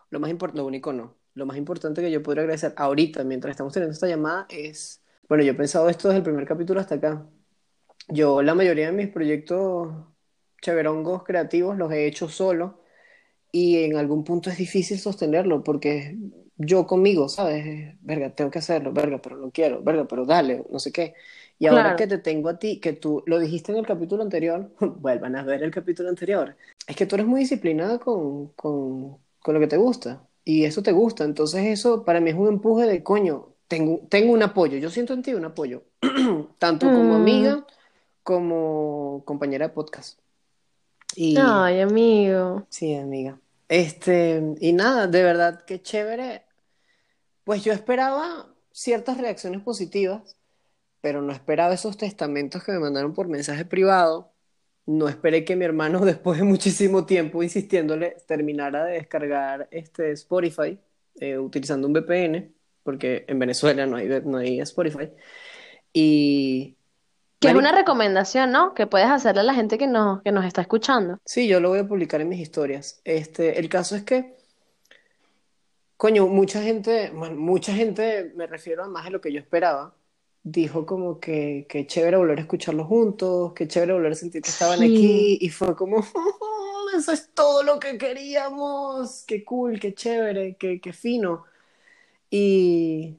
lo 0.09 0.19
más 0.19 0.29
importante, 0.29 0.59
lo 0.59 0.67
único 0.67 0.91
no. 0.91 1.15
Lo 1.35 1.45
más 1.45 1.55
importante 1.55 2.01
que 2.01 2.11
yo 2.11 2.21
podría 2.21 2.41
agradecer 2.41 2.73
ahorita, 2.75 3.23
mientras 3.23 3.51
estamos 3.51 3.71
teniendo 3.71 3.93
esta 3.93 4.07
llamada, 4.07 4.45
es. 4.49 5.01
Bueno, 5.29 5.45
yo 5.45 5.53
he 5.53 5.55
pensado 5.55 5.87
esto 5.87 6.09
desde 6.09 6.17
el 6.17 6.23
primer 6.23 6.45
capítulo 6.45 6.81
hasta 6.81 6.95
acá. 6.95 7.25
Yo 8.09 8.41
la 8.41 8.55
mayoría 8.55 8.87
de 8.87 8.91
mis 8.91 9.07
proyectos 9.09 9.93
cheverongos 10.61 11.23
creativos 11.23 11.77
los 11.77 11.91
he 11.91 12.07
hecho 12.07 12.27
solo 12.29 12.81
y 13.51 13.83
en 13.85 13.97
algún 13.97 14.23
punto 14.23 14.49
es 14.49 14.57
difícil 14.57 14.99
sostenerlo 14.99 15.63
porque 15.63 16.17
yo 16.57 16.87
conmigo, 16.87 17.29
¿sabes? 17.29 17.95
Verga, 18.01 18.35
tengo 18.35 18.51
que 18.51 18.59
hacerlo, 18.59 18.93
verga, 18.93 19.21
pero 19.21 19.37
no 19.37 19.51
quiero, 19.51 19.83
verga, 19.83 20.07
pero 20.07 20.25
dale, 20.25 20.63
no 20.71 20.79
sé 20.79 20.91
qué. 20.91 21.15
Y 21.59 21.67
ahora 21.67 21.83
Claro. 21.83 21.97
que 21.97 22.07
te 22.07 22.17
tengo 22.19 22.49
a 22.49 22.59
ti, 22.59 22.79
que 22.81 22.93
tú 22.93 23.23
lo 23.27 23.39
dijiste 23.39 23.71
en 23.73 23.79
el 23.79 23.87
capítulo 23.87 24.23
anterior, 24.23 24.71
vuelvan 24.81 25.35
a 25.37 25.43
ver 25.43 25.63
el 25.63 25.71
capítulo 25.71 26.09
anterior, 26.09 26.55
es 26.87 26.95
que 26.95 27.05
tú 27.07 27.15
eres 27.15 27.27
muy 27.27 27.41
disciplinada 27.41 27.99
con, 27.99 28.49
con, 28.53 29.17
con 29.41 29.53
lo 29.55 29.59
que 29.61 29.67
te 29.67 29.77
gusta 29.77 30.27
y 30.45 30.65
eso 30.65 30.83
te 30.83 30.91
gusta, 30.93 31.23
entonces 31.25 31.65
eso 31.67 32.05
para 32.05 32.21
mí 32.21 32.31
es 32.31 32.37
un 32.37 32.47
empuje 32.49 32.87
de 32.87 33.03
coño, 33.03 33.55
tengo, 33.67 34.01
tengo 34.09 34.33
un 34.33 34.43
apoyo, 34.43 34.77
yo 34.77 34.89
siento 34.89 35.13
en 35.13 35.23
ti 35.23 35.33
un 35.35 35.45
apoyo, 35.45 35.83
tanto 36.59 36.91
como 36.93 37.15
Mm. 37.15 37.15
amiga 37.15 37.65
como 38.29 39.23
compañera 39.25 39.69
de 39.69 39.73
podcast. 39.73 40.19
Y... 41.15 41.35
Ay, 41.41 41.79
amigo. 41.79 42.67
Sí, 42.69 42.93
amiga. 42.93 43.39
Este, 43.67 44.39
y 44.59 44.71
nada, 44.73 45.07
de 45.07 45.23
verdad, 45.23 45.65
qué 45.65 45.81
chévere. 45.81 46.43
Pues 47.43 47.63
yo 47.63 47.73
esperaba 47.73 48.53
ciertas 48.71 49.17
reacciones 49.17 49.63
positivas, 49.63 50.37
pero 51.01 51.23
no 51.23 51.33
esperaba 51.33 51.73
esos 51.73 51.97
testamentos 51.97 52.63
que 52.63 52.71
me 52.71 52.77
mandaron 52.77 53.15
por 53.15 53.27
mensaje 53.27 53.65
privado. 53.65 54.31
No 54.85 55.09
esperé 55.09 55.43
que 55.43 55.55
mi 55.55 55.65
hermano, 55.65 55.99
después 56.05 56.37
de 56.37 56.45
muchísimo 56.45 57.07
tiempo 57.07 57.41
insistiéndole, 57.41 58.15
terminara 58.27 58.85
de 58.85 58.93
descargar 58.93 59.67
este 59.71 60.11
Spotify 60.11 60.77
eh, 61.19 61.39
utilizando 61.39 61.87
un 61.87 61.93
VPN, 61.93 62.53
porque 62.83 63.25
en 63.27 63.39
Venezuela 63.39 63.87
no 63.87 63.97
hay, 63.97 64.07
no 64.23 64.37
hay 64.37 64.59
Spotify. 64.59 65.09
Y 65.91 66.75
Que 67.39 67.49
es 67.49 67.55
una 67.55 67.71
recomendación, 67.71 68.51
¿no? 68.51 68.73
Que 68.73 68.85
puedes 68.85 69.07
hacerle 69.07 69.41
a 69.41 69.43
la 69.43 69.53
gente 69.53 69.77
que 69.77 69.87
nos, 69.87 70.21
que 70.21 70.31
nos 70.31 70.45
está 70.45 70.61
escuchando. 70.61 71.19
Sí, 71.25 71.47
yo 71.47 71.59
lo 71.59 71.69
voy 71.69 71.79
a 71.79 71.87
publicar 71.87 72.19
en 72.21 72.29
mis 72.29 72.39
historias. 72.39 73.01
Este, 73.05 73.59
el 73.59 73.69
caso 73.69 73.95
es 73.95 74.03
que, 74.03 74.35
coño, 75.97 76.27
mucha 76.27 76.61
gente, 76.61 77.11
bueno, 77.13 77.35
mucha 77.35 77.73
gente, 77.73 78.33
me 78.35 78.45
refiero 78.47 78.83
a 78.83 78.87
más 78.89 79.05
de 79.05 79.11
lo 79.11 79.21
que 79.21 79.31
yo 79.31 79.39
esperaba, 79.39 79.95
dijo 80.43 80.85
como 80.85 81.19
que, 81.19 81.65
que 81.69 81.85
chévere 81.87 82.17
volver 82.17 82.39
a 82.39 82.41
escucharlos 82.41 82.87
juntos, 82.87 83.53
que 83.53 83.67
chévere 83.67 83.93
volver 83.93 84.11
a 84.13 84.15
sentir 84.15 84.41
que 84.41 84.49
estaban 84.49 84.79
Sí. 84.79 84.85
aquí, 84.85 85.37
y 85.41 85.49
fue 85.49 85.75
como, 85.75 85.97
eso 86.97 87.11
es 87.11 87.29
todo 87.33 87.63
lo 87.63 87.79
que 87.79 87.97
queríamos, 87.97 89.23
qué 89.27 89.43
cool, 89.45 89.79
qué 89.79 89.93
chévere, 89.93 90.55
qué, 90.57 90.81
qué 90.81 90.93
fino. 90.93 91.45
Y 92.29 93.17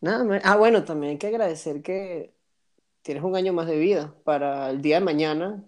nada, 0.00 0.40
ah, 0.44 0.56
bueno, 0.56 0.84
también 0.84 1.12
hay 1.12 1.18
que 1.18 1.28
agradecer 1.28 1.82
que 1.82 2.32
tienes 3.08 3.24
un 3.24 3.34
año 3.36 3.54
más 3.54 3.66
de 3.66 3.78
vida 3.78 4.12
para 4.22 4.68
el 4.68 4.82
día 4.82 4.96
de 4.98 5.04
mañana, 5.06 5.64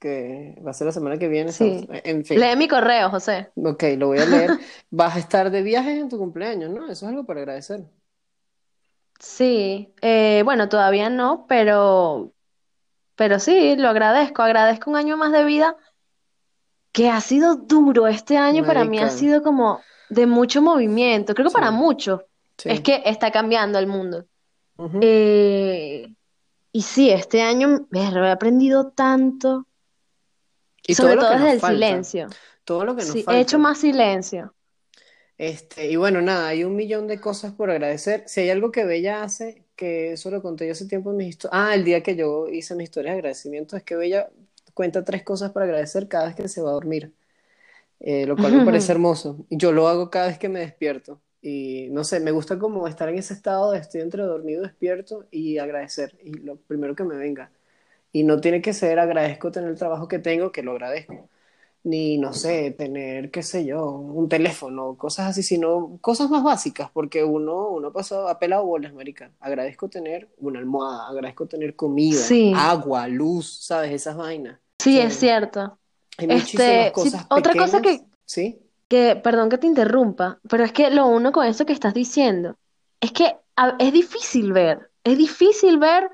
que 0.00 0.60
va 0.66 0.72
a 0.72 0.74
ser 0.74 0.86
la 0.88 0.92
semana 0.92 1.18
que 1.18 1.28
viene, 1.28 1.52
Sí. 1.52 1.84
¿sabes? 1.86 2.02
En 2.04 2.24
fin, 2.24 2.40
Lee 2.40 2.56
mi 2.56 2.66
correo, 2.66 3.10
José. 3.10 3.52
ok, 3.54 3.84
lo 3.96 4.08
voy 4.08 4.18
a 4.18 4.26
leer. 4.26 4.50
Vas 4.90 5.14
a 5.14 5.20
estar 5.20 5.52
de 5.52 5.62
viaje 5.62 6.00
en 6.00 6.08
tu 6.08 6.18
cumpleaños, 6.18 6.68
¿no? 6.70 6.86
Eso 6.86 7.06
es 7.06 7.10
algo 7.10 7.24
para 7.24 7.42
agradecer. 7.42 7.84
Sí, 9.20 9.94
eh, 10.02 10.42
bueno, 10.44 10.68
todavía 10.68 11.10
no, 11.10 11.46
pero, 11.48 12.32
pero 13.14 13.38
sí, 13.38 13.76
lo 13.76 13.88
agradezco. 13.88 14.42
Agradezco 14.42 14.90
un 14.90 14.96
año 14.96 15.16
más 15.16 15.30
de 15.30 15.44
vida 15.44 15.76
que 16.90 17.08
ha 17.08 17.20
sido 17.20 17.54
duro. 17.54 18.08
Este 18.08 18.36
año 18.36 18.64
para 18.66 18.84
mí 18.84 18.98
ha 18.98 19.10
sido 19.10 19.44
como 19.44 19.80
de 20.08 20.26
mucho 20.26 20.60
movimiento. 20.60 21.34
Creo 21.34 21.46
que 21.50 21.54
para 21.54 21.70
muchos. 21.70 22.22
Sí. 22.58 22.68
Es 22.68 22.80
que 22.80 23.00
está 23.04 23.30
cambiando 23.30 23.78
el 23.78 23.86
mundo. 23.86 24.24
Eh, 25.00 26.12
y 26.72 26.82
sí, 26.82 27.10
este 27.10 27.42
año 27.42 27.86
ver, 27.90 28.16
he 28.16 28.30
aprendido 28.30 28.90
tanto. 28.92 29.66
Y 30.86 30.96
Sobre 30.96 31.16
todo 31.16 31.16
todo 31.16 31.30
desde 31.38 31.52
el 31.52 31.60
falta, 31.60 31.62
silencio. 31.62 32.36
todo 32.64 32.84
lo 32.84 32.96
que 32.96 33.04
nos 33.06 33.18
Sí, 33.18 33.24
he 33.28 33.40
falta. 33.40 33.40
hecho 33.40 33.58
más 33.58 33.78
silencio. 33.80 34.54
Este, 35.38 35.90
y 35.90 35.96
bueno, 35.96 36.20
nada, 36.20 36.48
hay 36.48 36.64
un 36.64 36.76
millón 36.76 37.06
de 37.08 37.18
cosas 37.20 37.52
por 37.54 37.70
agradecer. 37.70 38.24
Si 38.26 38.40
hay 38.40 38.50
algo 38.50 38.70
que 38.70 38.84
Bella 38.84 39.22
hace, 39.22 39.64
que 39.74 40.12
eso 40.12 40.30
lo 40.30 40.42
conté 40.42 40.66
yo 40.66 40.72
hace 40.72 40.86
tiempo 40.86 41.10
en 41.10 41.16
mis 41.16 41.28
historias. 41.28 41.58
Ah, 41.70 41.74
el 41.74 41.84
día 41.84 42.02
que 42.02 42.14
yo 42.16 42.46
hice 42.48 42.74
mi 42.74 42.84
historia 42.84 43.12
de 43.12 43.18
agradecimiento, 43.18 43.76
es 43.76 43.82
que 43.82 43.96
Bella 43.96 44.30
cuenta 44.74 45.02
tres 45.04 45.22
cosas 45.24 45.50
para 45.52 45.64
agradecer 45.66 46.08
cada 46.08 46.26
vez 46.26 46.34
que 46.36 46.48
se 46.48 46.60
va 46.60 46.70
a 46.70 46.72
dormir, 46.74 47.14
eh, 48.00 48.26
lo 48.26 48.38
cual 48.38 48.54
me 48.54 48.62
parece 48.62 48.92
hermoso. 48.94 49.46
Y 49.50 49.58
Yo 49.58 49.72
lo 49.72 49.88
hago 49.88 50.10
cada 50.10 50.28
vez 50.28 50.38
que 50.38 50.48
me 50.50 50.60
despierto. 50.60 51.22
Y 51.42 51.88
no 51.90 52.04
sé, 52.04 52.20
me 52.20 52.32
gusta 52.32 52.58
como 52.58 52.86
estar 52.88 53.08
en 53.08 53.18
ese 53.18 53.34
estado 53.34 53.72
de 53.72 53.78
estoy 53.78 54.02
entre 54.02 54.22
dormido 54.24 54.62
despierto 54.62 55.26
y 55.30 55.58
agradecer. 55.58 56.18
Y 56.22 56.32
lo 56.34 56.56
primero 56.56 56.94
que 56.94 57.04
me 57.04 57.16
venga. 57.16 57.50
Y 58.12 58.24
no 58.24 58.40
tiene 58.40 58.62
que 58.62 58.72
ser 58.74 58.98
agradezco 58.98 59.50
tener 59.52 59.70
el 59.70 59.78
trabajo 59.78 60.08
que 60.08 60.18
tengo, 60.18 60.52
que 60.52 60.62
lo 60.62 60.72
agradezco 60.72 61.28
ni, 61.82 62.18
no 62.18 62.32
sé, 62.34 62.72
tener, 62.72 63.30
qué 63.30 63.42
sé 63.42 63.64
yo, 63.64 63.90
un 63.90 64.28
teléfono, 64.28 64.96
cosas 64.96 65.28
así, 65.28 65.42
sino 65.42 65.98
cosas 66.02 66.28
más 66.30 66.42
básicas, 66.44 66.90
porque 66.92 67.24
uno, 67.24 67.68
uno 67.68 67.92
pasó, 67.92 68.28
ha 68.28 68.38
pelado 68.38 68.66
bolas, 68.66 68.92
marica. 68.92 69.32
Agradezco 69.40 69.88
tener 69.88 70.28
una 70.38 70.58
almohada, 70.58 71.08
agradezco 71.08 71.46
tener 71.46 71.76
comida, 71.76 72.20
Sí. 72.20 72.52
agua, 72.54 73.08
luz, 73.08 73.60
¿sabes? 73.64 73.92
Esas 73.92 74.16
vainas. 74.16 74.60
Sí, 74.78 74.98
es 74.98 75.16
cierto. 75.16 75.78
Hay 76.18 76.26
Este, 76.28 76.38
muchísimas 76.42 76.86
sí, 76.86 76.92
cosas 76.92 77.26
otra 77.30 77.54
cosa 77.56 77.80
que- 77.82 78.00
¿Sí? 78.26 78.60
Que, 78.90 79.14
perdón 79.14 79.48
que 79.50 79.58
te 79.58 79.68
interrumpa, 79.68 80.40
pero 80.48 80.64
es 80.64 80.72
que 80.72 80.90
lo 80.90 81.06
uno 81.06 81.30
con 81.30 81.46
eso 81.46 81.64
que 81.64 81.72
estás 81.72 81.94
diciendo 81.94 82.56
es 83.00 83.12
que 83.12 83.36
a- 83.54 83.76
es 83.78 83.92
difícil 83.92 84.52
ver, 84.52 84.90
es 85.04 85.16
difícil 85.16 85.78
ver 85.78 86.10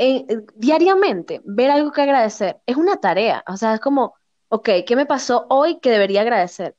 eh, 0.00 0.24
diariamente, 0.54 1.40
ver 1.44 1.70
algo 1.72 1.90
que 1.90 2.02
agradecer. 2.02 2.58
Es 2.66 2.76
una 2.76 2.96
tarea, 2.98 3.42
o 3.48 3.56
sea, 3.56 3.74
es 3.74 3.80
como, 3.80 4.14
ok, 4.48 4.68
¿qué 4.86 4.94
me 4.94 5.06
pasó 5.06 5.46
hoy 5.48 5.80
que 5.80 5.90
debería 5.90 6.20
agradecer? 6.20 6.76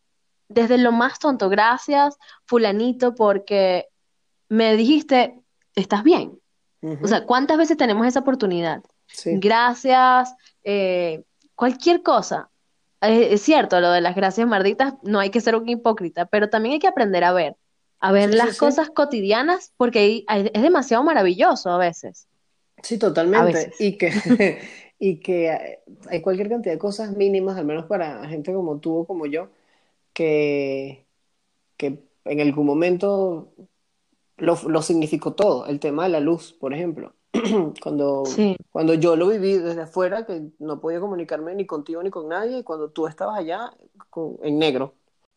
Desde 0.48 0.78
lo 0.78 0.92
más 0.94 1.20
tonto, 1.20 1.50
gracias, 1.50 2.18
fulanito, 2.46 3.16
porque 3.16 3.88
me 4.50 4.76
dijiste, 4.78 5.36
estás 5.76 6.04
bien. 6.04 6.40
O 7.04 7.08
sea, 7.08 7.26
¿cuántas 7.26 7.58
veces 7.58 7.76
tenemos 7.76 8.08
esa 8.08 8.22
oportunidad? 8.22 8.82
sí. 9.08 9.32
Gracias, 9.40 10.34
eh, 10.64 11.24
cualquier 11.56 12.02
cosa. 12.04 12.49
Eh, 13.02 13.34
es 13.34 13.42
cierto, 13.42 13.80
lo 13.80 13.92
de 13.92 14.02
las 14.02 14.16
gracias 14.16 14.48
marditas, 14.48 14.94
no 15.04 15.20
hay 15.20 15.30
que 15.32 15.42
ser 15.42 15.56
un 15.56 15.68
hipócrita, 15.70 16.26
pero 16.26 16.50
también 16.50 16.74
hay 16.74 16.80
que 16.80 16.88
aprender 16.88 17.24
a 17.24 17.32
ver, 17.34 17.56
a 18.00 18.12
ver 18.12 18.30
Sí, 18.32 18.36
las 18.36 18.54
sí. 18.54 18.60
cosas 18.60 18.90
cotidianas, 18.90 19.74
porque 19.78 20.00
hay- 20.00 20.26
hay- 20.28 20.52
es 20.54 20.62
demasiado 20.62 21.04
maravilloso 21.04 21.70
a 21.72 21.78
veces. 21.78 22.28
Sí, 22.84 22.98
totalmente. 22.98 23.52
veces. 23.54 23.76
Y 23.80 23.98
que, 23.98 24.12
y 25.00 25.20
que 25.20 25.80
hay 26.10 26.22
cualquier 26.22 26.50
cantidad 26.50 26.74
de 26.74 26.80
cosas 26.80 27.16
mínimas, 27.16 27.58
al 27.58 27.66
menos 27.66 27.86
para 27.86 28.28
gente 28.28 28.54
como 28.54 28.80
tú 28.80 29.00
o 29.00 29.06
como 29.08 29.26
yo, 29.26 29.50
que, 30.14 31.08
que 31.78 32.04
en 32.26 32.42
algún 32.42 32.66
momento 32.68 33.54
lo, 34.38 34.58
lo 34.70 34.84
significó 34.84 35.36
todo. 35.36 35.68
El 35.68 35.80
tema 35.82 36.06
de 36.06 36.10
la 36.12 36.22
luz, 36.22 36.54
por 36.54 36.74
ejemplo. 36.76 37.16
Cuando, 37.82 38.26
Sí. 38.26 38.58
cuando 38.72 38.94
yo 38.96 39.16
lo 39.16 39.28
viví 39.28 39.58
desde 39.58 39.82
afuera, 39.82 40.26
que 40.26 40.50
no 40.60 40.80
podía 40.82 41.00
comunicarme 41.00 41.54
ni 41.56 41.66
contigo 41.66 42.02
ni 42.04 42.10
con 42.10 42.28
nadie, 42.28 42.60
y 42.60 42.64
cuando 42.64 42.90
tú 42.90 43.08
estabas 43.08 43.38
allá 43.40 43.72
con- 44.10 44.38
en 44.42 44.58
negro. 44.60 44.96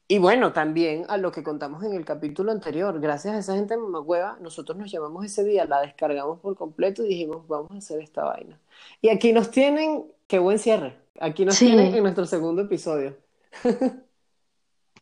Y 0.09 0.19
bueno, 0.19 0.53
también 0.53 1.05
a 1.09 1.17
lo 1.17 1.33
que 1.33 1.43
contamos 1.43 1.85
en 1.85 1.95
el 1.95 2.05
capítulo 2.05 2.53
anterior, 2.53 2.99
gracias 3.01 3.35
a 3.35 3.39
esa 3.39 3.55
gente 3.55 3.77
mamacueva, 3.77 4.37
nosotros 4.41 4.77
nos 4.77 4.91
llamamos 4.91 5.25
ese 5.25 5.45
día, 5.45 5.65
la 5.65 5.81
descargamos 5.81 6.41
por 6.41 6.55
completo 6.57 7.05
y 7.05 7.09
dijimos, 7.09 7.47
vamos 7.49 7.71
a 7.73 7.77
hacer 7.79 8.01
esta 8.03 8.25
vaina. 8.25 8.59
Y 9.01 9.09
aquí 9.09 9.33
nos 9.33 9.51
tienen, 9.51 10.05
qué 10.27 10.39
buen 10.39 10.59
cierre, 10.59 10.99
aquí 11.21 11.45
nos 11.45 11.55
Sí. 11.57 11.67
tienen 11.67 11.95
en 11.95 12.03
nuestro 12.03 12.27
segundo 12.27 12.63
episodio. 12.63 13.17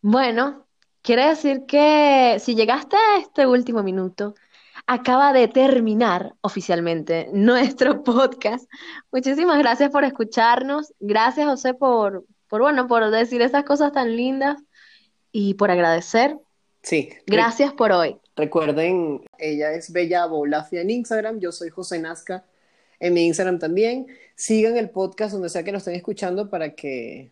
Bueno, 0.02 0.64
quiere 1.02 1.28
decir 1.28 1.66
que 1.66 2.36
si 2.40 2.54
llegaste 2.54 2.96
a 2.96 3.18
este 3.18 3.46
último 3.46 3.82
minuto, 3.82 4.34
acaba 4.90 5.32
de 5.32 5.46
terminar 5.46 6.34
oficialmente 6.40 7.28
nuestro 7.32 8.02
podcast. 8.02 8.68
Muchísimas 9.12 9.56
gracias 9.58 9.90
por 9.90 10.02
escucharnos. 10.02 10.92
Gracias, 10.98 11.46
José, 11.46 11.74
por, 11.74 12.24
por, 12.48 12.60
bueno, 12.60 12.88
por 12.88 13.08
decir 13.10 13.40
esas 13.40 13.62
cosas 13.62 13.92
tan 13.92 14.16
lindas 14.16 14.60
y 15.30 15.54
por 15.54 15.70
agradecer. 15.70 16.36
Sí, 16.82 17.10
Gracias 17.26 17.72
por 17.72 17.92
hoy. 17.92 18.16
recuerden, 18.34 19.22
ella 19.38 19.72
es 19.72 19.92
Bella 19.92 20.26
Bolafia 20.26 20.80
en 20.80 20.90
Instagram, 20.90 21.38
yo 21.38 21.52
soy 21.52 21.68
José 21.68 22.00
Nazca 22.00 22.44
en 22.98 23.14
mi 23.14 23.26
Instagram 23.26 23.60
también. 23.60 24.08
Sigan 24.34 24.76
el 24.76 24.90
podcast 24.90 25.34
donde 25.34 25.50
sea 25.50 25.62
que 25.62 25.70
lo 25.70 25.78
estén 25.78 25.94
escuchando 25.94 26.50
para 26.50 26.74
que, 26.74 27.30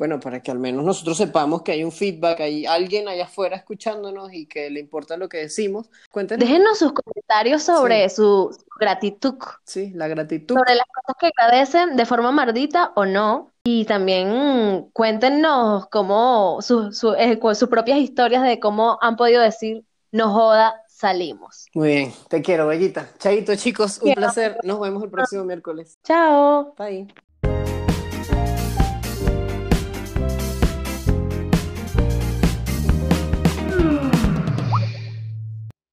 bueno, 0.00 0.18
para 0.18 0.40
que 0.42 0.50
al 0.50 0.58
menos 0.58 0.82
nosotros 0.82 1.18
sepamos 1.18 1.60
que 1.60 1.72
hay 1.72 1.84
un 1.84 1.92
feedback, 1.92 2.40
hay 2.40 2.64
alguien 2.64 3.06
allá 3.06 3.24
afuera 3.24 3.54
escuchándonos 3.54 4.32
y 4.32 4.46
que 4.46 4.70
le 4.70 4.80
importa 4.80 5.18
lo 5.18 5.28
que 5.28 5.36
decimos. 5.36 5.90
Cuéntenos, 6.10 6.40
Déjenos 6.48 6.78
sus 6.78 6.92
comentarios 6.94 7.62
sobre 7.62 8.08
su, 8.08 8.50
su 8.58 8.64
gratitud, 8.78 9.34
sí, 9.66 9.92
la 9.94 10.08
gratitud. 10.08 10.56
sobre 10.56 10.74
las 10.74 10.86
cosas 10.86 11.16
que 11.20 11.26
agradecen 11.36 11.96
de 11.96 12.06
forma 12.06 12.32
mardita 12.32 12.92
o 12.96 13.04
no. 13.04 13.50
Y 13.62 13.84
también 13.84 14.88
cuéntenos 14.94 15.86
cómo 15.88 16.60
su- 16.62 16.92
su- 16.94 17.12
eh, 17.12 17.38
sus 17.54 17.68
propias 17.68 17.98
historias 17.98 18.42
de 18.42 18.58
cómo 18.58 18.96
han 19.02 19.16
podido 19.16 19.42
decir, 19.42 19.84
no 20.12 20.32
joda, 20.32 20.82
salimos. 20.88 21.66
Muy 21.74 21.88
bien, 21.88 22.12
te 22.30 22.40
quiero, 22.40 22.66
Bellita. 22.68 23.06
Chaito, 23.18 23.54
chicos, 23.56 23.98
un 23.98 24.04
Quiero. 24.04 24.20
placer. 24.22 24.56
Nos 24.64 24.80
vemos 24.80 25.02
el 25.04 25.10
próximo 25.10 25.44
miércoles. 25.44 25.98
Chao. 26.02 26.74
Bye. 26.78 27.06